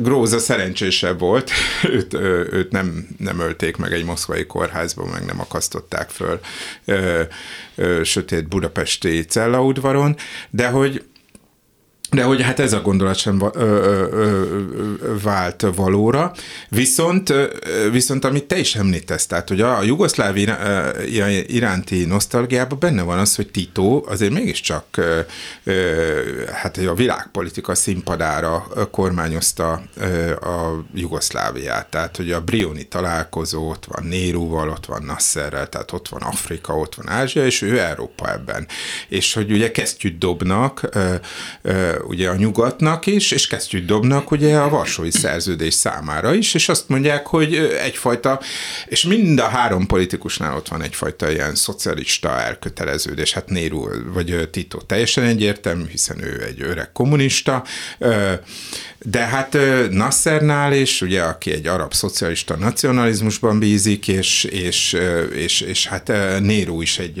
Gróza 0.00 0.38
szerencsésebb 0.38 1.18
volt, 1.18 1.50
őt, 1.94 2.14
őt 2.52 2.70
nem, 2.70 3.08
nem 3.18 3.40
ölték 3.40 3.76
meg 3.76 3.92
egy 3.92 4.04
moszkvai 4.04 4.46
kórházban, 4.46 5.08
meg 5.08 5.24
nem 5.24 5.40
akasztották 5.40 6.10
föl 6.10 6.40
ö, 6.84 7.22
ö, 7.74 8.04
sötét 8.04 8.48
budapesti 8.48 9.24
cellaudvaron, 9.24 10.16
de 10.50 10.68
hogy 10.68 11.04
de 12.10 12.22
hogy 12.22 12.42
hát 12.42 12.60
ez 12.60 12.72
a 12.72 12.80
gondolat 12.80 13.16
sem 13.16 13.42
vált 15.22 15.66
valóra. 15.74 16.32
Viszont, 16.68 17.32
viszont 17.90 18.24
amit 18.24 18.44
te 18.44 18.58
is 18.58 18.74
említesz, 18.74 19.26
tehát 19.26 19.48
hogy 19.48 19.60
a 19.60 19.82
jugoszláv 19.82 20.36
iránti 21.46 22.04
nosztalgiában 22.04 22.78
benne 22.78 23.02
van 23.02 23.18
az, 23.18 23.34
hogy 23.36 23.50
Tito 23.50 24.02
azért 24.06 24.32
mégiscsak 24.32 24.84
hát 26.52 26.76
a 26.76 26.94
világpolitika 26.94 27.74
színpadára 27.74 28.66
kormányozta 28.90 29.72
a 30.40 30.84
Jugoszláviát. 30.94 31.86
Tehát, 31.86 32.16
hogy 32.16 32.32
a 32.32 32.40
Brioni 32.40 32.84
találkozó, 32.84 33.70
ott 33.70 33.84
van 33.84 34.06
Nérúval, 34.06 34.68
ott 34.68 34.86
van 34.86 35.02
Nasserrel, 35.02 35.68
tehát 35.68 35.92
ott 35.92 36.08
van 36.08 36.22
Afrika, 36.22 36.76
ott 36.76 36.94
van 36.94 37.08
Ázsia, 37.08 37.46
és 37.46 37.62
ő 37.62 37.80
Európa 37.80 38.32
ebben. 38.32 38.66
És 39.08 39.32
hogy 39.32 39.52
ugye 39.52 39.70
kesztyűt 39.70 40.18
dobnak 40.18 40.88
ugye 42.06 42.28
a 42.28 42.36
nyugatnak 42.36 43.06
is, 43.06 43.30
és 43.30 43.46
kesztyűt 43.46 43.84
dobnak 43.84 44.30
ugye 44.30 44.58
a 44.58 44.68
Varsói 44.68 45.10
Szerződés 45.10 45.74
számára 45.74 46.34
is, 46.34 46.54
és 46.54 46.68
azt 46.68 46.88
mondják, 46.88 47.26
hogy 47.26 47.54
egyfajta, 47.82 48.40
és 48.86 49.02
mind 49.02 49.38
a 49.38 49.48
három 49.48 49.86
politikusnál 49.86 50.56
ott 50.56 50.68
van 50.68 50.82
egyfajta 50.82 51.30
ilyen 51.30 51.54
szocialista 51.54 52.40
elköteleződés, 52.40 53.32
hát 53.32 53.48
Néru 53.48 53.88
vagy 54.12 54.48
Tito 54.50 54.80
teljesen 54.80 55.24
egyértelmű, 55.24 55.84
hiszen 55.90 56.24
ő 56.24 56.42
egy 56.42 56.62
öreg 56.62 56.92
kommunista, 56.92 57.64
de 59.02 59.18
hát 59.18 59.58
Nassernál 59.90 60.72
is, 60.72 61.02
ugye, 61.02 61.22
aki 61.22 61.52
egy 61.52 61.66
arab 61.66 61.92
szocialista 61.92 62.56
nacionalizmusban 62.56 63.58
bízik, 63.58 64.08
és, 64.08 64.44
és, 64.44 64.96
és, 65.34 65.60
és 65.60 65.86
hát 65.86 66.12
Néró 66.40 66.82
is 66.82 66.98
egy 66.98 67.18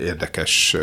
érdekes 0.00 0.76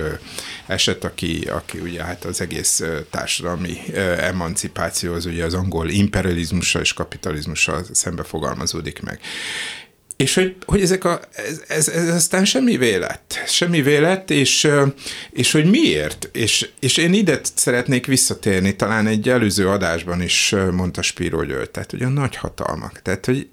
eset, 0.67 1.03
aki, 1.03 1.47
aki 1.51 1.79
ugye 1.79 2.03
hát 2.03 2.25
az 2.25 2.41
egész 2.41 2.83
társadalmi 3.09 3.77
emancipáció, 4.17 5.13
az 5.13 5.25
ugye 5.25 5.45
az 5.45 5.53
angol 5.53 5.89
imperializmussal 5.89 6.81
és 6.81 6.93
kapitalizmussal 6.93 7.83
szembe 7.91 8.23
fogalmazódik 8.23 9.01
meg. 9.01 9.19
És 10.17 10.35
hogy, 10.35 10.55
hogy 10.65 10.81
ezek 10.81 11.03
a, 11.03 11.19
ez, 11.31 11.61
ez, 11.67 11.87
ez 11.87 12.07
aztán 12.07 12.45
semmi 12.45 12.97
lett. 12.97 13.39
Semmi 13.47 13.99
lett, 13.99 14.31
és, 14.31 14.67
és 15.31 15.51
hogy 15.51 15.69
miért? 15.69 16.29
És, 16.31 16.69
és 16.79 16.97
én 16.97 17.13
ide 17.13 17.39
szeretnék 17.55 18.05
visszatérni, 18.05 18.75
talán 18.75 19.07
egy 19.07 19.29
előző 19.29 19.69
adásban 19.69 20.21
is 20.21 20.55
mondta 20.71 21.01
Spiro 21.01 21.43
György, 21.43 21.69
tehát 21.69 21.91
hogy 21.91 22.01
a 22.01 22.09
nagy 22.09 22.35
hatalmak. 22.35 23.01
Tehát, 23.01 23.25
hogy 23.25 23.49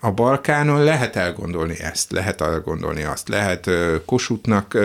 a 0.00 0.10
Balkánon 0.10 0.84
lehet 0.84 1.16
elgondolni 1.16 1.80
ezt, 1.80 2.10
lehet 2.10 2.40
elgondolni 2.40 3.02
azt, 3.02 3.28
lehet 3.28 3.70
Kossuthnak, 4.04 4.78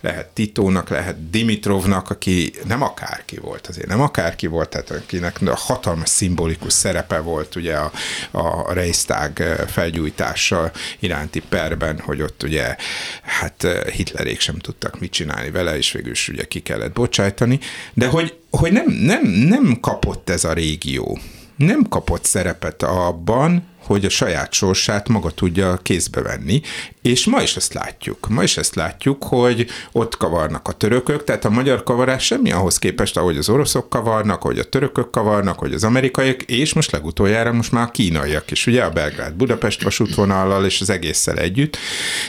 lehet 0.00 0.26
Titónak, 0.26 0.88
lehet 0.88 1.30
Dimitrovnak, 1.30 2.10
aki 2.10 2.52
nem 2.66 2.82
akárki 2.82 3.36
volt 3.36 3.66
azért, 3.66 3.88
nem 3.88 4.00
akárki 4.00 4.46
volt, 4.46 4.68
tehát 4.68 4.90
akinek 4.90 5.38
hatalmas 5.48 6.08
szimbolikus 6.08 6.72
szerepe 6.72 7.18
volt 7.18 7.56
ugye 7.56 7.74
a, 7.74 7.92
a 8.30 8.72
Reichstag 8.72 9.38
felgyújtása 9.66 10.61
iránti 10.98 11.42
perben, 11.48 11.98
hogy 11.98 12.22
ott 12.22 12.42
ugye 12.42 12.76
hát 13.22 13.66
Hitlerék 13.92 14.40
sem 14.40 14.58
tudtak 14.58 15.00
mit 15.00 15.12
csinálni 15.12 15.50
vele, 15.50 15.76
és 15.76 15.92
végül 15.92 16.10
is 16.10 16.28
ugye 16.28 16.44
ki 16.44 16.60
kellett 16.60 16.92
bocsájtani, 16.92 17.58
de 17.94 18.06
hogy, 18.06 18.36
hogy 18.50 18.72
nem, 18.72 18.90
nem, 18.90 19.26
nem 19.26 19.78
kapott 19.80 20.30
ez 20.30 20.44
a 20.44 20.52
régió 20.52 21.18
nem 21.56 21.82
kapott 21.88 22.24
szerepet 22.24 22.82
abban, 22.82 23.64
hogy 23.84 24.04
a 24.04 24.08
saját 24.08 24.52
sorsát 24.52 25.08
maga 25.08 25.30
tudja 25.30 25.78
kézbe 25.82 26.22
venni, 26.22 26.60
és 27.02 27.26
ma 27.26 27.42
is 27.42 27.56
ezt 27.56 27.74
látjuk. 27.74 28.28
Ma 28.28 28.42
is 28.42 28.56
ezt 28.56 28.74
látjuk, 28.74 29.24
hogy 29.24 29.66
ott 29.92 30.16
kavarnak 30.16 30.68
a 30.68 30.72
törökök, 30.72 31.24
tehát 31.24 31.44
a 31.44 31.50
magyar 31.50 31.82
kavarás 31.82 32.24
semmi 32.24 32.52
ahhoz 32.52 32.78
képest, 32.78 33.16
ahogy 33.16 33.36
az 33.36 33.48
oroszok 33.48 33.88
kavarnak, 33.88 34.44
ahogy 34.44 34.58
a 34.58 34.64
törökök 34.64 35.10
kavarnak, 35.10 35.58
hogy 35.58 35.72
az 35.72 35.84
amerikaiak, 35.84 36.42
és 36.42 36.72
most 36.72 36.90
legutoljára 36.90 37.52
most 37.52 37.72
már 37.72 37.86
a 37.86 37.90
kínaiak 37.90 38.50
is, 38.50 38.66
ugye 38.66 38.82
a 38.82 38.90
Belgrád-Budapest 38.90 39.82
vasútvonallal 39.82 40.64
és 40.64 40.80
az 40.80 40.90
egésszel 40.90 41.38
együtt. 41.38 41.76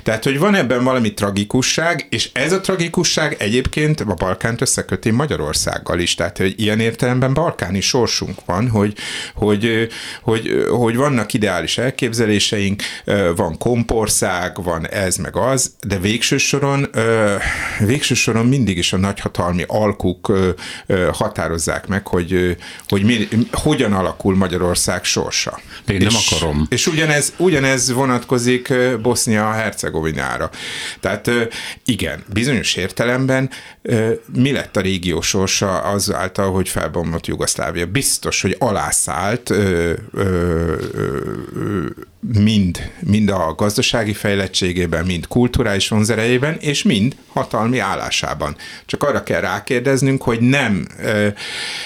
Tehát, 0.04 0.24
hogy 0.24 0.40
van 0.40 0.56
ebben 0.56 0.84
valami 0.84 1.14
tragikusság, 1.14 2.08
és 2.10 2.30
ez 2.34 2.52
a 2.52 2.62
tragikusság 2.62 3.36
egyébként 3.40 4.02
a 4.02 4.14
Balkánt 4.14 4.62
összeköti 4.62 5.12
Magyarországgal 5.12 6.00
is, 6.00 6.16
tehát, 6.16 6.38
hogy 6.38 6.54
ilyen 6.58 6.80
értelemben 6.80 7.34
balkáni 7.34 7.82
sorsunk 7.82 8.46
van, 8.46 8.70
hogy, 8.70 8.94
hogy, 9.36 9.88
hogy, 10.22 10.66
hogy 10.70 10.96
vannak 10.96 11.34
ideális 11.44 11.78
elképzeléseink, 11.78 12.82
van 13.36 13.58
kompország, 13.58 14.64
van 14.64 14.88
ez 14.88 15.18
meg 15.18 15.36
az, 15.36 15.74
de 15.88 16.00
végső 16.00 16.38
soron, 16.38 16.90
végső 17.80 18.14
soron 18.14 18.46
mindig 18.46 18.78
is 18.78 18.94
a 18.94 18.98
nagyhatalmi 18.98 19.64
alkuk 19.68 20.32
határozzák 21.12 21.88
meg, 21.88 22.08
hogy, 22.08 22.58
hogy 22.88 23.04
mi, 23.04 23.28
hogyan 23.52 23.94
alakul 23.94 24.36
Magyarország 24.36 25.04
sorsa. 25.04 25.60
Én 25.88 26.02
és, 26.02 26.14
nem 26.14 26.22
akarom. 26.28 26.66
És 26.70 26.88
ugyanez, 26.88 27.34
ugyanez 27.38 27.92
vonatkozik 27.92 28.74
Bosznia-Hercegovinára. 29.02 30.50
Tehát 31.00 31.32
igen, 31.86 32.24
bizonyos 32.34 32.76
értelemben 32.76 33.50
mi 34.34 34.52
lett 34.52 34.78
a 34.78 34.82
régió 34.82 35.22
sorsa 35.22 35.80
azáltal, 35.80 36.52
hogy 36.52 36.70
felbomlott 36.70 37.28
Jugoszlávia? 37.28 37.86
Biztos, 37.86 38.42
hogy 38.42 38.56
alászállt 38.60 39.54
mind, 42.34 42.92
mind 43.00 43.30
a 43.30 43.54
gazdasági 43.58 44.14
fejlettségében, 44.14 45.06
mind 45.06 45.28
kulturális 45.28 45.88
vonzerejében, 45.88 46.58
és 46.60 46.84
mind 46.84 47.16
hatalmi 47.28 47.80
állásában. 47.80 48.56
Csak 48.86 49.04
arra 49.04 49.24
kell 49.24 49.42
rákérdeznünk, 49.42 50.22
hogy 50.22 50.40
nem 50.40 50.88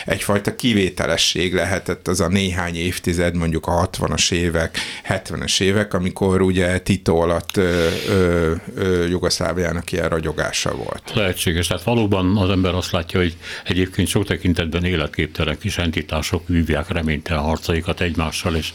egyfajta 0.05 0.55
kivételesség 0.55 1.53
lehetett 1.53 2.07
az 2.07 2.19
a 2.19 2.27
néhány 2.27 2.75
évtized, 2.75 3.35
mondjuk 3.35 3.67
a 3.67 3.89
60-as 3.89 4.31
évek, 4.31 4.77
70-es 5.09 5.61
évek, 5.61 5.93
amikor 5.93 6.41
ugye 6.41 6.79
Tito 6.79 7.15
alatt 7.15 7.57
ö, 7.57 7.87
ö, 8.09 8.53
ö, 8.75 9.05
Jugoszláviának 9.07 9.91
ilyen 9.91 10.09
ragyogása 10.09 10.75
volt. 10.75 11.11
Lehetséges. 11.13 11.67
Tehát 11.67 11.83
valóban 11.83 12.37
az 12.37 12.49
ember 12.49 12.73
azt 12.73 12.91
látja, 12.91 13.19
hogy 13.19 13.37
egyébként 13.65 14.07
sok 14.07 14.25
tekintetben 14.25 14.83
életképtelen 14.83 15.57
kis 15.57 15.77
entitások 15.77 16.47
vívják 16.47 16.91
reménytelen 16.91 17.43
harcaikat 17.43 18.01
egymással, 18.01 18.55
és 18.55 18.71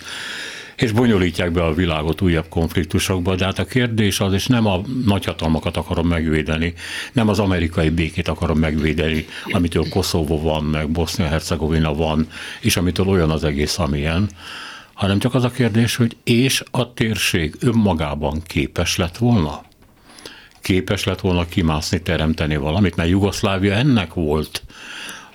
és 0.83 0.93
bonyolítják 0.93 1.53
be 1.53 1.64
a 1.64 1.74
világot 1.74 2.20
újabb 2.20 2.49
konfliktusokba, 2.49 3.35
de 3.35 3.45
hát 3.45 3.59
a 3.59 3.64
kérdés 3.64 4.20
az, 4.20 4.33
és 4.33 4.47
nem 4.47 4.66
a 4.66 4.80
nagyhatalmakat 5.05 5.76
akarom 5.76 6.09
megvédeni, 6.09 6.74
nem 7.12 7.28
az 7.28 7.39
amerikai 7.39 7.91
békét 7.91 8.28
akarom 8.28 8.59
megvédeni, 8.59 9.26
amitől 9.45 9.89
Koszovó 9.89 10.41
van, 10.41 10.64
meg 10.64 10.91
Bosznia-Hercegovina 10.91 11.95
van, 11.95 12.26
és 12.61 12.76
amitől 12.76 13.09
olyan 13.09 13.30
az 13.30 13.45
egész, 13.45 13.78
amilyen, 13.78 14.30
hanem 14.95 15.18
csak 15.18 15.35
az 15.35 15.45
a 15.45 15.51
kérdés, 15.51 15.97
hogy 15.97 16.16
és 16.24 16.62
a 16.70 16.93
térség 16.93 17.57
önmagában 17.61 18.43
képes 18.47 18.97
lett 18.97 19.16
volna? 19.16 19.62
Képes 20.61 21.05
lett 21.05 21.20
volna 21.20 21.45
kimászni, 21.45 22.03
teremteni 22.03 22.57
valamit, 22.57 22.97
mert 22.97 23.09
Jugoszlávia 23.09 23.74
ennek 23.74 24.14
volt 24.14 24.62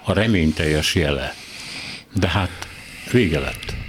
a 0.04 0.14
reményteljes 0.14 0.96
jele. 0.96 1.34
De 2.14 2.28
hát 2.28 2.68
vége 3.12 3.40
lett. 3.40 3.87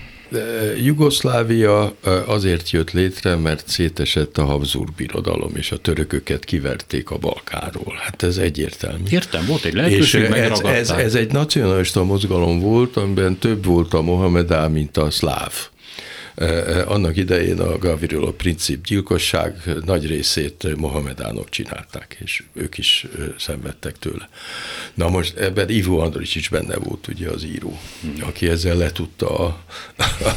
Jugoszlávia 0.82 1.94
azért 2.26 2.70
jött 2.70 2.90
létre, 2.90 3.36
mert 3.36 3.68
szétesett 3.68 4.38
a 4.38 4.44
Habsburg 4.44 4.94
birodalom, 4.96 5.50
és 5.56 5.72
a 5.72 5.76
törököket 5.76 6.44
kiverték 6.44 7.10
a 7.10 7.16
Balkáról. 7.16 7.94
Hát 8.00 8.22
ez 8.22 8.36
egyértelmű. 8.36 9.04
Értem, 9.10 9.46
volt 9.46 9.64
egy 9.64 9.74
lehetőség, 9.74 10.20
és 10.22 10.28
ez, 10.28 10.60
ez, 10.60 10.90
ez 10.90 11.14
egy 11.14 11.32
nacionalista 11.32 12.04
mozgalom 12.04 12.60
volt, 12.60 12.96
amiben 12.96 13.38
több 13.38 13.64
volt 13.64 13.94
a 13.94 14.02
Mohamedá, 14.02 14.66
mint 14.66 14.96
a 14.96 15.10
szláv. 15.10 15.52
Annak 16.86 17.16
idején 17.16 17.60
a 17.60 17.78
Gavirul 17.78 18.26
a 18.26 18.32
princip 18.32 18.84
gyilkosság 18.84 19.62
nagy 19.84 20.06
részét 20.06 20.76
Mohamedánok 20.76 21.48
csinálták, 21.48 22.16
és 22.20 22.42
ők 22.52 22.78
is 22.78 23.06
szenvedtek 23.38 23.98
tőle. 23.98 24.28
Na 24.94 25.08
most 25.08 25.36
ebben 25.36 25.68
Ivo 25.68 25.98
Andrics 25.98 26.34
is 26.34 26.48
benne 26.48 26.76
volt, 26.76 27.08
ugye 27.08 27.28
az 27.28 27.44
író, 27.44 27.78
aki 28.20 28.48
ezzel 28.48 28.76
letudta 28.76 29.38
a, 29.38 29.64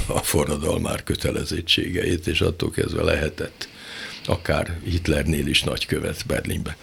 a 0.05 0.19
forradalmár 0.19 1.03
kötelezettségeit, 1.03 2.27
és 2.27 2.41
attól 2.41 2.69
kezdve 2.69 3.03
lehetett 3.03 3.67
akár 4.25 4.79
Hitlernél 4.83 5.47
is 5.47 5.63
nagykövet 5.63 6.23
Berlinbe. 6.27 6.77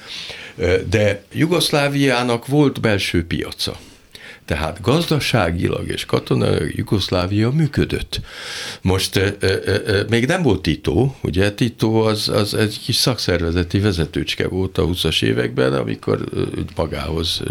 De 0.89 1.23
Jugoszláviának 1.33 2.47
volt 2.47 2.81
belső 2.81 3.27
piaca. 3.27 3.79
Tehát 4.49 4.81
gazdaságilag 4.81 5.89
és 5.89 6.05
katonai 6.05 6.73
Jugoszlávia 6.77 7.51
működött. 7.51 8.21
Most 8.83 9.17
e, 9.17 9.37
e, 9.41 9.47
e, 9.47 10.05
még 10.09 10.27
nem 10.27 10.43
volt 10.43 10.63
Tito, 10.63 11.15
ugye 11.23 11.53
Tito 11.53 12.01
az, 12.01 12.29
az 12.29 12.55
egy 12.55 12.81
kis 12.85 12.97
szakszervezeti 12.97 13.79
vezetőcske 13.79 14.49
volt 14.49 14.79
a 14.79 14.87
20-as 14.87 15.23
években, 15.23 15.73
amikor 15.73 16.25
magához 16.77 17.43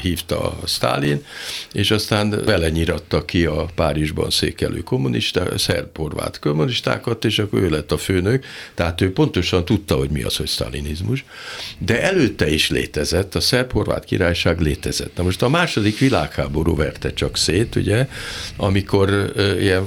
hívta 0.00 0.40
a 0.40 0.66
Stálin, 0.66 1.24
és 1.72 1.90
aztán 1.90 2.30
vele 2.44 2.68
nyiratta 2.68 3.24
ki 3.24 3.44
a 3.44 3.66
Párizsban 3.74 4.30
székelő 4.30 4.80
kommunista, 4.80 5.58
szerb-horvát 5.58 6.38
kommunistákat, 6.38 7.24
és 7.24 7.38
akkor 7.38 7.60
ő 7.60 7.68
lett 7.68 7.92
a 7.92 7.98
főnök, 7.98 8.44
tehát 8.74 9.00
ő 9.00 9.12
pontosan 9.12 9.64
tudta, 9.64 9.96
hogy 9.96 10.10
mi 10.10 10.22
az, 10.22 10.36
hogy 10.36 10.48
sztálinizmus, 10.48 11.24
de 11.78 12.02
előtte 12.02 12.50
is 12.50 12.70
létezett, 12.70 13.34
a 13.34 13.40
szerb-horvát 13.40 14.04
királyság 14.04 14.60
létezett. 14.60 15.16
Na 15.16 15.22
most 15.22 15.42
a 15.42 15.48
második 15.48 15.98
világháború 15.98 16.40
világháború 16.42 16.76
verte 16.76 17.12
csak 17.12 17.36
szét, 17.36 17.76
ugye, 17.76 18.08
amikor 18.56 19.32
ilyen 19.60 19.86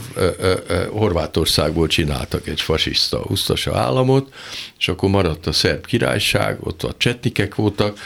Horvátországból 0.90 1.88
csináltak 1.88 2.48
egy 2.48 2.62
fasiszta 2.62 3.24
usztasa 3.28 3.78
államot, 3.78 4.34
és 4.80 4.88
akkor 4.88 5.10
maradt 5.10 5.48
a 5.48 5.52
szerb 5.52 5.86
királyság, 5.86 6.58
ott 6.60 6.84
a 6.84 6.94
csetnikek 6.98 7.56
voltak, 7.56 7.98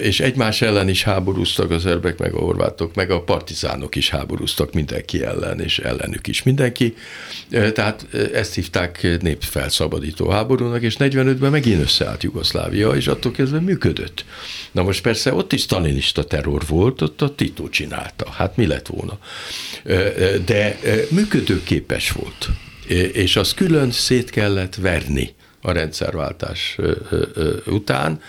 és 0.00 0.20
egymás 0.20 0.62
ellen 0.62 0.88
is 0.88 1.02
háborúztak 1.02 1.70
az 1.70 1.82
szerbek, 1.82 2.18
meg 2.18 2.34
a 2.34 2.38
horvátok, 2.38 2.94
meg 2.94 3.10
a 3.10 3.22
partizánok 3.22 3.96
is 3.96 4.10
háborúztak 4.10 4.72
mindenki 4.72 5.22
ellen, 5.22 5.60
és 5.60 5.78
ellenük 5.78 6.26
is 6.26 6.42
mindenki. 6.42 6.94
Tehát 7.50 8.06
ezt 8.34 8.54
hívták 8.54 9.18
népfelszabadító 9.20 10.28
háborúnak, 10.28 10.82
és 10.82 10.96
45-ben 10.98 11.50
megint 11.50 11.80
összeállt 11.80 12.22
Jugoszlávia, 12.22 12.90
és 12.90 13.06
attól 13.06 13.32
kezdve 13.32 13.60
működött. 13.60 14.24
Na 14.72 14.82
most 14.82 15.02
persze 15.02 15.34
ott 15.34 15.52
is 15.52 15.60
stalinista 15.60 16.24
terror 16.24 16.62
volt, 16.68 17.02
ott 17.02 17.22
a 17.22 17.34
Tito 17.34 17.68
csinálta. 17.70 18.30
Hát 18.30 18.56
mi 18.56 18.66
lett 18.66 18.86
volna? 18.86 19.18
De 20.44 20.78
működőképes 21.10 22.10
volt, 22.10 22.48
és 23.12 23.36
az 23.36 23.54
külön 23.54 23.90
szét 23.90 24.30
kellett 24.30 24.74
verni 24.74 25.34
a 25.62 25.72
rendszerváltás 25.72 26.78
után, 27.66 28.20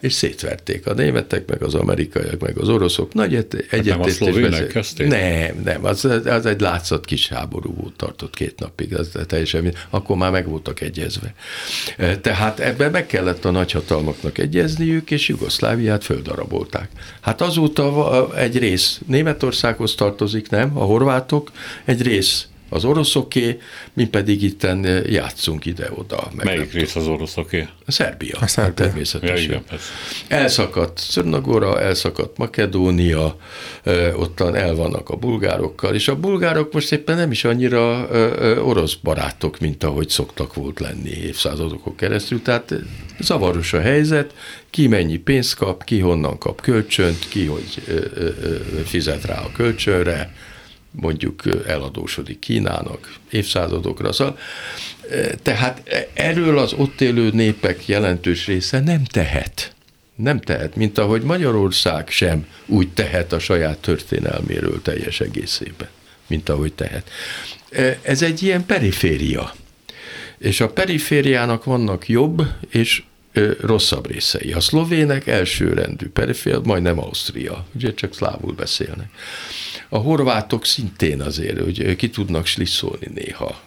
és 0.00 0.12
szétverték 0.12 0.86
a 0.86 0.94
németek, 0.94 1.48
meg 1.48 1.62
az 1.62 1.74
amerikaiak, 1.74 2.40
meg 2.40 2.58
az 2.58 2.68
oroszok. 2.68 3.14
Nagy 3.14 3.34
egyetértés. 3.34 4.18
Nem, 4.18 5.08
nem, 5.08 5.60
nem, 5.64 5.84
az, 5.84 6.04
az 6.24 6.46
egy 6.46 6.60
látszat 6.60 7.04
kis 7.04 7.28
háború 7.28 7.74
volt, 7.74 7.96
tartott 7.96 8.34
két 8.34 8.58
napig, 8.58 8.94
az 8.94 9.10
teljesen, 9.26 9.74
akkor 9.90 10.16
már 10.16 10.30
meg 10.30 10.48
voltak 10.48 10.80
egyezve. 10.80 11.34
Tehát 12.20 12.60
ebben 12.60 12.90
meg 12.90 13.06
kellett 13.06 13.44
a 13.44 13.50
nagyhatalmaknak 13.50 14.38
egyezniük, 14.38 15.10
és 15.10 15.28
Jugoszláviát 15.28 16.04
földarabolták. 16.04 16.88
Hát 17.20 17.40
azóta 17.40 18.28
egy 18.36 18.58
rész 18.58 19.00
Németországhoz 19.06 19.94
tartozik, 19.94 20.50
nem? 20.50 20.78
A 20.78 20.84
horvátok, 20.84 21.50
egy 21.84 22.02
rész 22.02 22.46
az 22.68 22.84
oroszoké, 22.84 23.58
mi 23.92 24.06
pedig 24.06 24.42
itten 24.42 24.84
eh, 24.84 25.10
játszunk 25.10 25.66
ide-oda. 25.66 26.30
Melyik 26.34 26.72
rész 26.72 26.96
az 26.96 27.06
oroszoké? 27.06 27.68
A 27.86 27.92
Szerbia. 27.92 28.36
A 28.40 28.46
Szerbia. 28.46 28.74
Természetesen. 28.74 29.36
Ja, 29.36 29.42
igen, 29.42 29.62
elszakadt 30.28 30.98
Szörnagora, 30.98 31.80
elszakadt 31.80 32.36
Makedónia, 32.36 33.36
eh, 33.82 34.20
ottan 34.20 34.54
el 34.54 34.74
vannak 34.74 35.08
a 35.08 35.16
bulgárokkal, 35.16 35.94
és 35.94 36.08
a 36.08 36.16
bulgárok 36.16 36.72
most 36.72 36.92
éppen 36.92 37.16
nem 37.16 37.30
is 37.30 37.44
annyira 37.44 38.08
eh, 38.08 38.68
orosz 38.68 38.94
barátok, 38.94 39.58
mint 39.58 39.84
ahogy 39.84 40.08
szoktak 40.08 40.54
volt 40.54 40.80
lenni 40.80 41.10
évszázadokon 41.10 41.94
keresztül, 41.94 42.42
tehát 42.42 42.74
zavaros 43.20 43.72
a 43.72 43.80
helyzet, 43.80 44.34
ki 44.70 44.86
mennyi 44.86 45.16
pénzt 45.16 45.54
kap, 45.54 45.84
ki 45.84 45.98
honnan 45.98 46.38
kap 46.38 46.60
kölcsönt, 46.60 47.28
ki 47.28 47.44
hogy 47.46 47.82
fizet 48.84 49.24
rá 49.24 49.40
a 49.40 49.50
kölcsönre, 49.52 50.34
mondjuk 51.00 51.42
eladósodik 51.66 52.38
Kínának 52.38 53.14
évszázadokra. 53.30 54.12
Szóval, 54.12 54.38
tehát 55.42 56.08
erről 56.12 56.58
az 56.58 56.72
ott 56.72 57.00
élő 57.00 57.30
népek 57.30 57.86
jelentős 57.86 58.46
része 58.46 58.80
nem 58.80 59.04
tehet. 59.04 59.74
Nem 60.14 60.40
tehet, 60.40 60.76
mint 60.76 60.98
ahogy 60.98 61.22
Magyarország 61.22 62.08
sem 62.08 62.46
úgy 62.66 62.88
tehet 62.88 63.32
a 63.32 63.38
saját 63.38 63.78
történelméről 63.78 64.82
teljes 64.82 65.20
egészében, 65.20 65.88
mint 66.26 66.48
ahogy 66.48 66.72
tehet. 66.72 67.10
Ez 68.02 68.22
egy 68.22 68.42
ilyen 68.42 68.66
periféria. 68.66 69.54
És 70.38 70.60
a 70.60 70.68
perifériának 70.68 71.64
vannak 71.64 72.08
jobb 72.08 72.42
és 72.68 73.02
rosszabb 73.60 74.10
részei. 74.10 74.52
A 74.52 74.60
szlovének 74.60 75.26
elsőrendű 75.26 76.08
periféria, 76.08 76.60
majdnem 76.64 76.98
Ausztria, 76.98 77.66
ugye 77.74 77.94
csak 77.94 78.14
szlávul 78.14 78.52
beszélnek. 78.52 79.10
A 79.88 79.98
horvátok 79.98 80.64
szintén 80.64 81.20
azért, 81.20 81.60
hogy 81.60 81.96
ki 81.96 82.10
tudnak 82.10 82.46
slisszolni 82.46 83.06
néha 83.14 83.60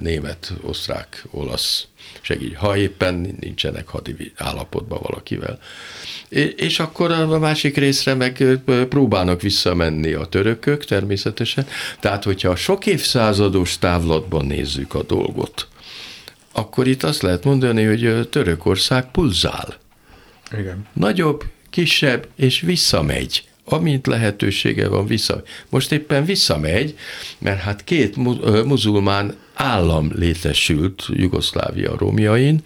német, 0.00 0.52
osztrák, 0.62 1.24
olasz 1.30 1.86
segít, 2.20 2.56
ha 2.56 2.76
éppen 2.76 3.36
nincsenek 3.40 3.88
hadi 3.88 4.32
állapotban 4.36 4.98
valakivel. 5.02 5.58
És 6.56 6.78
akkor 6.78 7.10
a 7.10 7.38
másik 7.38 7.76
részre 7.76 8.14
meg 8.14 8.60
próbálnak 8.88 9.40
visszamenni 9.40 10.12
a 10.12 10.24
törökök 10.24 10.84
természetesen. 10.84 11.66
Tehát, 12.00 12.24
hogyha 12.24 12.56
sok 12.56 12.86
évszázados 12.86 13.78
távlatban 13.78 14.46
nézzük 14.46 14.94
a 14.94 15.02
dolgot, 15.02 15.68
akkor 16.52 16.86
itt 16.86 17.02
azt 17.02 17.22
lehet 17.22 17.44
mondani, 17.44 17.84
hogy 17.84 18.28
Törökország 18.28 19.10
pulzál. 19.10 19.76
Igen. 20.58 20.86
Nagyobb, 20.92 21.44
kisebb, 21.70 22.28
és 22.36 22.60
visszamegy 22.60 23.44
amint 23.72 24.06
lehetősége 24.06 24.88
van 24.88 25.06
vissza. 25.06 25.42
Most 25.68 25.92
éppen 25.92 26.24
visszamegy, 26.24 26.98
mert 27.38 27.60
hát 27.60 27.84
két 27.84 28.16
muzulmán 28.64 29.36
állam 29.54 30.10
létesült 30.14 31.04
Jugoszlávia 31.08 31.96
romjain, 31.98 32.60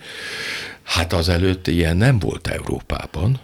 hát 0.82 1.12
azelőtt 1.12 1.66
ilyen 1.66 1.96
nem 1.96 2.18
volt 2.18 2.46
Európában, 2.46 3.40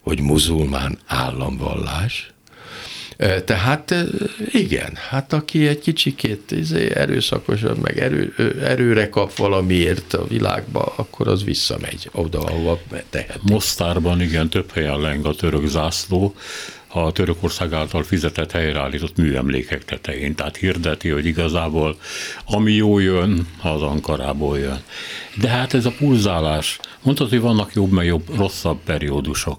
hogy 0.00 0.20
muzulmán 0.20 0.98
államvallás, 1.06 2.32
Tehát 3.44 3.94
igen, 4.52 4.98
hát 5.10 5.32
aki 5.32 5.66
egy 5.66 5.80
kicsikét 5.80 6.50
izé, 6.50 6.94
erőszakosabb, 6.94 7.78
meg 7.78 7.98
erő, 7.98 8.34
erőre 8.62 9.08
kap 9.08 9.36
valamiért 9.36 10.14
a 10.14 10.26
világba, 10.26 10.92
akkor 10.96 11.28
az 11.28 11.44
visszamegy 11.44 12.08
oda, 12.12 12.38
ahova 12.38 12.80
tehet. 13.10 13.38
Mostárban 13.42 14.20
igen, 14.20 14.48
több 14.48 14.70
helyen 14.70 15.00
leng 15.00 15.26
a 15.26 15.34
török 15.34 15.66
zászló, 15.66 16.34
a 16.92 17.12
Törökország 17.12 17.72
által 17.72 18.02
fizetett 18.02 18.50
helyreállított 18.50 19.16
műemlékek 19.16 19.84
tetején. 19.84 20.34
Tehát 20.34 20.56
hirdeti, 20.56 21.08
hogy 21.08 21.26
igazából 21.26 21.96
ami 22.46 22.72
jó 22.72 22.98
jön, 22.98 23.46
az 23.62 23.82
Ankarából 23.82 24.58
jön. 24.58 24.82
De 25.40 25.48
hát 25.48 25.74
ez 25.74 25.84
a 25.84 25.92
pulzálás, 25.98 26.78
mondhatod, 27.02 27.32
hogy 27.32 27.40
vannak 27.40 27.74
jobb, 27.74 27.90
meg 27.90 28.06
jobb, 28.06 28.36
rosszabb 28.36 28.78
periódusok. 28.84 29.58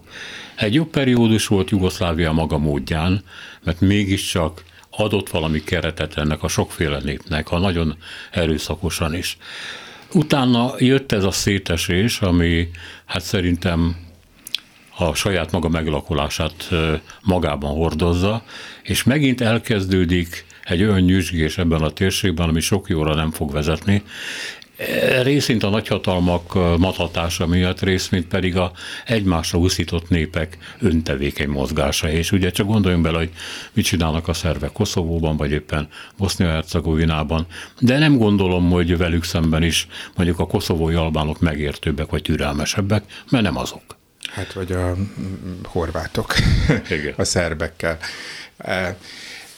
Egy 0.56 0.74
jobb 0.74 0.90
periódus 0.90 1.48
volt 1.48 1.70
Jugoszlávia 1.70 2.32
maga 2.32 2.58
módján, 2.58 3.24
mert 3.64 3.82
mégiscsak 3.82 4.64
adott 4.90 5.30
valami 5.30 5.64
keretet 5.64 6.18
ennek 6.18 6.44
a 6.44 6.48
sokféle 6.48 7.00
népnek, 7.04 7.48
ha 7.48 7.60
nagyon 7.60 7.98
erőszakosan 8.32 9.16
is. 9.16 9.38
Utána 10.12 10.74
jött 10.78 11.12
ez 11.12 11.24
a 11.24 11.32
szétesés, 11.32 12.20
ami 12.20 12.70
hát 13.06 13.22
szerintem 13.22 13.96
a 14.98 15.14
saját 15.14 15.52
maga 15.52 15.70
meglakolását 15.70 16.70
magában 17.22 17.74
hordozza, 17.74 18.44
és 18.84 19.04
megint 19.04 19.42
elkezdődik 19.42 20.46
egy 20.64 20.84
olyan 20.84 21.00
nyüzsgés 21.00 21.58
ebben 21.58 21.82
a 21.82 21.90
térségben, 21.90 22.50
ami 22.50 22.60
sok 22.60 22.90
jóra 22.90 23.16
nem 23.16 23.32
fog 23.32 23.52
vezetni, 23.52 24.04
részint 25.22 25.64
a 25.64 25.70
nagyhatalmak 25.70 26.54
mathatása 26.78 27.48
miatt, 27.48 27.82
részint 27.82 28.28
pedig 28.28 28.58
a 28.58 28.72
egymásra 29.06 29.60
úszított 29.60 30.10
népek 30.10 30.58
öntevékeny 30.80 31.50
mozgása. 31.50 32.10
És 32.10 32.32
ugye 32.32 32.52
csak 32.52 32.68
gondoljunk 32.68 33.04
bele, 33.04 33.18
hogy 33.18 33.32
mit 33.74 33.86
csinálnak 33.86 34.28
a 34.28 34.34
szervek 34.34 34.72
Koszovóban, 34.72 35.38
vagy 35.38 35.52
éppen 35.52 35.88
Bosznia-Hercegovinában, 36.18 37.46
de 37.80 37.98
nem 37.98 38.18
gondolom, 38.18 38.70
hogy 38.70 38.98
velük 38.98 39.24
szemben 39.24 39.64
is 39.64 39.88
mondjuk 40.16 40.40
a 40.40 40.48
koszovói 40.48 40.94
albánok 40.94 41.40
megértőbbek 41.40 42.10
vagy 42.10 42.22
türelmesebbek, 42.22 43.04
mert 43.30 43.44
nem 43.44 43.58
azok. 43.58 44.02
Hát 44.34 44.54
vagy 44.54 44.72
a 44.72 44.96
horvátok 45.64 46.34
Igen. 46.90 47.14
a 47.18 47.24
szerbekkel. 47.24 47.98
E, 48.58 48.98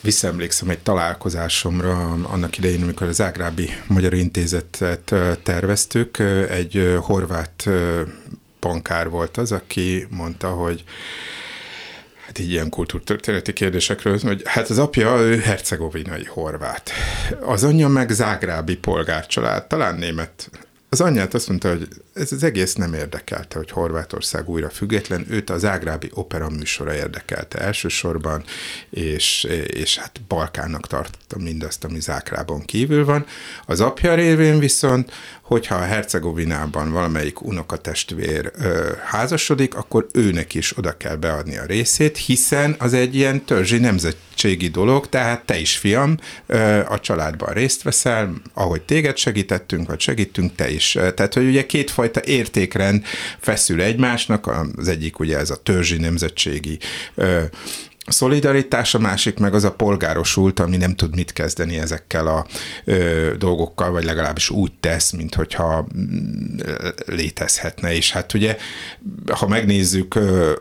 visszaemlékszem 0.00 0.68
egy 0.68 0.78
találkozásomra 0.78 2.10
annak 2.10 2.58
idején, 2.58 2.82
amikor 2.82 3.06
az 3.06 3.20
Ágrábi 3.20 3.70
Magyar 3.86 4.14
Intézetet 4.14 5.14
terveztük, 5.42 6.18
egy 6.48 6.98
horvát 7.00 7.68
bankár 8.60 9.08
volt 9.08 9.36
az, 9.36 9.52
aki 9.52 10.06
mondta, 10.10 10.48
hogy 10.48 10.84
hát 12.26 12.38
így 12.38 12.50
ilyen 12.50 12.68
kultúrtörténeti 12.68 13.52
kérdésekről, 13.52 14.18
hogy 14.18 14.42
hát 14.44 14.68
az 14.68 14.78
apja 14.78 15.18
ő 15.20 15.38
hercegovinai 15.38 16.24
horvát. 16.24 16.90
Az 17.40 17.64
anyja 17.64 17.88
meg 17.88 18.10
zágrábi 18.10 18.76
polgárcsalád, 18.76 19.66
talán 19.66 19.94
német 19.94 20.50
az 20.88 21.00
anyját 21.00 21.34
azt 21.34 21.48
mondta, 21.48 21.68
hogy 21.68 21.88
ez 22.16 22.32
az 22.32 22.42
egész 22.42 22.74
nem 22.74 22.94
érdekelte, 22.94 23.58
hogy 23.58 23.70
Horvátország 23.70 24.48
újra 24.48 24.70
független, 24.70 25.26
őt 25.28 25.50
az 25.50 25.64
Ágrábi 25.64 26.10
opera 26.14 26.50
műsora 26.50 26.94
érdekelte 26.94 27.58
elsősorban, 27.58 28.44
és, 28.90 29.46
és 29.66 29.98
hát 29.98 30.20
Balkánnak 30.28 30.86
tartotta 30.86 31.38
mindazt, 31.38 31.84
ami 31.84 32.00
Zágrában 32.00 32.64
kívül 32.64 33.04
van. 33.04 33.26
Az 33.66 33.80
apja 33.80 34.14
révén 34.14 34.58
viszont, 34.58 35.12
hogyha 35.42 35.74
a 35.74 35.84
Hercegovinában 35.84 36.92
valamelyik 36.92 37.42
unokatestvér 37.42 38.52
ö, 38.58 38.92
házasodik, 39.04 39.74
akkor 39.74 40.06
őnek 40.12 40.54
is 40.54 40.78
oda 40.78 40.96
kell 40.96 41.16
beadni 41.16 41.56
a 41.56 41.64
részét, 41.64 42.16
hiszen 42.16 42.74
az 42.78 42.92
egy 42.92 43.14
ilyen 43.14 43.44
törzsi 43.44 43.78
nemzetségi 43.78 44.68
dolog, 44.68 45.08
tehát 45.08 45.44
te 45.44 45.58
is 45.58 45.76
fiam 45.76 46.16
ö, 46.46 46.80
a 46.88 47.00
családban 47.00 47.52
részt 47.52 47.82
veszel, 47.82 48.32
ahogy 48.54 48.82
téged 48.82 49.16
segítettünk, 49.16 49.88
vagy 49.88 50.00
segítünk, 50.00 50.54
te 50.54 50.70
is. 50.70 50.92
Tehát, 51.14 51.34
hogy 51.34 51.46
ugye 51.46 51.66
kétfajta 51.66 52.05
fajta 52.12 52.30
értékrend 52.30 53.04
feszül 53.38 53.82
egymásnak, 53.82 54.46
az 54.76 54.88
egyik 54.88 55.18
ugye 55.18 55.38
ez 55.38 55.50
a 55.50 55.56
törzsi 55.56 55.96
nemzetségi 55.96 56.78
szolidaritás, 58.06 58.94
a 58.94 58.98
másik 58.98 59.38
meg 59.38 59.54
az 59.54 59.64
a 59.64 59.72
polgárosult, 59.72 60.60
ami 60.60 60.76
nem 60.76 60.94
tud 60.94 61.14
mit 61.14 61.32
kezdeni 61.32 61.78
ezekkel 61.78 62.26
a 62.26 62.46
ö, 62.84 63.32
dolgokkal, 63.38 63.90
vagy 63.90 64.04
legalábbis 64.04 64.50
úgy 64.50 64.72
tesz, 64.80 65.10
mint 65.10 65.34
hogyha 65.34 65.86
mm, 65.96 66.56
létezhetne. 67.06 67.94
És 67.94 68.12
hát 68.12 68.34
ugye, 68.34 68.56
ha 69.32 69.48
megnézzük 69.48 70.14
ö, 70.14 70.52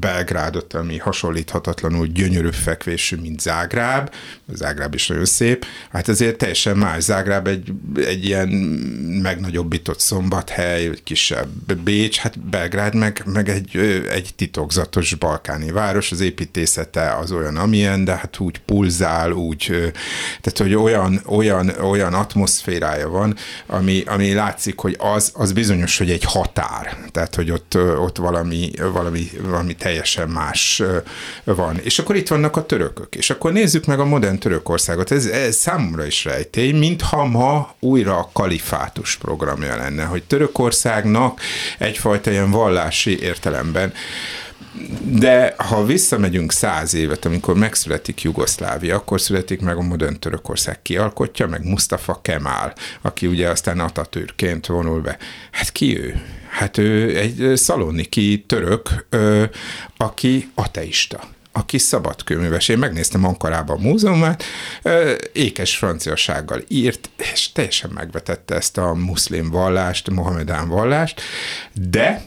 Belgrádot, 0.00 0.74
ami 0.74 0.98
hasonlíthatatlanul 0.98 2.06
gyönyörű 2.06 2.50
fekvésű, 2.50 3.16
mint 3.16 3.40
Zágráb, 3.40 4.10
Zágráb 4.54 4.94
is 4.94 5.06
nagyon 5.06 5.24
szép, 5.24 5.64
hát 5.90 6.08
azért 6.08 6.36
teljesen 6.36 6.76
más. 6.76 7.02
Zágráb 7.02 7.46
egy, 7.46 7.72
egy 7.96 8.24
ilyen 8.24 8.48
megnagyobbított 9.22 10.00
szombathely, 10.00 10.90
kisebb 11.04 11.74
Bécs, 11.84 12.16
hát 12.16 12.40
Belgrád 12.40 12.94
meg, 12.94 13.22
meg 13.26 13.48
egy, 13.48 13.76
egy 14.10 14.30
titokzatos 14.36 15.14
balkáni 15.14 15.70
város, 15.70 16.12
az 16.12 16.20
építészete 16.20 17.16
az 17.16 17.32
olyan, 17.32 17.56
amilyen, 17.56 18.04
de 18.04 18.12
hát 18.16 18.38
úgy 18.38 18.58
pulzál, 18.58 19.32
úgy, 19.32 19.66
tehát 20.40 20.58
hogy 20.58 20.74
olyan, 20.74 21.20
olyan, 21.26 21.68
olyan 21.68 22.14
atmoszférája 22.14 23.08
van, 23.08 23.36
ami, 23.66 24.02
ami 24.06 24.32
látszik, 24.32 24.78
hogy 24.78 24.96
az, 24.98 25.32
az 25.34 25.52
bizonyos, 25.52 25.98
hogy 25.98 26.10
egy 26.10 26.24
határ, 26.24 26.96
tehát 27.10 27.34
hogy 27.34 27.50
ott, 27.50 27.76
ott 27.76 28.16
valami, 28.16 28.70
valami, 28.92 29.30
valami 29.42 29.74
teljesen 29.82 30.28
más 30.28 30.82
van. 31.44 31.78
És 31.82 31.98
akkor 31.98 32.16
itt 32.16 32.28
vannak 32.28 32.56
a 32.56 32.66
törökök. 32.66 33.14
És 33.14 33.30
akkor 33.30 33.52
nézzük 33.52 33.86
meg 33.86 34.00
a 34.00 34.04
modern 34.04 34.38
Törökországot. 34.38 35.10
Ez, 35.10 35.26
ez 35.26 35.56
számomra 35.56 36.06
is 36.06 36.24
rejtély, 36.24 36.72
mintha 36.72 37.24
ma 37.24 37.74
újra 37.80 38.18
a 38.18 38.30
kalifátus 38.32 39.16
programja 39.16 39.76
lenne, 39.76 40.04
hogy 40.04 40.22
Törökországnak 40.22 41.40
egyfajta 41.78 42.30
ilyen 42.30 42.50
vallási 42.50 43.20
értelemben 43.20 43.92
de 45.04 45.54
ha 45.56 45.84
visszamegyünk 45.84 46.52
száz 46.52 46.94
évet, 46.94 47.24
amikor 47.24 47.54
megszületik 47.54 48.22
Jugoszlávia, 48.22 48.96
akkor 48.96 49.20
születik 49.20 49.60
meg 49.60 49.76
a 49.76 49.82
modern 49.82 50.18
Törökország 50.18 50.82
kialkotja, 50.82 51.46
meg 51.46 51.64
Mustafa 51.64 52.20
Kemal, 52.22 52.72
aki 53.02 53.26
ugye 53.26 53.48
aztán 53.48 53.80
Atatürkként 53.80 54.66
vonul 54.66 55.00
be. 55.00 55.16
Hát 55.50 55.72
ki 55.72 55.98
ő? 55.98 56.20
Hát 56.52 56.78
ő 56.78 57.18
egy 57.18 57.56
szaloniki 57.56 58.44
török, 58.46 59.06
aki 59.96 60.50
ateista 60.54 61.20
aki 61.54 61.78
szabadkőműves. 61.78 62.68
Én 62.68 62.78
megnéztem 62.78 63.24
Ankarában 63.24 63.76
a 63.76 63.82
múzeumát, 63.82 64.44
ékes 65.32 65.76
franciasággal 65.76 66.62
írt, 66.68 67.10
és 67.32 67.52
teljesen 67.52 67.90
megvetette 67.94 68.54
ezt 68.54 68.78
a 68.78 68.94
muszlim 68.94 69.50
vallást, 69.50 70.10
mohamedán 70.10 70.68
vallást, 70.68 71.20
de 71.90 72.22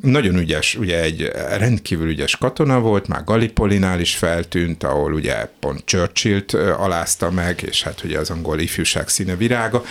nagyon 0.00 0.38
ügyes, 0.38 0.74
ugye 0.74 1.00
egy 1.00 1.30
rendkívül 1.58 2.08
ügyes 2.08 2.36
katona 2.36 2.80
volt, 2.80 3.08
már 3.08 3.24
Gallipolinál 3.24 4.00
is 4.00 4.16
feltűnt, 4.16 4.84
ahol 4.84 5.12
ugye 5.12 5.48
pont 5.60 5.84
Churchill-t 5.84 6.52
alázta 6.54 7.30
meg, 7.30 7.62
és 7.62 7.82
hát 7.82 8.04
ugye 8.04 8.18
az 8.18 8.30
angol 8.30 8.58
ifjúság 8.58 9.08
színe 9.08 9.36
virága 9.36 9.84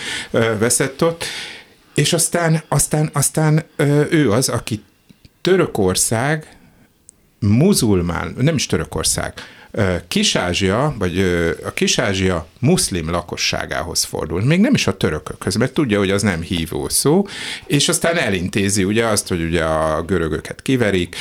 veszett 0.60 1.04
ott, 1.04 1.26
és 2.00 2.14
aztán, 2.14 2.62
aztán, 2.68 3.10
aztán 3.14 3.64
ő 4.10 4.32
az, 4.32 4.50
aki 4.50 4.84
Törökország 5.42 6.58
muzulmán, 7.40 8.36
nem 8.38 8.56
is 8.56 8.66
Törökország, 8.66 9.34
Kis-Ázsia, 10.08 10.96
vagy 11.00 11.20
a 11.66 11.74
Kis-Ázsia 11.74 12.48
muszlim 12.60 13.10
lakosságához 13.10 14.04
fordul, 14.04 14.42
még 14.42 14.60
nem 14.60 14.74
is 14.74 14.88
a 14.88 14.98
törökökhöz, 14.98 15.56
mert 15.56 15.74
tudja, 15.74 15.98
hogy 15.98 16.12
az 16.12 16.22
nem 16.22 16.42
hívó 16.42 16.90
szó, 16.90 17.28
és 17.68 17.90
aztán 17.90 18.18
elintézi 18.18 18.84
ugye 18.84 19.06
azt, 19.06 19.28
hogy 19.28 19.44
ugye 19.44 19.64
a 19.64 20.02
görögöket 20.02 20.62
kiverik, 20.62 21.16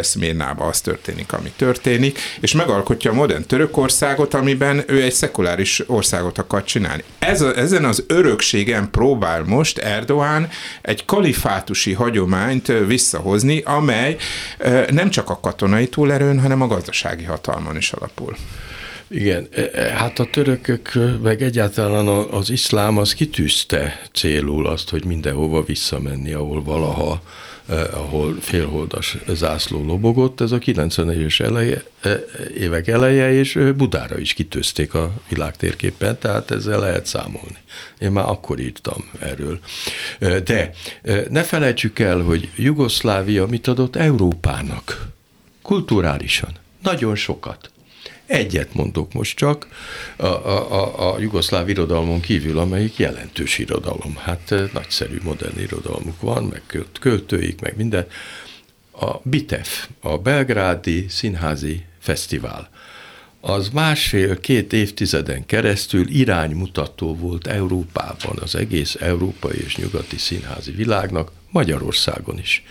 Szmérnába 0.00 0.64
az 0.64 0.80
történik, 0.80 1.32
ami 1.32 1.52
történik, 1.56 2.18
és 2.40 2.52
megalkotja 2.52 3.10
a 3.10 3.14
modern 3.14 3.46
Törökországot, 3.46 4.34
amiben 4.34 4.84
ő 4.86 5.02
egy 5.02 5.12
szekuláris 5.12 5.82
országot 5.86 6.38
akar 6.38 6.64
csinálni. 6.64 7.02
Ez 7.18 7.40
a, 7.40 7.56
ezen 7.56 7.84
az 7.84 8.04
örökségen 8.06 8.90
próbál 8.90 9.42
most 9.44 9.78
Erdoğan 9.78 10.48
egy 10.82 11.04
kalifátusi 11.04 11.92
hagyományt 11.92 12.72
visszahozni, 12.86 13.62
amely 13.64 14.16
nem 14.90 15.10
csak 15.10 15.30
a 15.30 15.40
katonai 15.40 15.88
túlerőn, 15.88 16.40
hanem 16.40 16.62
a 16.62 16.66
gazdasági 16.66 17.24
hatalmon 17.24 17.76
is 17.78 17.92
alapul. 17.92 18.36
Igen, 19.10 19.48
e, 19.50 19.70
e, 19.72 19.90
hát 19.90 20.18
a 20.18 20.24
törökök, 20.30 20.92
meg 21.22 21.42
egyáltalán 21.42 22.06
az 22.08 22.50
iszlám 22.50 22.98
az 22.98 23.14
kitűzte 23.14 24.02
célul 24.12 24.66
azt, 24.66 24.90
hogy 24.90 25.04
mindenhova 25.04 25.62
visszamenni, 25.62 26.32
ahol 26.32 26.62
valaha, 26.62 27.22
eh, 27.68 27.98
ahol 27.98 28.36
félholdas 28.40 29.16
zászló 29.28 29.84
lobogott. 29.84 30.40
Ez 30.40 30.52
a 30.52 30.58
90-es 30.58 31.40
eleje, 31.40 31.84
évek 32.56 32.88
eleje, 32.88 33.32
és 33.32 33.58
Budára 33.76 34.18
is 34.18 34.32
kitűzték 34.32 34.94
a 34.94 35.12
világtérképen, 35.28 36.18
tehát 36.18 36.50
ezzel 36.50 36.78
lehet 36.78 37.06
számolni. 37.06 37.58
Én 37.98 38.10
már 38.10 38.28
akkor 38.28 38.60
írtam 38.60 39.10
erről. 39.18 39.58
De 40.44 40.70
ne 41.30 41.42
felejtsük 41.42 41.98
el, 41.98 42.20
hogy 42.20 42.48
Jugoszlávia 42.56 43.46
mit 43.46 43.66
adott 43.66 43.96
Európának? 43.96 45.08
Kulturálisan. 45.62 46.66
Nagyon 46.82 47.14
sokat 47.14 47.70
Egyet 48.28 48.74
mondok 48.74 49.12
most 49.12 49.36
csak, 49.36 49.66
a, 50.16 50.26
a, 50.26 50.72
a, 50.72 51.14
a 51.14 51.18
jugoszláv 51.20 51.68
irodalmon 51.68 52.20
kívül, 52.20 52.58
amelyik 52.58 52.96
jelentős 52.96 53.58
irodalom. 53.58 54.16
Hát 54.16 54.54
nagyszerű 54.72 55.18
modern 55.22 55.58
irodalmuk 55.58 56.20
van, 56.20 56.44
meg 56.44 56.62
költőik, 57.00 57.60
meg 57.60 57.76
minden. 57.76 58.06
A 58.92 59.16
BITEF, 59.22 59.88
a 60.00 60.18
Belgrádi 60.18 61.06
Színházi 61.08 61.84
Fesztivál 61.98 62.68
az 63.40 63.68
másfél-két 63.68 64.72
évtizeden 64.72 65.46
keresztül 65.46 66.08
iránymutató 66.08 67.16
volt 67.16 67.46
Európában, 67.46 68.38
az 68.40 68.54
egész 68.54 68.94
európai 68.94 69.58
és 69.64 69.76
nyugati 69.76 70.18
színházi 70.18 70.70
világnak, 70.70 71.30
Magyarországon 71.50 72.38
is. 72.38 72.64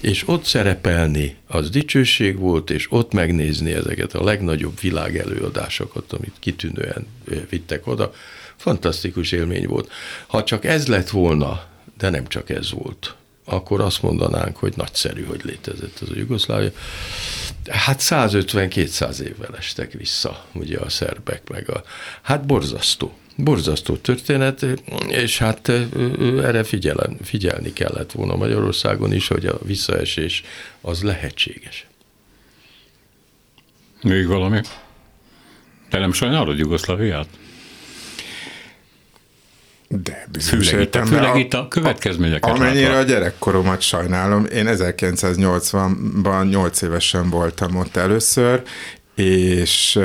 És 0.00 0.28
ott 0.28 0.44
szerepelni 0.44 1.36
az 1.46 1.70
dicsőség 1.70 2.38
volt, 2.38 2.70
és 2.70 2.86
ott 2.90 3.12
megnézni 3.12 3.72
ezeket 3.72 4.14
a 4.14 4.24
legnagyobb 4.24 4.80
világ 4.80 5.18
előadásokat, 5.18 6.12
amit 6.12 6.34
kitűnően 6.38 7.06
vittek 7.50 7.86
oda, 7.86 8.12
fantasztikus 8.56 9.32
élmény 9.32 9.66
volt. 9.66 9.90
Ha 10.26 10.44
csak 10.44 10.64
ez 10.64 10.86
lett 10.86 11.10
volna, 11.10 11.64
de 11.98 12.10
nem 12.10 12.26
csak 12.26 12.50
ez 12.50 12.70
volt, 12.72 13.16
akkor 13.48 13.80
azt 13.80 14.02
mondanánk, 14.02 14.56
hogy 14.56 14.72
nagyszerű, 14.76 15.24
hogy 15.24 15.40
létezett 15.44 15.98
az 15.98 16.10
a 16.10 16.16
Jugoszlávia. 16.16 16.70
Hát 17.70 18.00
150-200 18.02 19.18
évvel 19.18 19.56
estek 19.56 19.92
vissza, 19.92 20.44
ugye 20.52 20.78
a 20.78 20.88
szerbek, 20.88 21.48
meg 21.48 21.70
a... 21.70 21.82
Hát 22.22 22.46
borzasztó. 22.46 23.12
Borzasztó 23.36 23.96
történet, 23.96 24.66
és 25.06 25.38
hát 25.38 25.68
erre 26.38 26.64
figyelen, 26.64 27.16
figyelni 27.22 27.72
kellett 27.72 28.12
volna 28.12 28.36
Magyarországon 28.36 29.12
is, 29.12 29.28
hogy 29.28 29.46
a 29.46 29.58
visszaesés 29.62 30.42
az 30.80 31.02
lehetséges. 31.02 31.86
Még 34.02 34.26
valami? 34.26 34.60
Te 35.90 35.98
nem 35.98 36.12
sajnálod 36.12 36.58
Jugoszláviát? 36.58 37.28
De 39.88 40.26
bizonyos 40.32 40.68
főleg, 40.68 40.86
itt, 40.86 40.96
főleg 40.96 41.34
a, 41.34 41.36
itt 41.38 41.54
a 41.54 41.68
következményeket 41.68 42.50
Amennyire 42.50 42.88
látva. 42.88 42.98
a 42.98 43.02
gyerekkoromat 43.02 43.80
sajnálom, 43.80 44.44
én 44.44 44.66
1980-ban 44.68 46.48
8 46.48 46.82
évesen 46.82 47.30
voltam 47.30 47.76
ott 47.76 47.96
először, 47.96 48.62
és 49.14 50.00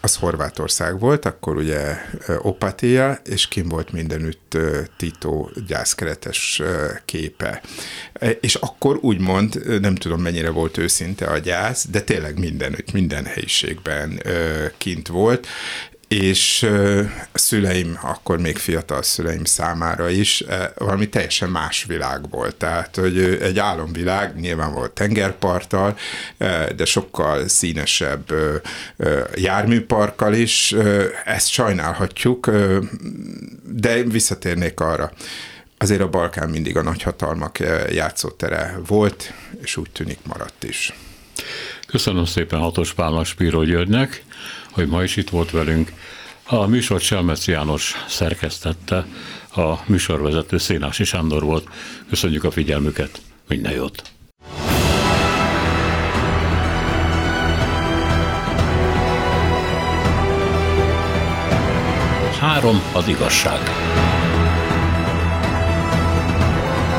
az 0.00 0.16
Horvátország 0.16 0.98
volt, 0.98 1.24
akkor 1.24 1.56
ugye 1.56 1.96
Opatia, 2.38 3.18
és 3.24 3.48
kim 3.48 3.68
volt 3.68 3.92
mindenütt 3.92 4.56
Tito 4.96 5.48
gyászkeretes 5.66 6.62
képe. 7.04 7.62
És 8.40 8.54
akkor 8.54 8.98
úgymond, 9.00 9.80
nem 9.80 9.94
tudom 9.94 10.20
mennyire 10.20 10.50
volt 10.50 10.78
őszinte 10.78 11.26
a 11.26 11.38
gyász, 11.38 11.86
de 11.90 12.00
tényleg 12.00 12.38
mindenütt, 12.38 12.92
minden 12.92 13.24
helyiségben 13.24 14.22
kint 14.78 15.08
volt, 15.08 15.46
és 16.12 16.68
szüleim, 17.32 17.98
akkor 18.02 18.38
még 18.38 18.56
fiatal 18.56 19.02
szüleim 19.02 19.44
számára 19.44 20.08
is 20.08 20.44
valami 20.74 21.08
teljesen 21.08 21.48
más 21.48 21.84
világ 21.84 22.30
volt. 22.30 22.56
Tehát, 22.56 22.96
hogy 22.96 23.18
egy 23.18 23.58
álomvilág 23.58 24.40
nyilván 24.40 24.72
volt 24.72 24.90
tengerparttal, 24.90 25.98
de 26.76 26.84
sokkal 26.84 27.48
színesebb 27.48 28.32
járműparkkal 29.34 30.34
is. 30.34 30.74
Ezt 31.24 31.48
sajnálhatjuk, 31.48 32.50
de 33.62 34.02
visszatérnék 34.02 34.80
arra. 34.80 35.12
Azért 35.78 36.00
a 36.00 36.08
Balkán 36.08 36.50
mindig 36.50 36.76
a 36.76 36.82
nagyhatalmak 36.82 37.58
játszótere 37.90 38.78
volt, 38.86 39.32
és 39.62 39.76
úgy 39.76 39.90
tűnik 39.90 40.18
maradt 40.22 40.64
is. 40.64 40.92
Köszönöm 41.86 42.24
szépen 42.24 42.58
Hatos 42.58 42.92
Pálnak 42.92 43.26
Spíró 43.26 43.62
Györgynek 43.62 44.22
hogy 44.72 44.88
ma 44.88 45.02
is 45.02 45.16
itt 45.16 45.30
volt 45.30 45.50
velünk. 45.50 45.92
A 46.46 46.66
műsor 46.66 47.00
Selmec 47.00 47.46
János 47.46 48.04
szerkesztette, 48.08 49.06
a 49.56 49.74
műsorvezető 49.86 50.58
Szénási 50.58 51.04
Sándor 51.04 51.42
volt. 51.42 51.68
Köszönjük 52.08 52.44
a 52.44 52.50
figyelmüket, 52.50 53.20
minden 53.48 53.72
jót! 53.72 54.02
Három 62.40 62.82
az 62.92 63.08
igazság. 63.08 63.60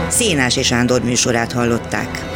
Szénási 0.10 0.64
Sándor 0.64 1.04
műsorát 1.04 1.52
hallották. 1.52 2.33